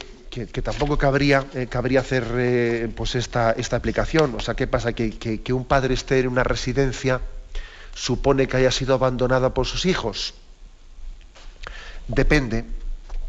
tampoco 0.65 0.99
cabría, 0.99 1.47
eh, 1.55 1.69
cabría 1.71 2.01
hacer 2.01 2.27
eh, 2.35 2.93
pues 2.95 3.15
esta, 3.15 3.53
esta, 3.53 3.77
aplicación. 3.77 4.35
O 4.35 4.41
sea, 4.41 4.55
¿qué 4.55 4.67
pasa? 4.67 4.95
Que, 4.95 5.53
un 5.53 5.65
padre 5.65 5.95
esté 5.95 6.19
en 6.19 6.27
una 6.27 6.43
residencia 6.43 7.21
supone 7.95 8.49
que 8.49 8.57
haya 8.57 8.73
sido 8.73 8.95
abandonada 8.95 9.55
por 9.55 9.67
sus 9.67 9.87
hijos. 9.87 10.35
Depende, 12.09 12.65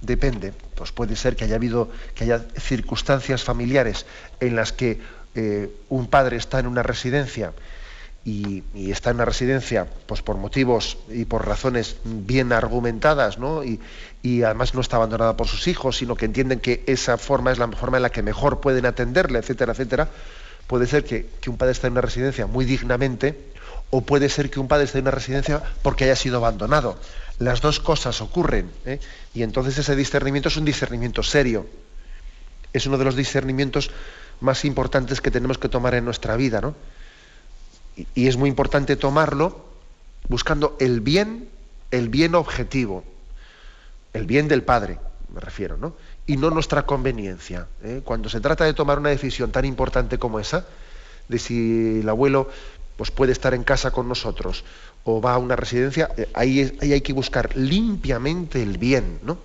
depende. 0.02 0.52
Pues 0.74 0.92
puede 0.92 1.16
ser 1.16 1.36
que 1.36 1.44
haya 1.44 1.58
habido, 1.58 1.92
que 2.16 2.24
haya 2.24 2.40
circunstancias 2.58 3.44
familiares 3.44 4.08
en 4.40 4.56
las 4.56 4.74
que 4.74 5.00
eh, 5.36 5.70
un 5.90 6.08
padre 6.08 6.38
está 6.38 6.60
en 6.60 6.66
una 6.66 6.82
residencia 6.82 7.54
y, 8.24 8.64
está 8.92 9.10
en 9.10 9.18
una 9.18 9.26
residencia 9.26 9.88
pues 10.06 10.22
por 10.22 10.38
motivos 10.38 10.98
y 11.10 11.26
por 11.26 11.48
razones 11.48 11.98
bien 12.04 12.54
argumentadas, 12.54 13.38
¿no? 13.38 13.64
Y, 13.64 13.80
además 14.44 14.76
no 14.76 14.82
está 14.82 14.98
abandonada 14.98 15.36
por 15.36 15.48
sus 15.48 15.68
hijos, 15.68 15.98
sino 15.98 16.16
que 16.16 16.26
entienden 16.26 16.60
que 16.60 16.84
esa 16.86 17.18
forma 17.18 17.52
es 17.52 17.58
la 17.58 17.68
forma 17.70 17.98
en 17.98 18.04
la 18.04 18.12
que 18.12 18.22
mejor 18.22 18.62
pueden 18.62 18.86
atenderle, 18.86 19.40
etcétera, 19.40 19.72
etcétera, 19.72 20.10
puede 20.68 20.86
ser 20.86 21.04
que, 21.04 21.28
un 21.48 21.58
padre 21.58 21.72
esté 21.72 21.88
en 21.88 21.94
una 21.94 22.02
residencia 22.02 22.46
muy 22.46 22.66
dignamente, 22.66 23.52
o 23.90 24.02
puede 24.02 24.30
ser 24.30 24.50
que 24.50 24.60
un 24.60 24.68
padre 24.68 24.86
esté 24.86 25.00
en 25.00 25.06
una 25.06 25.12
residencia 25.12 25.62
porque 25.82 26.06
haya 26.06 26.16
sido 26.16 26.38
abandonado. 26.38 26.98
Las 27.40 27.62
dos 27.62 27.80
cosas 27.80 28.22
ocurren, 28.22 28.70
¿eh? 28.86 29.00
y 29.34 29.42
entonces 29.42 29.78
ese 29.80 29.96
discernimiento 29.96 30.50
es 30.50 30.58
un 30.58 30.66
discernimiento 30.66 31.24
serio. 31.24 31.66
Es 32.72 32.86
uno 32.86 32.98
de 32.98 33.04
los 33.04 33.16
discernimientos 33.16 33.90
más 34.40 34.64
importantes 34.64 35.20
que 35.20 35.32
tenemos 35.32 35.58
que 35.58 35.68
tomar 35.68 35.96
en 35.96 36.06
nuestra 36.06 36.38
vida, 36.38 36.62
¿no? 36.62 36.76
Y 38.16 38.28
es 38.28 38.38
muy 38.38 38.50
importante 38.50 38.96
tomarlo 38.96 39.72
buscando 40.28 40.78
el 40.80 41.02
bien, 41.02 41.50
el 41.92 42.10
bien 42.10 42.36
objetivo, 42.36 43.04
el 44.14 44.26
bien 44.26 44.48
del 44.48 44.64
Padre, 44.64 45.00
me 45.34 45.42
refiero, 45.42 45.78
¿no? 45.78 45.94
Y 46.26 46.38
no 46.38 46.50
nuestra 46.50 46.86
conveniencia. 46.86 47.68
¿eh? 47.84 48.02
Cuando 48.04 48.30
se 48.30 48.40
trata 48.40 48.64
de 48.66 48.74
tomar 48.74 49.00
una 49.00 49.10
decisión 49.10 49.52
tan 49.52 49.66
importante 49.66 50.18
como 50.18 50.40
esa, 50.40 50.66
de 51.28 51.40
si 51.40 52.00
el 52.00 52.10
abuelo 52.10 52.50
pues, 52.98 53.12
puede 53.12 53.32
estar 53.32 53.54
en 53.54 53.64
casa 53.64 53.92
con 53.92 54.08
nosotros 54.08 54.64
o 55.04 55.22
va 55.22 55.34
a 55.34 55.38
una 55.38 55.56
residencia, 55.56 56.10
eh, 56.18 56.30
ahí, 56.34 56.78
hay 56.82 57.02
que 57.02 57.14
buscar 57.14 57.56
limpiamente 57.56 58.62
el 58.62 58.78
bien, 58.78 59.20
¿no? 59.24 59.38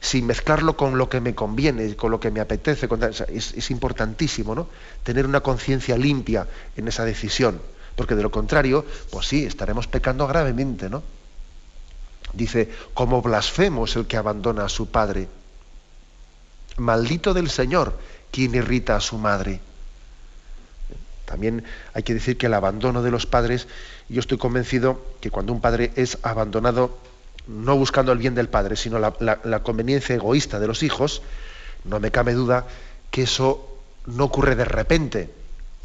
sin 0.00 0.26
mezclarlo 0.26 0.76
con 0.76 0.98
lo 0.98 1.08
que 1.08 1.20
me 1.20 1.34
conviene, 1.34 1.96
con 1.96 2.10
lo 2.10 2.20
que 2.20 2.30
me 2.30 2.40
apetece. 2.40 2.88
es, 3.28 3.54
es 3.54 3.70
importantísimo, 3.70 4.54
¿no? 4.54 4.68
Tener 5.02 5.24
una 5.24 5.40
conciencia 5.40 5.96
limpia 5.96 6.46
en 6.76 6.88
esa 6.88 7.06
decisión 7.06 7.58
porque 7.96 8.14
de 8.14 8.22
lo 8.22 8.30
contrario, 8.30 8.84
pues 9.10 9.26
sí, 9.26 9.44
estaremos 9.44 9.86
pecando 9.86 10.26
gravemente, 10.26 10.88
¿no? 10.88 11.02
Dice, 12.32 12.70
como 12.94 13.22
blasfemo 13.22 13.84
es 13.84 13.94
el 13.96 14.06
que 14.06 14.16
abandona 14.16 14.64
a 14.64 14.68
su 14.68 14.90
padre. 14.90 15.28
Maldito 16.76 17.34
del 17.34 17.48
Señor 17.50 17.96
quien 18.32 18.54
irrita 18.54 18.96
a 18.96 19.00
su 19.00 19.16
madre. 19.16 19.60
También 21.24 21.62
hay 21.94 22.02
que 22.02 22.14
decir 22.14 22.36
que 22.36 22.46
el 22.46 22.54
abandono 22.54 23.02
de 23.02 23.12
los 23.12 23.26
padres, 23.26 23.68
yo 24.08 24.18
estoy 24.18 24.38
convencido 24.38 25.00
que 25.20 25.30
cuando 25.30 25.52
un 25.52 25.60
padre 25.60 25.92
es 25.94 26.18
abandonado, 26.22 26.98
no 27.46 27.76
buscando 27.76 28.10
el 28.10 28.18
bien 28.18 28.34
del 28.34 28.48
padre, 28.48 28.74
sino 28.74 28.98
la, 28.98 29.14
la 29.20 29.62
conveniencia 29.62 30.16
egoísta 30.16 30.58
de 30.58 30.66
los 30.66 30.82
hijos, 30.82 31.22
no 31.84 32.00
me 32.00 32.10
cabe 32.10 32.32
duda 32.32 32.66
que 33.12 33.22
eso 33.22 33.78
no 34.06 34.24
ocurre 34.24 34.56
de 34.56 34.64
repente, 34.64 35.30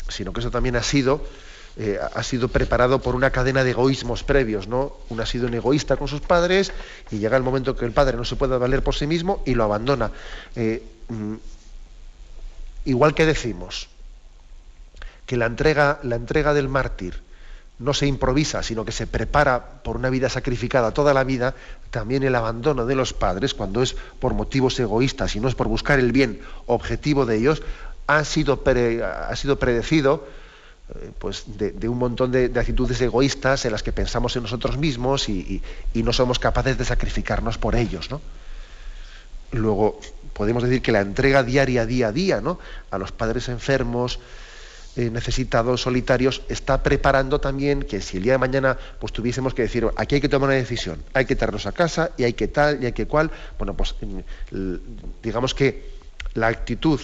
sino 0.07 0.33
que 0.33 0.39
eso 0.39 0.51
también 0.51 0.75
ha 0.75 0.83
sido 0.83 1.23
eh, 1.81 1.97
ha 1.97 2.23
sido 2.23 2.49
preparado 2.49 3.01
por 3.01 3.15
una 3.15 3.29
cadena 3.29 3.63
de 3.63 3.71
egoísmos 3.71 4.23
previos, 4.23 4.67
¿no? 4.67 4.97
Uno 5.07 5.23
ha 5.23 5.25
sido 5.25 5.47
un 5.47 5.53
egoísta 5.53 5.95
con 5.95 6.09
sus 6.09 6.19
padres 6.19 6.73
y 7.09 7.19
llega 7.19 7.37
el 7.37 7.43
momento 7.43 7.73
que 7.77 7.85
el 7.85 7.93
padre 7.93 8.17
no 8.17 8.25
se 8.25 8.35
puede 8.35 8.57
valer 8.57 8.83
por 8.83 8.95
sí 8.95 9.07
mismo 9.07 9.41
y 9.45 9.55
lo 9.55 9.63
abandona. 9.63 10.11
Eh, 10.57 10.83
mm, 11.07 11.35
igual 12.83 13.13
que 13.15 13.25
decimos 13.25 13.87
que 15.25 15.37
la 15.37 15.45
entrega, 15.45 15.99
la 16.03 16.17
entrega 16.17 16.53
del 16.53 16.67
mártir 16.67 17.21
no 17.77 17.93
se 17.93 18.07
improvisa, 18.07 18.61
sino 18.61 18.83
que 18.83 18.91
se 18.91 19.07
prepara 19.07 19.81
por 19.81 19.95
una 19.95 20.09
vida 20.09 20.27
sacrificada 20.27 20.93
toda 20.93 21.13
la 21.13 21.23
vida, 21.23 21.55
también 21.91 22.23
el 22.23 22.35
abandono 22.35 22.85
de 22.87 22.95
los 22.95 23.13
padres, 23.13 23.53
cuando 23.53 23.81
es 23.81 23.95
por 24.19 24.33
motivos 24.33 24.77
egoístas 24.81 25.37
y 25.37 25.39
no 25.39 25.47
es 25.47 25.55
por 25.55 25.69
buscar 25.69 25.97
el 25.97 26.11
bien 26.11 26.41
objetivo 26.65 27.25
de 27.25 27.37
ellos, 27.37 27.63
ha 28.05 28.25
sido, 28.25 28.61
ha 28.65 29.35
sido 29.37 29.59
predecido 29.59 30.27
pues 31.19 31.43
de, 31.57 31.87
un 31.87 31.97
montón 31.97 32.31
de, 32.31 32.51
actitudes 32.55 32.99
egoístas 33.01 33.65
en 33.65 33.71
las 33.71 33.83
que 33.83 33.91
pensamos 33.91 34.35
en 34.35 34.43
nosotros 34.43 34.77
mismos 34.77 35.29
y, 35.29 35.61
no 35.93 36.13
somos 36.13 36.39
capaces 36.39 36.77
de 36.77 36.85
sacrificarnos 36.85 37.57
por 37.57 37.75
ellos. 37.75 38.09
¿no? 38.09 38.21
Luego, 39.51 39.99
podemos 40.33 40.63
decir 40.63 40.81
que 40.81 40.91
la 40.91 41.01
entrega 41.01 41.43
diaria, 41.43 41.85
día 41.85 42.07
a 42.07 42.11
día, 42.11 42.41
¿no? 42.41 42.59
a 42.89 42.97
los 42.97 43.11
padres 43.11 43.49
enfermos, 43.49 44.19
eh, 44.95 45.09
necesitados, 45.11 45.81
solitarios, 45.81 46.41
está 46.49 46.81
preparando 46.81 47.39
también 47.39 47.83
que 47.83 48.01
si 48.01 48.17
el 48.17 48.23
día 48.23 48.33
de 48.33 48.39
mañana 48.39 48.77
pues 48.99 49.13
tuviésemos 49.13 49.53
que 49.53 49.61
decir, 49.61 49.87
aquí 49.95 50.15
hay 50.15 50.21
que 50.21 50.29
tomar 50.29 50.49
una 50.49 50.57
decisión, 50.57 51.03
hay 51.13 51.25
que 51.25 51.35
traerlos 51.35 51.67
a 51.67 51.71
casa 51.71 52.11
y 52.17 52.23
hay 52.23 52.33
que 52.33 52.47
tal 52.47 52.81
y 52.81 52.87
hay 52.87 52.93
que 52.93 53.05
cual, 53.05 53.29
bueno, 53.57 53.77
pues 53.77 53.95
digamos 55.21 55.53
que 55.53 55.91
la 56.33 56.47
actitud 56.47 56.99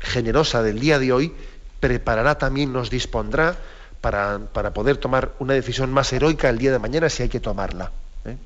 generosa 0.00 0.62
del 0.62 0.80
día 0.80 0.98
de 0.98 1.12
hoy 1.12 1.34
preparará 1.80 2.38
también, 2.38 2.72
nos 2.72 2.90
dispondrá 2.90 3.56
para, 4.00 4.38
poder 4.72 4.98
tomar 4.98 5.32
una 5.38 5.54
decisión 5.54 5.92
más 5.92 6.12
heroica 6.12 6.48
el 6.48 6.58
día 6.58 6.72
de 6.72 6.78
mañana 6.78 7.08
si 7.08 7.22
hay 7.22 7.28
que 7.28 7.40
tomarla. 7.40 7.90
¿eh? 8.24 8.36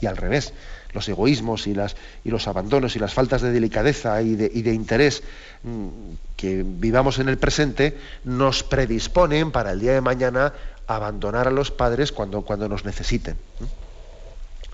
Y 0.00 0.06
al 0.06 0.16
revés, 0.16 0.52
los 0.92 1.08
egoísmos 1.08 1.66
y, 1.66 1.74
las, 1.74 1.96
y, 2.24 2.30
los 2.30 2.46
abandonos 2.46 2.94
y 2.96 2.98
las 2.98 3.14
faltas 3.14 3.42
de 3.42 3.50
delicadeza 3.50 4.22
y 4.22 4.36
de, 4.36 4.50
y 4.52 4.62
de 4.62 4.74
interés 4.74 5.22
mm, 5.62 5.88
que 6.36 6.62
vivamos 6.64 7.18
en 7.18 7.28
el 7.28 7.38
presente 7.38 7.98
nos 8.24 8.62
predisponen 8.62 9.50
para 9.50 9.72
el 9.72 9.80
día 9.80 9.92
de 9.92 10.00
mañana 10.00 10.52
abandonar 10.86 11.48
a 11.48 11.50
los 11.50 11.70
padres 11.70 12.12
cuando, 12.12 12.42
cuando 12.42 12.68
nos 12.68 12.84
necesiten. 12.84 13.34
¿eh? 13.34 13.81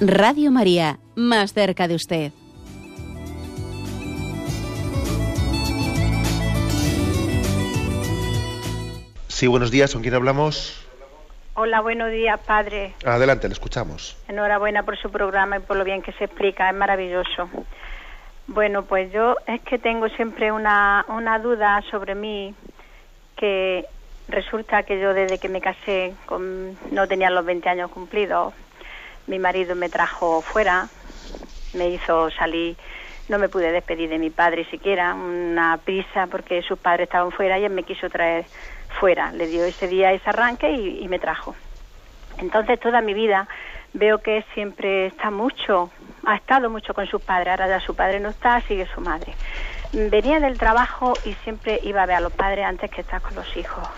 Radio 0.00 0.50
María, 0.50 0.98
más 1.14 1.54
cerca 1.54 1.88
de 1.88 1.94
usted. 1.94 2.32
Sí, 9.28 9.46
buenos 9.46 9.70
días, 9.70 9.94
¿con 9.94 10.02
quién 10.02 10.12
hablamos? 10.12 10.86
Hola, 11.54 11.80
buenos 11.80 12.10
días, 12.10 12.38
padre. 12.40 12.92
Adelante, 13.06 13.48
le 13.48 13.54
escuchamos. 13.54 14.18
Enhorabuena 14.28 14.82
por 14.82 14.98
su 14.98 15.10
programa 15.10 15.56
y 15.56 15.60
por 15.60 15.78
lo 15.78 15.84
bien 15.84 16.02
que 16.02 16.12
se 16.12 16.24
explica, 16.24 16.68
es 16.68 16.76
maravilloso. 16.76 17.48
Bueno, 18.48 18.84
pues 18.84 19.10
yo 19.12 19.36
es 19.46 19.62
que 19.62 19.78
tengo 19.78 20.10
siempre 20.10 20.52
una, 20.52 21.06
una 21.08 21.38
duda 21.38 21.82
sobre 21.90 22.14
mí, 22.14 22.54
que 23.34 23.86
resulta 24.28 24.82
que 24.82 25.00
yo 25.00 25.14
desde 25.14 25.38
que 25.38 25.48
me 25.48 25.62
casé 25.62 26.12
con, 26.26 26.76
no 26.90 27.08
tenía 27.08 27.30
los 27.30 27.46
20 27.46 27.66
años 27.70 27.90
cumplidos, 27.90 28.52
mi 29.26 29.38
marido 29.38 29.74
me 29.74 29.88
trajo 29.88 30.42
fuera, 30.42 30.88
me 31.74 31.90
hizo 31.90 32.30
salir, 32.30 32.76
no 33.28 33.38
me 33.38 33.48
pude 33.48 33.72
despedir 33.72 34.08
de 34.08 34.18
mi 34.18 34.30
padre 34.30 34.64
siquiera, 34.70 35.14
una 35.14 35.78
prisa 35.78 36.26
porque 36.28 36.62
sus 36.62 36.78
padres 36.78 37.06
estaban 37.06 37.32
fuera 37.32 37.58
y 37.58 37.64
él 37.64 37.72
me 37.72 37.82
quiso 37.82 38.08
traer 38.08 38.46
fuera. 39.00 39.32
Le 39.32 39.46
dio 39.46 39.64
ese 39.64 39.88
día 39.88 40.12
ese 40.12 40.30
arranque 40.30 40.70
y, 40.70 41.06
me 41.08 41.18
trajo. 41.18 41.54
Entonces 42.38 42.78
toda 42.78 43.00
mi 43.00 43.14
vida 43.14 43.48
veo 43.92 44.18
que 44.18 44.44
siempre 44.54 45.06
está 45.06 45.30
mucho, 45.30 45.90
ha 46.24 46.36
estado 46.36 46.70
mucho 46.70 46.94
con 46.94 47.06
su 47.06 47.18
padre, 47.20 47.50
ahora 47.50 47.68
ya 47.68 47.80
su 47.80 47.94
padre 47.94 48.20
no 48.20 48.28
está, 48.28 48.60
sigue 48.62 48.86
su 48.94 49.00
madre. 49.00 49.34
Venía 49.92 50.40
del 50.40 50.58
trabajo 50.58 51.14
y 51.24 51.34
siempre 51.44 51.80
iba 51.82 52.02
a 52.02 52.06
ver 52.06 52.16
a 52.16 52.20
los 52.20 52.32
padres 52.32 52.66
antes 52.66 52.90
que 52.90 53.00
estar 53.00 53.22
con 53.22 53.34
los 53.34 53.56
hijos. 53.56 53.88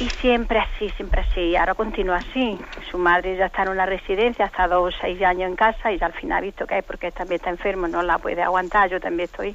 Y 0.00 0.08
siempre 0.20 0.58
así, 0.58 0.88
siempre 0.90 1.20
así. 1.20 1.54
Ahora 1.54 1.74
continúa 1.74 2.16
así. 2.16 2.58
Su 2.90 2.98
madre 2.98 3.36
ya 3.36 3.46
está 3.46 3.62
en 3.62 3.68
una 3.68 3.86
residencia, 3.86 4.46
ha 4.46 4.48
estado 4.48 4.90
seis 5.00 5.22
años 5.22 5.48
en 5.48 5.56
casa 5.56 5.92
y 5.92 5.98
ya 5.98 6.06
al 6.06 6.12
final 6.12 6.38
ha 6.38 6.40
visto 6.40 6.66
que 6.66 6.78
es 6.78 6.84
porque 6.84 7.12
también 7.12 7.36
está 7.36 7.50
enfermo, 7.50 7.86
no 7.86 8.02
la 8.02 8.18
puede 8.18 8.42
aguantar. 8.42 8.90
Yo 8.90 9.00
también 9.00 9.28
estoy 9.30 9.54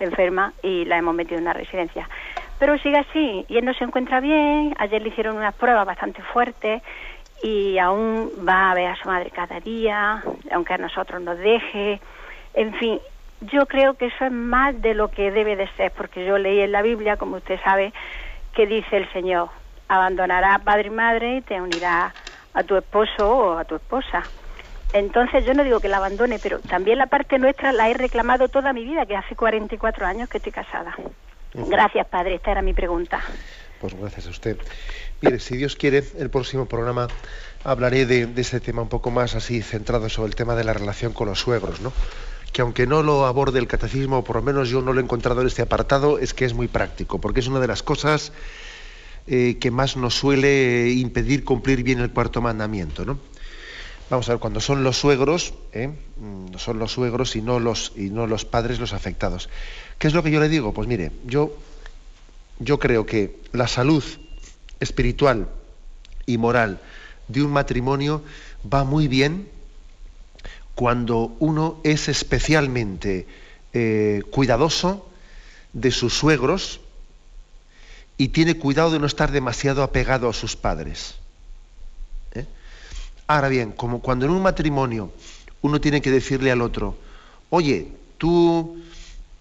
enferma 0.00 0.52
y 0.62 0.84
la 0.84 0.98
hemos 0.98 1.14
metido 1.14 1.38
en 1.38 1.44
una 1.44 1.54
residencia. 1.54 2.08
Pero 2.58 2.76
sigue 2.78 2.98
así 2.98 3.44
y 3.48 3.56
él 3.58 3.64
no 3.64 3.74
se 3.74 3.84
encuentra 3.84 4.20
bien. 4.20 4.74
Ayer 4.78 5.00
le 5.00 5.08
hicieron 5.08 5.36
unas 5.36 5.54
pruebas 5.54 5.86
bastante 5.86 6.22
fuertes 6.22 6.82
y 7.42 7.78
aún 7.78 8.30
va 8.46 8.70
a 8.70 8.74
ver 8.74 8.88
a 8.88 8.96
su 8.96 9.08
madre 9.08 9.30
cada 9.30 9.60
día, 9.60 10.22
aunque 10.50 10.74
a 10.74 10.78
nosotros 10.78 11.22
nos 11.22 11.38
deje. 11.38 12.00
En 12.54 12.74
fin, 12.74 12.98
yo 13.42 13.66
creo 13.66 13.94
que 13.94 14.06
eso 14.06 14.24
es 14.24 14.32
más 14.32 14.80
de 14.80 14.94
lo 14.94 15.08
que 15.08 15.30
debe 15.30 15.56
de 15.56 15.68
ser, 15.76 15.92
porque 15.92 16.24
yo 16.24 16.38
leí 16.38 16.60
en 16.60 16.72
la 16.72 16.82
Biblia, 16.82 17.16
como 17.16 17.36
usted 17.36 17.60
sabe, 17.62 17.92
que 18.54 18.66
dice 18.66 18.96
el 18.96 19.12
Señor, 19.12 19.50
abandonará 19.88 20.58
padre 20.58 20.88
y 20.88 20.90
madre 20.90 21.36
y 21.36 21.40
te 21.42 21.60
unirá 21.60 22.12
a 22.54 22.62
tu 22.62 22.76
esposo 22.76 23.28
o 23.28 23.58
a 23.58 23.64
tu 23.64 23.76
esposa. 23.76 24.22
Entonces 24.92 25.44
yo 25.44 25.52
no 25.52 25.64
digo 25.64 25.80
que 25.80 25.88
la 25.88 25.98
abandone, 25.98 26.38
pero 26.42 26.60
también 26.60 26.98
la 26.98 27.06
parte 27.06 27.38
nuestra 27.38 27.72
la 27.72 27.88
he 27.90 27.94
reclamado 27.94 28.48
toda 28.48 28.72
mi 28.72 28.84
vida, 28.84 29.04
que 29.04 29.16
hace 29.16 29.34
44 29.34 30.06
años 30.06 30.28
que 30.28 30.38
estoy 30.38 30.52
casada. 30.52 30.94
Gracias, 31.52 32.06
padre. 32.06 32.36
Esta 32.36 32.52
era 32.52 32.62
mi 32.62 32.72
pregunta. 32.72 33.20
Pues 33.80 33.94
gracias 33.94 34.26
a 34.26 34.30
usted. 34.30 34.58
Mire, 35.20 35.38
si 35.38 35.56
Dios 35.56 35.76
quiere, 35.76 36.02
el 36.18 36.30
próximo 36.30 36.66
programa 36.66 37.08
hablaré 37.64 38.06
de, 38.06 38.26
de 38.26 38.40
ese 38.40 38.60
tema 38.60 38.82
un 38.82 38.88
poco 38.88 39.10
más 39.10 39.34
así 39.34 39.60
centrado 39.60 40.08
sobre 40.08 40.28
el 40.28 40.34
tema 40.34 40.54
de 40.54 40.64
la 40.64 40.72
relación 40.72 41.12
con 41.12 41.28
los 41.28 41.40
suegros, 41.40 41.80
¿no? 41.80 41.92
que 42.56 42.62
aunque 42.62 42.86
no 42.86 43.02
lo 43.02 43.26
aborde 43.26 43.58
el 43.58 43.66
catecismo, 43.66 44.24
por 44.24 44.36
lo 44.36 44.42
menos 44.42 44.70
yo 44.70 44.80
no 44.80 44.94
lo 44.94 45.00
he 45.00 45.04
encontrado 45.04 45.42
en 45.42 45.46
este 45.46 45.60
apartado, 45.60 46.18
es 46.18 46.32
que 46.32 46.46
es 46.46 46.54
muy 46.54 46.68
práctico, 46.68 47.20
porque 47.20 47.40
es 47.40 47.48
una 47.48 47.60
de 47.60 47.66
las 47.66 47.82
cosas 47.82 48.32
eh, 49.26 49.58
que 49.60 49.70
más 49.70 49.96
nos 49.96 50.14
suele 50.14 50.90
impedir 50.90 51.44
cumplir 51.44 51.82
bien 51.82 52.00
el 52.00 52.10
cuarto 52.10 52.40
mandamiento. 52.40 53.04
¿no? 53.04 53.18
Vamos 54.08 54.28
a 54.28 54.32
ver, 54.32 54.40
cuando 54.40 54.60
son 54.60 54.84
los 54.84 54.96
suegros, 54.98 55.52
¿eh? 55.72 55.88
Mm, 55.88 56.56
son 56.56 56.78
los 56.78 56.92
suegros 56.92 57.34
y 57.34 57.42
no 57.42 57.58
los, 57.58 57.92
y 57.96 58.10
no 58.10 58.26
los 58.26 58.44
padres 58.44 58.78
los 58.78 58.92
afectados. 58.92 59.48
¿Qué 59.98 60.06
es 60.06 60.14
lo 60.14 60.22
que 60.22 60.30
yo 60.30 60.38
le 60.40 60.48
digo? 60.48 60.72
Pues 60.72 60.86
mire, 60.86 61.10
yo, 61.24 61.56
yo 62.60 62.78
creo 62.78 63.04
que 63.04 63.40
la 63.52 63.66
salud 63.66 64.04
espiritual 64.78 65.48
y 66.24 66.38
moral 66.38 66.80
de 67.26 67.42
un 67.42 67.50
matrimonio 67.50 68.22
va 68.72 68.84
muy 68.84 69.08
bien 69.08 69.48
cuando 70.76 71.34
uno 71.40 71.80
es 71.82 72.08
especialmente 72.08 73.26
eh, 73.72 74.22
cuidadoso 74.30 75.08
de 75.72 75.90
sus 75.90 76.14
suegros 76.14 76.80
y 78.18 78.28
tiene 78.28 78.58
cuidado 78.58 78.90
de 78.90 78.98
no 78.98 79.06
estar 79.06 79.30
demasiado 79.30 79.82
apegado 79.82 80.28
a 80.28 80.32
sus 80.32 80.56
padres. 80.56 81.16
¿eh? 82.34 82.46
Ahora 83.26 83.48
bien, 83.48 83.72
como 83.72 84.00
cuando 84.00 84.26
en 84.26 84.32
un 84.32 84.42
matrimonio 84.42 85.12
uno 85.62 85.80
tiene 85.80 86.00
que 86.00 86.10
decirle 86.10 86.50
al 86.50 86.62
otro, 86.62 86.96
oye, 87.50 87.88
tú 88.18 88.82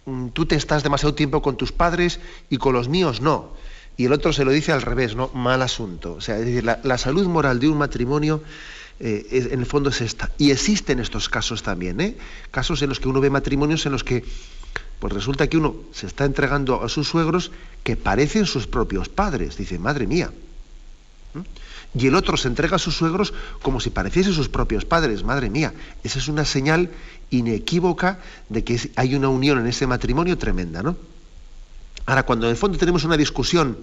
Mm, 0.06 0.28
tú 0.30 0.46
te 0.46 0.56
estás 0.56 0.84
demasiado 0.84 1.16
tiempo 1.16 1.42
con 1.42 1.58
tus 1.58 1.72
padres 1.72 2.20
y 2.50 2.58
con 2.58 2.74
los 2.74 2.90
míos 2.90 3.22
no. 3.22 3.50
Y 3.98 4.06
el 4.06 4.14
otro 4.14 4.34
se 4.34 4.46
lo 4.46 4.52
dice 4.52 4.72
al 4.72 4.82
revés, 4.82 5.16
¿no? 5.16 5.30
Mal 5.34 5.62
asunto. 5.62 6.14
O 6.14 6.22
sea, 6.22 6.38
es 6.38 6.46
decir, 6.46 6.64
la, 6.64 6.98
salud 6.98 7.26
moral 7.28 7.60
de 7.60 7.70
un 7.70 7.78
matrimonio 7.78 8.44
eh, 9.00 9.48
en 9.52 9.60
el 9.60 9.66
fondo 9.66 9.90
es 9.90 10.02
esta. 10.02 10.32
Y 10.38 10.52
existen 10.52 11.00
estos 11.00 11.30
casos 11.30 11.64
también, 11.64 12.00
¿eh? 12.02 12.18
Casos 12.52 12.82
en 12.82 12.90
los 12.90 13.00
que 13.00 13.08
uno 13.08 13.22
ve 13.22 13.30
matrimonios 13.30 13.86
en 13.86 13.94
los 13.94 14.04
que 14.04 14.24
pues 15.00 15.14
resulta 15.14 15.48
que 15.48 15.58
uno 15.58 15.76
se 15.92 16.08
está 16.08 16.26
entregando 16.26 16.84
a 16.84 16.90
sus 16.90 17.08
suegros 17.08 17.52
que 17.84 17.96
parecen 17.96 18.46
sus 18.46 18.68
propios 18.68 19.10
padres. 19.10 19.58
Dice, 19.58 19.78
madre 19.80 20.08
mía. 20.08 20.32
Y 21.98 22.08
el 22.08 22.16
otro 22.16 22.36
se 22.36 22.48
entrega 22.48 22.76
a 22.76 22.80
sus 22.80 22.96
suegros 22.96 23.34
como 23.62 23.80
si 23.80 23.90
pareciesen 23.90 24.34
sus 24.34 24.50
propios 24.50 24.86
padres. 24.86 25.24
Madre 25.24 25.50
mía. 25.50 25.74
Esa 26.04 26.20
es 26.20 26.28
una 26.28 26.46
señal 26.46 26.90
inequívoca 27.30 28.20
de 28.50 28.64
que 28.64 28.92
hay 28.96 29.16
una 29.16 29.30
unión 29.30 29.60
en 29.60 29.68
ese 29.68 29.88
matrimonio 29.88 30.38
tremenda, 30.38 30.84
¿no? 30.84 30.98
Ahora, 32.06 32.24
cuando 32.24 32.46
en 32.46 32.52
el 32.52 32.58
fondo 32.58 32.78
tenemos 32.78 33.04
una 33.04 33.18
discusión, 33.18 33.78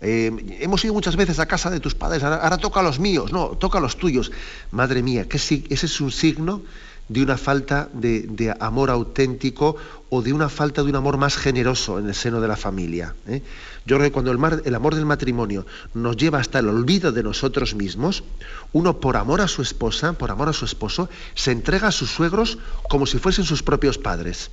eh, 0.00 0.58
hemos 0.60 0.84
ido 0.84 0.92
muchas 0.92 1.16
veces 1.16 1.38
a 1.38 1.46
casa 1.46 1.70
de 1.70 1.80
tus 1.80 1.94
padres, 1.94 2.22
ahora, 2.22 2.58
toca 2.58 2.80
a 2.80 2.82
los 2.82 2.98
míos, 2.98 3.32
no, 3.32 3.50
toca 3.50 3.78
a 3.78 3.80
los 3.80 3.96
tuyos. 3.96 4.32
Madre 4.70 5.02
mía, 5.02 5.28
que 5.28 5.36
ese 5.36 5.64
es 5.68 6.00
un 6.00 6.10
signo 6.10 6.62
de 7.08 7.22
una 7.22 7.36
falta 7.36 7.88
de, 7.92 8.54
amor 8.58 8.90
auténtico 8.90 9.76
o 10.10 10.22
de 10.22 10.32
una 10.32 10.48
falta 10.48 10.82
de 10.82 10.90
un 10.90 10.96
amor 10.96 11.18
más 11.18 11.36
generoso 11.36 11.98
en 11.98 12.08
el 12.08 12.14
seno 12.14 12.40
de 12.40 12.48
la 12.48 12.56
familia. 12.56 13.14
¿eh? 13.28 13.42
Yo 13.86 13.96
creo 13.96 14.08
que 14.08 14.12
cuando 14.12 14.32
el, 14.32 14.62
el, 14.64 14.74
amor 14.74 14.94
del 14.94 15.06
matrimonio 15.06 15.66
nos 15.94 16.16
lleva 16.16 16.40
hasta 16.40 16.58
el 16.58 16.68
olvido 16.68 17.12
de 17.12 17.22
nosotros 17.22 17.74
mismos, 17.74 18.24
uno 18.72 18.98
por 18.98 19.16
amor 19.16 19.40
a 19.40 19.48
su 19.48 19.62
esposa, 19.62 20.14
por 20.14 20.30
amor 20.30 20.48
a 20.48 20.52
su 20.52 20.64
esposo, 20.64 21.08
se 21.34 21.52
entrega 21.52 21.88
a 21.88 21.92
sus 21.92 22.10
suegros 22.10 22.58
como 22.88 23.06
si 23.06 23.18
fuesen 23.18 23.44
sus 23.44 23.62
propios 23.62 23.98
padres. 23.98 24.50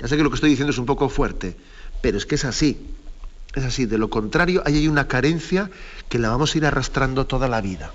Ya 0.00 0.08
sé 0.08 0.16
que 0.16 0.22
lo 0.22 0.30
que 0.30 0.36
estoy 0.36 0.50
diciendo 0.50 0.70
es 0.70 0.78
un 0.78 0.86
poco 0.86 1.08
fuerte, 1.08 1.56
pero 2.00 2.16
es 2.16 2.24
que 2.24 2.36
es 2.36 2.44
así. 2.44 2.78
Es 3.54 3.64
así. 3.64 3.86
De 3.86 3.98
lo 3.98 4.08
contrario, 4.08 4.62
ahí 4.64 4.76
hay 4.76 4.88
una 4.88 5.08
carencia 5.08 5.70
que 6.08 6.18
la 6.18 6.28
vamos 6.28 6.54
a 6.54 6.58
ir 6.58 6.66
arrastrando 6.66 7.26
toda 7.26 7.48
la 7.48 7.60
vida. 7.60 7.92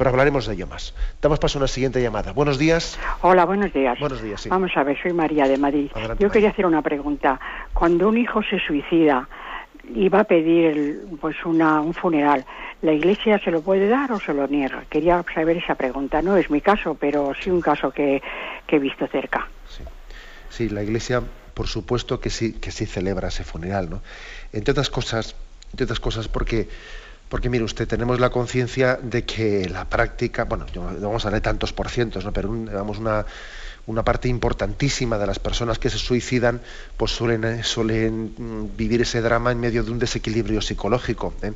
Pero 0.00 0.08
hablaremos 0.08 0.46
de 0.46 0.54
ello 0.54 0.66
más. 0.66 0.94
Damos 1.20 1.38
paso 1.38 1.58
a 1.58 1.60
una 1.60 1.68
siguiente 1.68 2.00
llamada. 2.00 2.32
Buenos 2.32 2.56
días. 2.56 2.98
Hola, 3.20 3.44
buenos 3.44 3.70
días. 3.70 4.00
Buenos 4.00 4.22
días, 4.22 4.40
sí. 4.40 4.48
Vamos 4.48 4.74
a 4.74 4.82
ver, 4.82 4.96
soy 5.02 5.12
María 5.12 5.46
de 5.46 5.58
Madrid. 5.58 5.90
Yo 6.18 6.30
quería 6.30 6.48
hacer 6.48 6.64
una 6.64 6.80
pregunta. 6.80 7.38
Cuando 7.74 8.08
un 8.08 8.16
hijo 8.16 8.42
se 8.42 8.58
suicida, 8.60 9.28
iba 9.94 10.20
a 10.20 10.24
pedir 10.24 11.02
pues 11.20 11.36
una, 11.44 11.82
un 11.82 11.92
funeral. 11.92 12.46
¿La 12.80 12.94
Iglesia 12.94 13.38
se 13.44 13.50
lo 13.50 13.60
puede 13.60 13.88
dar 13.88 14.10
o 14.12 14.18
se 14.18 14.32
lo 14.32 14.46
niega? 14.46 14.84
Quería 14.88 15.22
saber 15.34 15.58
esa 15.58 15.74
pregunta. 15.74 16.22
No 16.22 16.34
es 16.38 16.48
mi 16.48 16.62
caso, 16.62 16.94
pero 16.98 17.34
sí 17.38 17.50
un 17.50 17.60
caso 17.60 17.90
que, 17.90 18.22
he 18.68 18.78
visto 18.78 19.06
cerca. 19.06 19.48
Sí. 20.48 20.70
la 20.70 20.82
Iglesia, 20.82 21.22
por 21.52 21.66
supuesto 21.66 22.20
que 22.20 22.30
sí, 22.30 22.54
que 22.54 22.70
sí 22.70 22.86
celebra 22.86 23.28
ese 23.28 23.44
funeral, 23.44 23.90
¿no? 23.90 24.00
Entre 24.54 24.72
otras 24.72 24.88
cosas, 24.88 25.36
entre 25.72 25.84
otras 25.84 26.00
cosas 26.00 26.26
porque 26.26 26.70
porque 27.30 27.48
mire 27.48 27.62
usted, 27.62 27.86
tenemos 27.86 28.18
la 28.18 28.30
conciencia 28.30 28.98
de 29.00 29.24
que 29.24 29.68
la 29.68 29.88
práctica, 29.88 30.44
bueno, 30.44 30.66
no 30.74 30.82
vamos 30.82 31.24
a 31.24 31.28
hablar 31.28 31.40
tantos 31.40 31.72
por 31.72 31.88
cientos, 31.88 32.24
¿no? 32.24 32.32
pero 32.32 32.50
una 32.50 34.04
parte 34.04 34.28
importantísima 34.28 35.16
de 35.16 35.28
las 35.28 35.38
personas 35.38 35.78
que 35.78 35.90
se 35.90 35.98
suicidan 35.98 36.60
pues 36.96 37.12
suelen, 37.12 37.44
eh, 37.44 37.62
suelen 37.62 38.34
mm, 38.36 38.76
vivir 38.76 39.02
ese 39.02 39.20
drama 39.20 39.52
en 39.52 39.60
medio 39.60 39.84
de 39.84 39.92
un 39.92 40.00
desequilibrio 40.00 40.60
psicológico. 40.60 41.32
¿eh? 41.42 41.52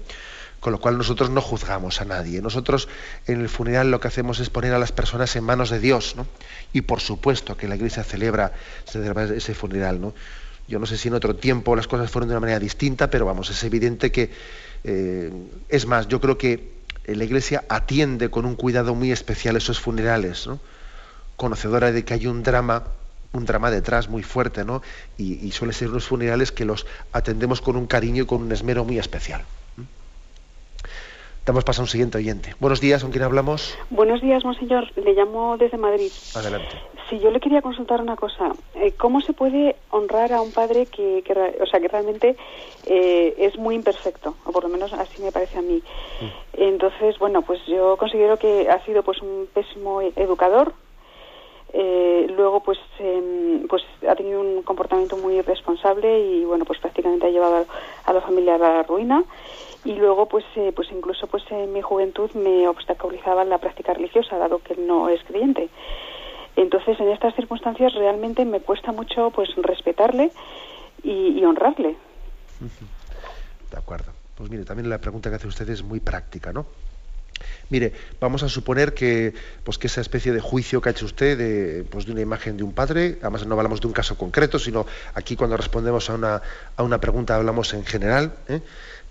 Con 0.60 0.72
lo 0.72 0.80
cual 0.80 0.96
nosotros 0.96 1.28
no 1.30 1.40
juzgamos 1.40 2.00
a 2.00 2.04
nadie. 2.04 2.40
Nosotros 2.40 2.88
en 3.26 3.40
el 3.40 3.48
funeral 3.48 3.90
lo 3.90 3.98
que 3.98 4.08
hacemos 4.08 4.38
es 4.38 4.50
poner 4.50 4.74
a 4.74 4.78
las 4.78 4.92
personas 4.92 5.34
en 5.34 5.42
manos 5.42 5.70
de 5.70 5.80
Dios. 5.80 6.14
¿no? 6.16 6.26
Y 6.72 6.82
por 6.82 7.00
supuesto 7.00 7.56
que 7.56 7.66
la 7.66 7.74
Iglesia 7.74 8.04
celebra, 8.04 8.52
celebra 8.86 9.24
ese 9.24 9.54
funeral. 9.54 10.00
¿no? 10.00 10.14
Yo 10.68 10.78
no 10.78 10.86
sé 10.86 10.96
si 10.96 11.08
en 11.08 11.14
otro 11.14 11.36
tiempo 11.36 11.76
las 11.76 11.88
cosas 11.88 12.10
fueron 12.10 12.28
de 12.28 12.34
una 12.34 12.40
manera 12.40 12.58
distinta, 12.58 13.10
pero 13.10 13.26
vamos, 13.26 13.50
es 13.50 13.62
evidente 13.64 14.10
que, 14.10 14.30
eh, 14.84 15.32
es 15.68 15.86
más, 15.86 16.08
yo 16.08 16.20
creo 16.20 16.38
que 16.38 16.72
la 17.06 17.24
Iglesia 17.24 17.64
atiende 17.68 18.30
con 18.30 18.44
un 18.44 18.54
cuidado 18.54 18.94
muy 18.94 19.12
especial 19.12 19.56
esos 19.56 19.80
funerales. 19.80 20.46
¿no? 20.46 20.60
conocedora 21.36 21.92
de 21.92 22.04
que 22.04 22.14
hay 22.14 22.26
un 22.26 22.42
drama, 22.42 22.84
un 23.32 23.44
drama 23.44 23.70
detrás 23.70 24.08
muy 24.08 24.22
fuerte, 24.22 24.64
¿no? 24.64 24.82
Y, 25.18 25.50
suele 25.52 25.72
ser 25.72 25.90
unos 25.90 26.06
funerales 26.06 26.52
que 26.52 26.64
los 26.64 26.86
atendemos 27.12 27.60
con 27.60 27.76
un 27.76 27.86
cariño 27.86 28.22
y 28.22 28.26
con 28.26 28.42
un 28.42 28.52
esmero 28.52 28.84
muy 28.84 28.98
especial. 28.98 29.42
Damos 31.46 31.62
paso 31.64 31.82
a 31.82 31.84
un 31.84 31.88
siguiente 31.88 32.16
oyente. 32.16 32.54
Buenos 32.58 32.80
días, 32.80 33.02
¿con 33.02 33.12
quién 33.12 33.22
hablamos? 33.22 33.76
Buenos 33.90 34.22
días, 34.22 34.42
monseñor. 34.44 34.90
Le 34.96 35.12
llamo 35.12 35.58
desde 35.58 35.76
Madrid. 35.76 36.10
Adelante. 36.34 36.74
Si 37.08 37.18
yo 37.18 37.30
le 37.30 37.40
quería 37.40 37.60
consultar 37.60 38.00
una 38.00 38.16
cosa, 38.16 38.52
eh, 38.74 38.92
¿cómo 38.92 39.20
se 39.20 39.32
puede 39.34 39.76
honrar 39.90 40.32
a 40.32 40.40
un 40.40 40.52
padre 40.52 40.86
que, 40.86 41.22
o 41.60 41.66
sea, 41.66 41.80
que 41.80 41.88
realmente 41.88 42.36
eh, 42.86 43.34
es 43.38 43.58
muy 43.58 43.74
imperfecto, 43.74 44.36
o 44.44 44.52
por 44.52 44.62
lo 44.62 44.70
menos 44.70 44.92
así 44.94 45.20
me 45.20 45.30
parece 45.30 45.58
a 45.58 45.62
mí? 45.62 45.82
Mm. 46.20 46.62
Entonces, 46.62 47.18
bueno, 47.18 47.42
pues 47.42 47.60
yo 47.66 47.96
considero 47.98 48.38
que 48.38 48.70
ha 48.70 48.82
sido 48.84 49.02
pues 49.02 49.20
un 49.20 49.48
pésimo 49.52 50.00
educador, 50.00 50.72
eh, 51.76 52.28
luego 52.36 52.60
pues 52.60 52.78
em, 53.00 53.66
pues 53.66 53.82
ha 54.08 54.14
tenido 54.14 54.40
un 54.40 54.62
comportamiento 54.62 55.16
muy 55.16 55.34
irresponsable 55.38 56.20
y 56.20 56.44
bueno 56.44 56.64
pues 56.64 56.78
prácticamente 56.78 57.26
ha 57.26 57.30
llevado 57.30 57.66
a, 58.04 58.12
la 58.12 58.20
familia 58.20 58.54
a 58.54 58.58
la 58.58 58.82
ruina. 58.84 59.24
Y 59.84 59.92
luego 59.94 60.26
pues 60.26 60.44
eh, 60.54 60.72
pues 60.74 60.88
incluso 60.92 61.26
pues 61.26 61.42
en 61.50 61.72
mi 61.72 61.82
juventud 61.82 62.30
me 62.34 62.68
obstaculizaba 62.68 63.44
la 63.44 63.58
práctica 63.58 63.92
religiosa 63.92 64.38
dado 64.38 64.60
que 64.60 64.76
no 64.76 65.08
es 65.08 65.22
creyente 65.24 65.68
entonces 66.56 66.98
en 67.00 67.08
estas 67.10 67.34
circunstancias 67.34 67.94
realmente 67.94 68.44
me 68.44 68.60
cuesta 68.60 68.92
mucho 68.92 69.30
pues 69.30 69.48
respetarle 69.56 70.30
y, 71.02 71.44
honrarle. 71.44 71.96
De 73.70 73.76
acuerdo. 73.76 74.12
Pues 74.36 74.50
mire 74.50 74.64
también 74.64 74.88
la 74.88 74.98
pregunta 74.98 75.30
que 75.30 75.36
hace 75.36 75.46
usted 75.46 75.68
es 75.68 75.82
muy 75.82 76.00
práctica 76.00 76.52
no 76.52 76.66
Mire, 77.70 77.92
vamos 78.20 78.42
a 78.42 78.48
suponer 78.48 78.94
que, 78.94 79.34
pues, 79.64 79.78
que 79.78 79.86
esa 79.86 80.00
especie 80.00 80.32
de 80.32 80.40
juicio 80.40 80.80
que 80.80 80.88
ha 80.88 80.92
hecho 80.92 81.06
usted 81.06 81.36
de, 81.36 81.84
pues, 81.84 82.06
de 82.06 82.12
una 82.12 82.20
imagen 82.20 82.56
de 82.56 82.62
un 82.62 82.72
padre, 82.72 83.18
además 83.20 83.46
no 83.46 83.54
hablamos 83.54 83.80
de 83.80 83.86
un 83.86 83.92
caso 83.92 84.16
concreto, 84.16 84.58
sino 84.58 84.86
aquí 85.14 85.34
cuando 85.34 85.56
respondemos 85.56 86.08
a 86.10 86.14
una, 86.14 86.42
a 86.76 86.82
una 86.82 87.00
pregunta 87.00 87.34
hablamos 87.34 87.74
en 87.74 87.84
general, 87.84 88.34
¿eh? 88.48 88.60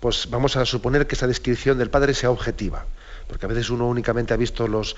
pues 0.00 0.28
vamos 0.30 0.56
a 0.56 0.64
suponer 0.64 1.06
que 1.06 1.14
esa 1.14 1.26
descripción 1.26 1.78
del 1.78 1.90
padre 1.90 2.14
sea 2.14 2.30
objetiva 2.30 2.86
porque 3.28 3.46
a 3.46 3.48
veces 3.48 3.70
uno 3.70 3.88
únicamente 3.88 4.34
ha 4.34 4.36
visto 4.36 4.68
los, 4.68 4.96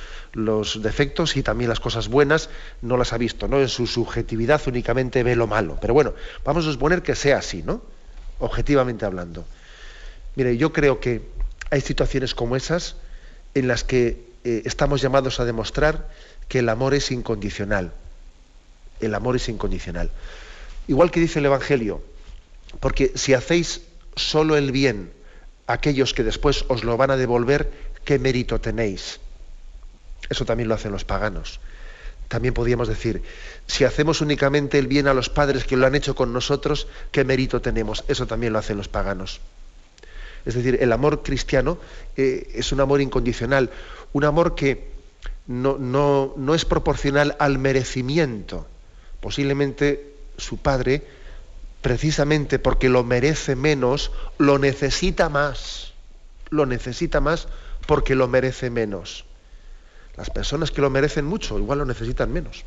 defectos 0.83 1.37
y 1.37 1.43
también 1.43 1.68
las 1.68 1.81
cosas 1.81 2.09
buenas 2.09 2.51
no 2.83 2.97
las 2.97 3.12
ha 3.12 3.18
visto, 3.18 3.49
¿no? 3.49 3.61
En 3.61 3.68
su 3.68 3.87
subjetividad 3.87 4.61
únicamente 4.66 5.22
ve 5.22 5.37
lo 5.37 5.47
malo. 5.47 5.79
Pero 5.81 5.95
bueno, 5.95 6.14
vamos 6.45 6.66
a 6.66 6.72
suponer 6.72 7.03
que 7.03 7.14
sea 7.14 7.39
así, 7.39 7.62
¿no? 7.62 7.83
Objetivamente 8.39 9.05
hablando. 9.05 9.45
Mire, 10.35 10.57
yo 10.57 10.72
creo 10.72 11.01
que 11.01 11.22
hay 11.70 11.81
situaciones 11.81 12.35
como 12.35 12.57
esas 12.57 12.97
en 13.55 13.68
las 13.68 13.85
que 13.85 14.27
eh, 14.45 14.62
estamos 14.64 15.01
llamados 15.01 15.41
a 15.41 15.45
demostrar 15.45 16.09
que 16.49 16.59
el 16.61 16.68
amor 16.68 16.95
es 16.95 17.11
incondicional. 17.11 17.93
El 19.01 19.14
amor 19.14 19.37
es 19.37 19.49
incondicional. 19.49 20.11
Igual 20.89 21.11
que 21.11 21.20
dice 21.20 21.39
el 21.39 21.47
Evangelio, 21.47 22.03
porque 22.81 23.12
si 23.14 23.35
hacéis 23.35 23.83
solo 24.14 24.57
el 24.57 24.72
bien 24.72 25.12
a 25.66 25.74
aquellos 25.74 26.14
que 26.14 26.22
después 26.22 26.64
os 26.68 26.85
lo 26.85 26.97
van 26.97 27.11
a 27.11 27.16
devolver, 27.16 27.72
¿qué 28.07 28.18
mérito 28.18 28.59
tenéis? 28.59 29.20
Eso 30.30 30.46
también 30.46 30.70
lo 30.70 30.74
hacen 30.74 30.92
los 30.92 31.04
paganos. 31.04 31.61
También 32.28 32.54
podríamos 32.54 32.88
decir, 32.88 33.22
si 33.66 33.84
hacemos 33.84 34.22
únicamente 34.22 34.78
el 34.78 34.86
bien 34.86 35.07
a 35.07 35.14
los 35.14 35.28
padres 35.28 35.64
que 35.64 35.76
lo 35.76 35.86
han 35.86 35.94
hecho 35.94 36.14
con 36.14 36.32
nosotros, 36.32 36.88
¿qué 37.12 37.24
mérito 37.24 37.61
tenemos? 37.61 38.04
Eso 38.09 38.26
también 38.26 38.52
lo 38.54 38.59
hacen 38.59 38.78
los 38.78 38.88
paganos. 38.88 39.40
Es 40.46 40.54
decir, 40.54 40.78
el 40.80 40.92
amor 40.92 41.22
cristiano 41.22 41.78
eh, 42.16 42.48
es 42.54 42.72
un 42.72 42.80
amor 42.80 43.00
incondicional, 43.00 43.70
un 44.12 44.24
amor 44.24 44.54
que 44.54 44.88
no, 45.46 45.76
no, 45.78 46.54
es 46.54 46.64
proporcional 46.64 47.36
al 47.38 47.59
merecimiento. 47.59 48.66
Posiblemente 49.20 50.14
su 50.36 50.59
padre, 50.59 51.02
precisamente 51.82 52.59
porque 52.59 52.88
lo 52.88 53.02
merece 53.02 53.57
menos, 53.57 54.12
lo 54.38 54.59
necesita 54.59 55.28
más. 55.28 55.92
Lo 56.50 56.64
necesita 56.66 57.20
más 57.20 57.48
porque 57.87 58.14
lo 58.14 58.28
merece 58.28 58.70
menos. 58.70 59.24
Las 60.16 60.30
personas 60.30 60.70
que 60.70 60.80
lo 60.80 60.91
merecen 60.91 61.24
mucho, 61.24 61.59
igual 61.59 61.78
lo 61.78 61.84
necesitan 61.84 62.32
menos. 62.32 62.64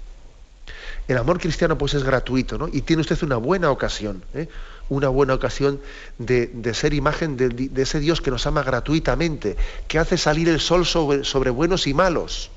El 1.07 1.17
amor 1.17 1.39
cristiano 1.39 1.78
pues 1.78 1.95
es 1.95 2.03
gratuito, 2.03 2.57
¿no? 2.57 2.67
Y 2.72 2.82
tiene 2.82 3.01
usted 3.01 3.22
una 3.24 3.38
buena 3.38 3.72
ocasión, 3.72 4.24
¿eh? 4.36 4.47
una 4.89 5.09
buena 5.09 5.34
ocasión 5.34 5.80
de, 6.20 6.74
ser 6.74 6.93
imagen 6.93 7.38
de, 7.38 7.72
ese 7.82 7.99
Dios 7.99 8.22
que 8.22 8.30
nos 8.32 8.45
ama 8.45 8.61
gratuitamente, 8.63 9.57
que 9.88 9.97
hace 9.97 10.17
salir 10.17 10.49
el 10.49 10.59
sol 10.59 10.86
sobre, 10.86 11.49
buenos 11.49 11.88
y 11.88 11.93
malos. 11.93 12.51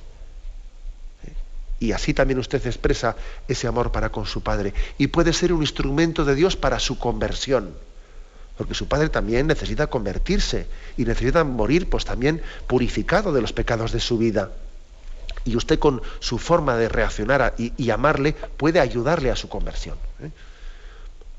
Y 1.80 1.92
así 1.92 2.14
también 2.14 2.38
usted 2.38 2.64
expresa 2.66 3.16
ese 3.48 3.66
amor 3.66 3.90
para 3.90 4.12
con 4.12 4.26
su 4.26 4.42
Padre. 4.42 4.72
Y 4.98 5.08
puede 5.08 5.32
ser 5.32 5.52
un 5.52 5.62
instrumento 5.62 6.24
de 6.24 6.34
Dios 6.34 6.56
para 6.56 6.78
su 6.78 6.98
conversión. 6.98 7.74
Porque 8.56 8.74
su 8.74 8.86
Padre 8.86 9.08
también 9.08 9.46
necesita 9.46 9.86
convertirse 9.86 10.66
y 10.96 11.04
necesita 11.04 11.42
morir 11.44 11.88
pues 11.88 12.04
también 12.04 12.42
purificado 12.66 13.32
de 13.32 13.40
los 13.40 13.52
pecados 13.52 13.92
de 13.92 14.00
su 14.00 14.18
vida. 14.18 14.50
Y 15.44 15.56
usted 15.56 15.78
con 15.78 16.02
su 16.20 16.38
forma 16.38 16.76
de 16.76 16.88
reaccionar 16.88 17.54
y, 17.58 17.90
amarle 17.90 18.34
puede 18.56 18.78
ayudarle 18.80 19.30
a 19.30 19.36
su 19.36 19.48
conversión. 19.48 19.96
¿eh? 20.22 20.30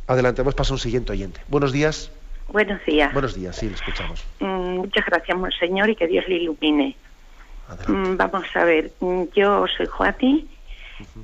Adelante, 0.08 0.42
hemos 0.42 0.56
pasado 0.56 0.74
a 0.74 0.76
un 0.76 0.80
siguiente 0.80 1.12
oyente. 1.12 1.40
Buenos 1.48 1.72
días. 1.72 2.12
Buenos 2.50 2.84
días. 2.86 3.14
Buenos 3.14 3.36
días, 3.36 3.56
sí, 3.56 3.70
le 3.70 3.76
escuchamos. 3.76 4.24
Mm, 4.40 4.78
muchas 4.78 5.06
gracias, 5.06 5.38
Monseñor, 5.38 5.90
y 5.90 5.96
que 5.96 6.08
Dios 6.08 6.26
le 6.28 6.36
ilumine. 6.36 6.98
Mm, 7.88 8.18
vamos 8.18 8.46
a 8.56 8.66
ver, 8.66 8.92
mm, 9.00 9.24
yo 9.34 9.66
soy 9.78 9.86
Joati, 9.86 10.48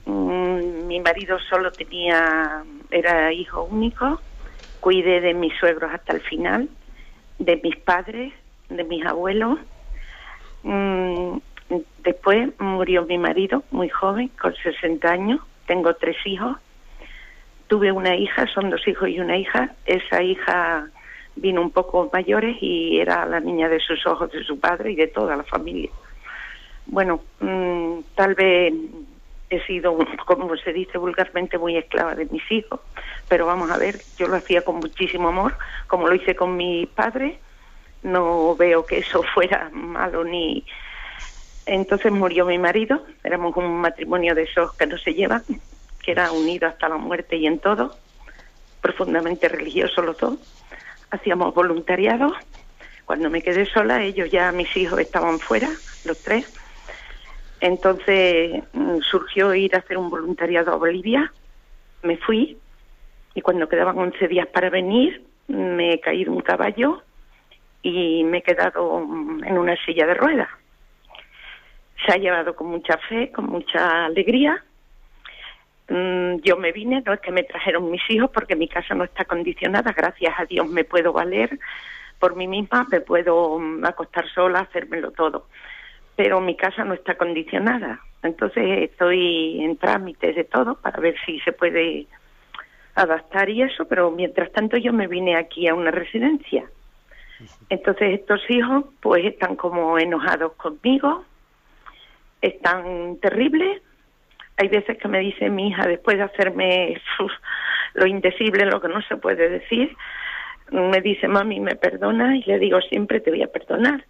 mi 0.06 1.00
marido 1.02 1.38
solo 1.50 1.72
tenía, 1.72 2.64
era 2.90 3.32
hijo 3.34 3.64
único, 3.64 4.22
cuidé 4.80 5.22
de 5.22 5.34
mis 5.34 5.54
suegros 5.58 5.92
hasta 5.94 6.14
el 6.14 6.22
final, 6.22 6.70
de 7.38 7.60
mis 7.64 7.76
padres, 7.78 8.34
de 8.70 8.84
mis 8.84 9.06
abuelos. 9.06 9.60
después 12.04 12.50
murió 12.60 13.06
mi 13.06 13.18
marido, 13.18 13.64
muy 13.72 13.90
joven, 13.90 14.30
con 14.42 14.56
60 14.56 15.10
años, 15.10 15.42
tengo 15.66 15.94
tres 15.96 16.18
hijos 16.26 16.58
Tuve 17.70 17.92
una 17.92 18.16
hija, 18.16 18.48
son 18.48 18.72
dos 18.72 18.86
hijos 18.88 19.10
y 19.10 19.20
una 19.20 19.38
hija. 19.38 19.76
Esa 19.86 20.24
hija 20.24 20.88
vino 21.36 21.62
un 21.62 21.70
poco 21.70 22.10
mayores 22.12 22.58
y 22.62 23.00
era 23.00 23.28
la 23.28 23.40
niña 23.40 23.70
de 23.70 23.80
sus 23.80 24.08
ojos, 24.08 24.32
de 24.32 24.44
su 24.44 24.60
padre 24.60 24.94
y 24.94 24.96
de 24.96 25.06
toda 25.06 25.36
la 25.36 25.44
familia. 25.44 25.92
Bueno, 26.88 27.22
mm, 27.40 28.00
tal 28.16 28.34
vez 28.34 28.74
he 29.50 29.66
sido, 29.66 29.98
como 30.26 30.56
se 30.58 30.74
dice 30.74 30.98
vulgarmente, 30.98 31.58
muy 31.58 31.78
esclava 31.78 32.16
de 32.16 32.26
mis 32.26 32.50
hijos, 32.52 32.80
pero 33.28 33.46
vamos 33.46 33.70
a 33.72 33.78
ver, 33.78 34.00
yo 34.18 34.28
lo 34.28 34.36
hacía 34.36 34.64
con 34.64 34.76
muchísimo 34.76 35.30
amor, 35.30 35.58
como 35.88 36.08
lo 36.08 36.16
hice 36.16 36.36
con 36.36 36.56
mi 36.56 36.86
padre, 36.86 37.40
no 38.04 38.56
veo 38.56 38.86
que 38.86 39.00
eso 39.00 39.24
fuera 39.34 39.70
malo 39.72 40.24
ni... 40.24 40.66
Entonces 41.66 42.12
murió 42.12 42.46
mi 42.46 42.58
marido, 42.58 43.06
éramos 43.24 43.56
un 43.56 43.80
matrimonio 43.80 44.34
de 44.34 44.44
esos 44.44 44.74
que 44.74 44.88
no 44.88 44.98
se 44.98 45.14
llevan, 45.14 45.44
que 46.04 46.12
era 46.12 46.32
unido 46.32 46.68
hasta 46.68 46.90
la 46.90 46.98
muerte 46.98 47.36
y 47.36 47.46
en 47.46 47.60
todo, 47.60 47.96
profundamente 48.82 49.48
religioso 49.48 50.02
los 50.02 50.18
dos. 50.18 50.40
Hacíamos 51.12 51.54
voluntariado. 51.54 52.34
Cuando 53.06 53.30
me 53.30 53.44
quedé 53.44 53.66
sola, 53.68 54.02
ellos 54.02 54.32
ya, 54.32 54.52
mis 54.52 54.76
hijos 54.78 55.00
estaban 55.00 55.38
fuera, 55.38 55.70
los 56.06 56.18
tres. 56.24 56.52
Entonces 57.62 58.64
mm, 58.74 59.00
surgió 59.02 59.54
ir 59.54 59.76
a 59.76 59.80
hacer 59.80 59.98
un 59.98 60.10
voluntariado 60.10 60.74
a 60.74 60.78
Bolivia. 60.78 61.32
Me 62.04 62.18
fui 62.18 62.58
y 63.36 63.42
cuando 63.42 63.70
quedaban 63.70 63.98
11 63.98 64.28
días 64.28 64.48
para 64.48 64.70
venir, 64.70 65.24
me 65.48 65.94
he 65.94 66.00
caído 66.00 66.32
un 66.32 66.42
caballo 66.42 67.04
y 67.82 68.24
me 68.24 68.40
he 68.40 68.44
quedado 68.44 69.00
en 69.00 69.58
una 69.58 69.76
silla 69.86 70.06
de 70.06 70.14
ruedas. 70.14 70.50
Se 72.06 72.14
ha 72.14 72.18
llevado 72.18 72.56
con 72.56 72.68
mucha 72.68 72.98
fe, 73.10 73.32
con 73.32 73.46
mucha 73.46 74.06
alegría. 74.06 74.64
Mm, 75.90 76.38
yo 76.44 76.56
me 76.58 76.72
vine, 76.72 77.02
no 77.06 77.14
es 77.14 77.20
que 77.20 77.32
me 77.32 77.44
trajeron 77.44 77.90
mis 77.90 78.02
hijos 78.10 78.30
porque 78.32 78.56
mi 78.56 78.68
casa 78.68 78.94
no 78.94 79.04
está 79.04 79.26
condicionada, 79.26 79.92
gracias 79.92 80.34
a 80.38 80.46
Dios 80.46 80.68
me 80.68 80.84
puedo 80.84 81.12
valer 81.12 81.60
por 82.20 82.36
mí 82.36 82.48
misma, 82.48 82.86
me 82.92 83.02
puedo 83.02 83.58
mm, 83.58 83.86
acostar 83.86 84.30
sola, 84.30 84.60
hacérmelo 84.60 85.12
todo. 85.12 85.48
Pero 86.20 86.42
mi 86.42 86.58
casa 86.58 86.84
no 86.84 86.96
está 86.96 87.16
condicionada. 87.16 88.02
Entonces 88.24 88.90
estoy 88.92 89.64
en 89.64 89.78
trámites 89.78 90.36
de 90.36 90.44
todo 90.44 90.76
para 90.76 91.00
ver 91.00 91.16
si 91.26 91.40
se 91.40 91.54
puede 91.54 92.08
adaptar 92.94 93.50
y 93.50 93.62
eso, 93.62 93.88
pero 93.88 94.12
mientras 94.12 94.52
tanto 94.52 94.76
yo 94.76 94.92
me 94.92 95.08
vine 95.08 95.38
aquí 95.38 95.70
a 95.70 95.74
una 95.74 95.92
residencia. 95.92 96.66
Entonces 97.70 98.20
estos 98.20 98.42
hijos 98.50 98.84
pues 99.00 99.24
están 99.24 99.56
como 99.56 99.98
enojados 99.98 100.52
conmigo, 100.58 101.24
están 102.42 103.16
terribles. 103.22 103.82
Hay 104.58 104.68
veces 104.68 104.98
que 104.98 105.08
me 105.08 105.20
dice 105.20 105.50
mi 105.50 105.70
hija, 105.70 105.88
después 105.88 106.18
de 106.18 106.24
hacerme 106.24 107.02
lo 107.94 108.06
indecible, 108.06 108.66
lo 108.66 108.82
que 108.82 108.90
no 108.90 109.02
se 109.04 109.16
puede 109.16 109.48
decir, 109.48 109.96
me 110.70 111.00
dice, 111.00 111.30
mami, 111.30 111.62
¿me 111.62 111.78
perdona? 111.78 112.36
Y 112.36 112.44
le 112.44 112.60
digo, 112.60 112.82
siempre 112.82 113.22
te 113.22 113.30
voy 113.30 113.42
a 113.42 113.48
perdonar. 113.48 114.04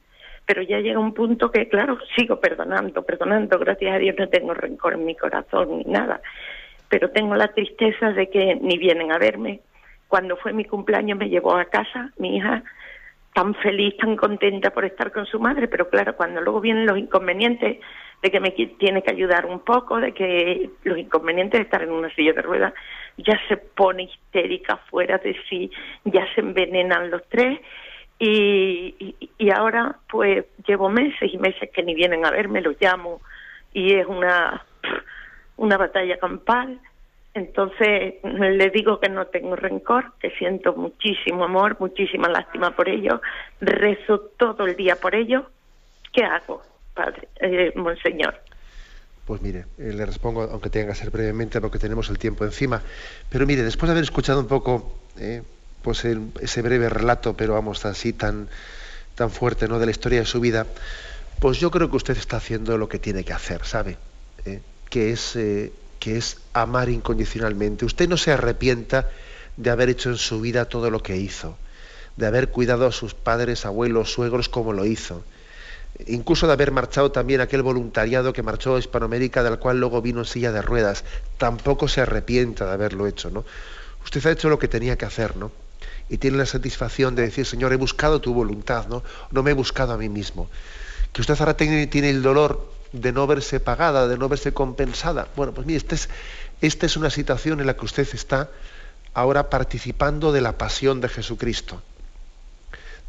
Pero 0.50 0.64
ya 0.64 0.80
llega 0.80 0.98
un 0.98 1.14
punto 1.14 1.52
que, 1.52 1.70
claro, 1.70 2.00
sigo 2.16 2.40
perdonando, 2.40 3.04
perdonando. 3.04 3.60
Gracias 3.60 3.94
a 3.94 4.00
Dios 4.00 4.16
no 4.18 4.28
tengo 4.30 4.56
rencor 4.56 4.94
en 4.94 5.06
mi 5.06 5.16
corazón 5.16 5.78
ni 5.78 5.84
nada. 5.84 6.22
Pero 6.90 7.12
tengo 7.12 7.36
la 7.36 7.50
tristeza 7.50 8.14
de 8.14 8.32
que 8.32 8.56
ni 8.56 8.80
vienen 8.80 9.12
a 9.12 9.20
verme. 9.20 9.60
Cuando 10.08 10.38
fue 10.38 10.52
mi 10.52 10.66
cumpleaños 10.66 11.20
me 11.20 11.30
llevó 11.30 11.56
a 11.56 11.66
casa 11.66 12.12
mi 12.18 12.38
hija 12.38 12.64
tan 13.36 13.54
feliz, 13.54 13.96
tan 13.98 14.16
contenta 14.16 14.72
por 14.72 14.86
estar 14.86 15.12
con 15.12 15.28
su 15.28 15.40
madre, 15.40 15.68
pero 15.68 15.88
claro, 15.88 16.16
cuando 16.16 16.42
luego 16.42 16.62
vienen 16.62 16.88
los 16.88 16.98
inconvenientes 16.98 17.78
de 18.24 18.32
que 18.32 18.40
me 18.40 18.50
tiene 18.50 19.04
que 19.04 19.12
ayudar 19.12 19.46
un 19.46 19.60
poco, 19.60 20.00
de 20.00 20.14
que 20.14 20.72
los 20.84 20.98
inconvenientes 20.98 21.60
de 21.60 21.66
estar 21.66 21.84
en 21.84 21.92
una 21.92 22.10
silla 22.16 22.34
de 22.34 22.42
ruedas, 22.42 22.74
ya 23.18 23.40
se 23.48 23.58
pone 23.58 24.06
histérica 24.06 24.78
fuera 24.90 25.20
de 25.20 25.38
sí, 25.48 25.70
ya 26.06 26.26
se 26.34 26.42
envenenan 26.42 27.12
los 27.12 27.22
tres 27.30 27.60
y, 28.20 29.16
ahora 29.56 29.96
pues 30.10 30.46
llevo 30.68 30.90
meses 30.90 31.34
y 31.34 31.38
meses 31.38 31.70
que 31.74 31.84
ni 31.84 31.96
vienen 31.96 32.26
a 32.26 32.32
verme, 32.32 32.62
los 32.62 32.76
llamo 32.80 33.22
y 33.74 33.94
es 33.94 34.06
una, 34.06 34.66
una 35.58 35.78
batalla 35.78 36.18
campal. 36.18 36.80
Entonces 37.34 38.16
le 38.24 38.70
digo 38.72 39.00
que 39.00 39.08
no 39.08 39.28
tengo 39.28 39.56
rencor, 39.56 40.14
que 40.20 40.32
siento 40.32 40.76
muchísimo 40.76 41.46
amor, 41.46 41.78
muchísima 41.80 42.28
lástima 42.28 42.76
por 42.76 42.90
ellos, 42.90 43.22
rezo 43.62 44.20
todo 44.38 44.66
el 44.66 44.76
día 44.76 44.96
por 44.98 45.16
ellos. 45.16 45.46
¿Qué 46.12 46.24
hago, 46.24 46.62
padre, 46.94 47.28
eh, 47.40 47.72
monseñor? 47.76 48.36
Pues 49.26 49.44
mire, 49.44 49.66
eh, 49.78 49.94
le 49.94 50.06
respondo, 50.08 50.42
aunque 50.42 50.72
tenga 50.72 50.88
que 50.88 50.96
ser 50.96 51.12
brevemente 51.12 51.62
porque 51.62 51.78
tenemos 51.78 52.10
el 52.10 52.18
tiempo 52.18 52.46
encima. 52.46 52.82
Pero 53.30 53.46
mire, 53.46 53.62
después 53.62 53.88
de 53.88 53.92
haber 53.92 54.04
escuchado 54.04 54.40
un 54.40 54.48
poco 54.48 54.92
eh, 55.20 55.44
pues 55.82 56.06
ese 56.06 56.62
breve 56.62 56.90
relato, 56.90 57.36
pero 57.36 57.54
vamos, 57.54 57.86
así 57.86 58.14
tan, 58.14 58.50
tan 59.16 59.32
fuerte 59.32 59.68
¿no? 59.68 59.80
de 59.80 59.86
la 59.86 59.92
historia 59.92 60.20
de 60.20 60.26
su 60.26 60.40
vida, 60.40 60.66
pues 61.40 61.60
yo 61.60 61.72
creo 61.72 61.90
que 61.90 61.98
usted 61.98 62.18
está 62.18 62.38
haciendo 62.38 62.78
lo 62.78 62.90
que 62.90 63.00
tiene 63.00 63.24
que 63.24 63.34
hacer, 63.34 63.66
¿sabe? 63.66 63.98
Eh, 64.46 64.62
que, 64.90 65.12
es, 65.12 65.38
que 66.00 66.18
es 66.18 66.38
amar 66.54 66.90
incondicionalmente. 66.90 67.86
Usted 67.86 68.10
no 68.10 68.18
se 68.18 68.32
arrepienta 68.32 69.10
de 69.56 69.70
haber 69.70 69.90
hecho 69.90 70.10
en 70.10 70.18
su 70.18 70.42
vida 70.42 70.66
todo 70.66 70.90
lo 70.90 71.02
que 71.02 71.18
hizo, 71.18 71.58
de 72.18 72.26
haber 72.28 72.50
cuidado 72.50 72.86
a 72.86 72.92
sus 72.92 73.14
padres, 73.14 73.66
abuelos, 73.66 74.12
suegros 74.12 74.50
como 74.50 74.74
lo 74.74 74.86
hizo 74.86 75.24
incluso 76.08 76.48
de 76.48 76.54
haber 76.54 76.72
marchado 76.72 77.12
también 77.12 77.42
aquel 77.42 77.62
voluntariado 77.62 78.34
que 78.34 78.44
marchó 78.44 78.76
a 78.76 78.80
Hispanoamérica, 78.80 79.44
del 79.44 79.60
cual 79.60 79.80
luego 79.80 80.02
vino 80.02 80.20
en 80.20 80.26
silla 80.26 80.52
de 80.52 80.62
ruedas, 80.62 81.04
tampoco 81.38 81.88
se 81.88 82.02
arrepienta 82.02 82.66
de 82.66 82.72
haberlo 82.72 83.08
hecho, 83.08 83.30
¿no? 83.30 83.46
Usted 84.04 84.26
ha 84.26 84.32
hecho 84.32 84.50
lo 84.50 84.60
que 84.60 84.68
tenía 84.68 84.98
que 84.98 85.06
hacer, 85.06 85.36
¿no? 85.36 85.52
Y 86.10 86.18
tiene 86.18 86.38
la 86.38 86.46
satisfacción 86.46 87.16
de 87.16 87.24
decir, 87.24 87.46
Señor, 87.46 87.72
he 87.72 87.76
buscado 87.76 88.20
tu 88.20 88.34
voluntad, 88.34 88.88
¿no? 88.88 89.04
No 89.32 89.44
me 89.44 89.52
he 89.52 89.54
buscado 89.54 89.94
a 89.94 89.98
mí 89.98 90.10
mismo. 90.10 90.50
Que 91.14 91.22
usted 91.22 91.36
ahora 91.40 91.56
tiene, 91.56 91.88
tiene 91.88 92.10
el 92.10 92.22
dolor 92.22 92.72
de 92.92 93.12
no 93.12 93.28
verse 93.28 93.60
pagada, 93.60 94.08
de 94.08 94.18
no 94.18 94.28
verse 94.30 94.54
compensada. 94.54 95.28
Bueno, 95.36 95.54
pues 95.54 95.68
mire, 95.68 95.78
esta 95.78 95.96
es, 95.96 96.10
esta 96.62 96.86
es 96.86 96.98
una 96.98 97.10
situación 97.10 97.60
en 97.60 97.68
la 97.68 97.76
que 97.76 97.86
usted 97.86 98.08
está 98.14 98.50
ahora 99.14 99.50
participando 99.50 100.32
de 100.32 100.42
la 100.42 100.58
pasión 100.58 101.02
de 101.02 101.10
Jesucristo, 101.10 101.82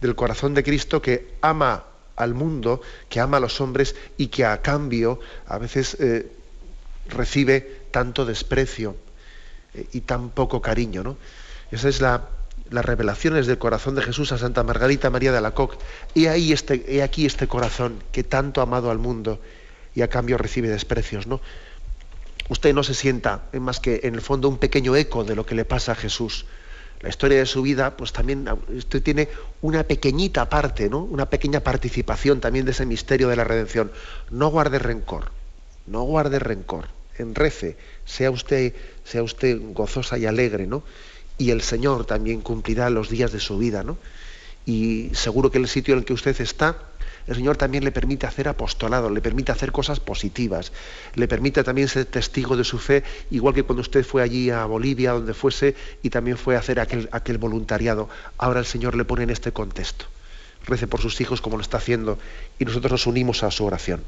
del 0.01 0.15
corazón 0.15 0.55
de 0.55 0.63
Cristo 0.63 1.01
que 1.03 1.35
ama 1.41 1.85
al 2.17 2.35
mundo, 2.35 2.83
que 3.09 3.21
ama 3.21 3.39
a 3.39 3.41
los 3.41 3.61
hombres 3.61 3.95
y 4.17 4.29
que 4.29 4.45
a 4.45 4.61
cambio 4.61 5.21
a 5.47 5.59
veces 5.59 5.97
eh, 6.01 6.31
recibe 7.09 7.81
tanto 7.91 8.25
desprecio 8.25 8.97
eh, 9.75 9.87
y 9.93 10.03
tan 10.03 10.31
poco 10.31 10.61
cariño. 10.61 11.03
¿no? 11.03 11.17
Esa 11.71 11.89
es 11.89 12.01
la, 12.01 12.29
las 12.71 12.85
revelaciones 12.85 13.47
del 13.47 13.59
corazón 13.59 13.95
de 13.95 14.03
Jesús 14.03 14.33
a 14.33 14.39
Santa 14.39 14.63
Margarita 14.63 15.11
María 15.11 15.33
de 15.33 15.39
Alacoque. 15.39 15.77
Y 16.15 16.27
ahí 16.27 16.53
este, 16.53 16.85
he 16.87 17.03
aquí 17.03 17.27
este 17.27 17.49
corazón 17.49 18.03
que 18.13 18.25
tanto 18.25 18.61
ha 18.61 18.65
amado 18.65 18.91
al 18.91 18.99
mundo 18.99 19.41
y 19.95 20.03
a 20.03 20.09
cambio 20.09 20.39
recibe 20.39 20.69
desprecios. 20.69 21.27
¿no? 21.27 21.41
Usted 22.49 22.73
no 22.75 22.83
se 22.83 22.95
sienta 22.95 23.43
más 23.53 23.81
que 23.81 24.01
en 24.05 24.15
el 24.15 24.21
fondo 24.21 24.49
un 24.49 24.59
pequeño 24.59 24.97
eco 24.97 25.25
de 25.25 25.35
lo 25.35 25.45
que 25.45 25.55
le 25.55 25.65
pasa 25.65 25.93
a 25.93 25.97
Jesús 25.97 26.47
la 27.01 27.09
historia 27.09 27.39
de 27.39 27.47
su 27.47 27.63
vida, 27.63 27.97
pues 27.97 28.13
también 28.13 28.47
usted 28.69 29.03
tiene 29.03 29.29
una 29.63 29.85
pequeñita 29.85 30.49
parte, 30.49 30.91
¿no? 30.91 30.99
Una 30.99 31.31
pequeña 31.31 31.61
participación 31.61 32.41
también 32.41 32.67
de 32.67 32.73
ese 32.73 32.85
misterio 32.85 33.29
de 33.29 33.37
la 33.37 33.45
redención. 33.45 33.91
No 34.31 34.49
guarde 34.49 34.79
rencor, 34.79 35.33
no 35.87 36.03
guarde 36.03 36.39
rencor. 36.39 36.89
Enrece, 37.17 37.77
sea 38.05 38.31
usted, 38.31 38.75
sea 39.05 39.23
usted 39.23 39.59
gozosa 39.73 40.19
y 40.19 40.27
alegre, 40.27 40.67
¿no? 40.67 40.83
Y 41.41 41.51
el 41.51 41.63
Señor 41.63 42.05
también 42.05 42.41
cumplirá 42.41 42.89
los 42.89 43.09
días 43.09 43.33
de 43.33 43.41
su 43.41 43.59
vida, 43.59 43.83
¿no? 43.83 43.99
Y 44.65 45.11
seguro 45.15 45.51
que 45.51 45.59
el 45.59 45.67
sitio 45.67 45.95
en 45.95 46.01
el 46.01 46.05
que 46.05 46.13
usted 46.13 46.41
está 46.41 46.77
el 47.27 47.37
Señor 47.37 47.57
también 47.57 47.85
le 47.85 47.93
permite 47.93 48.27
hacer 48.27 48.49
apostolado, 48.49 49.11
le 49.11 49.21
permite 49.21 49.53
hacer 49.53 49.73
cosas 49.73 50.01
positivas, 50.01 50.73
le 51.15 51.29
permite 51.29 51.63
también 51.63 51.89
ser 51.89 52.07
testigo 52.07 52.57
de 52.57 52.65
su 52.65 52.79
fe, 52.79 53.05
igual 53.31 53.55
que 53.55 53.63
cuando 53.63 53.83
usted 53.83 54.05
fue 54.05 54.23
allí 54.23 54.51
a 54.51 54.65
Bolivia, 54.65 55.13
donde 55.13 55.35
fuese, 55.35 55.77
y 56.03 56.11
también 56.11 56.37
fue 56.37 56.57
a 56.57 56.59
hacer 56.59 56.81
aquel, 56.81 57.09
aquel 57.13 57.39
voluntariado. 57.39 58.09
Ahora 58.39 58.61
el 58.61 58.67
Señor 58.67 58.97
le 58.97 59.05
pone 59.05 59.23
en 59.23 59.31
este 59.31 59.53
contexto. 59.53 60.07
Rece 60.67 60.87
por 60.87 61.01
sus 61.01 61.21
hijos 61.21 61.41
como 61.41 61.57
lo 61.57 61.63
está 61.63 61.77
haciendo 61.79 62.19
y 62.59 62.65
nosotros 62.65 62.91
nos 62.91 63.07
unimos 63.07 63.43
a 63.43 63.51
su 63.51 63.65
oración. 63.65 64.03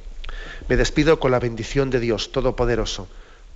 Me 0.69 0.77
despido 0.77 1.21
con 1.21 1.31
la 1.31 1.39
bendición 1.39 1.91
de 1.91 2.01
Dios 2.01 2.33
Todopoderoso, 2.33 3.09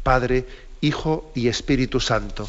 Padre, 0.03 0.47
Hijo 0.81 1.31
y 1.35 1.49
Espíritu 1.49 2.01
Santo. 2.01 2.49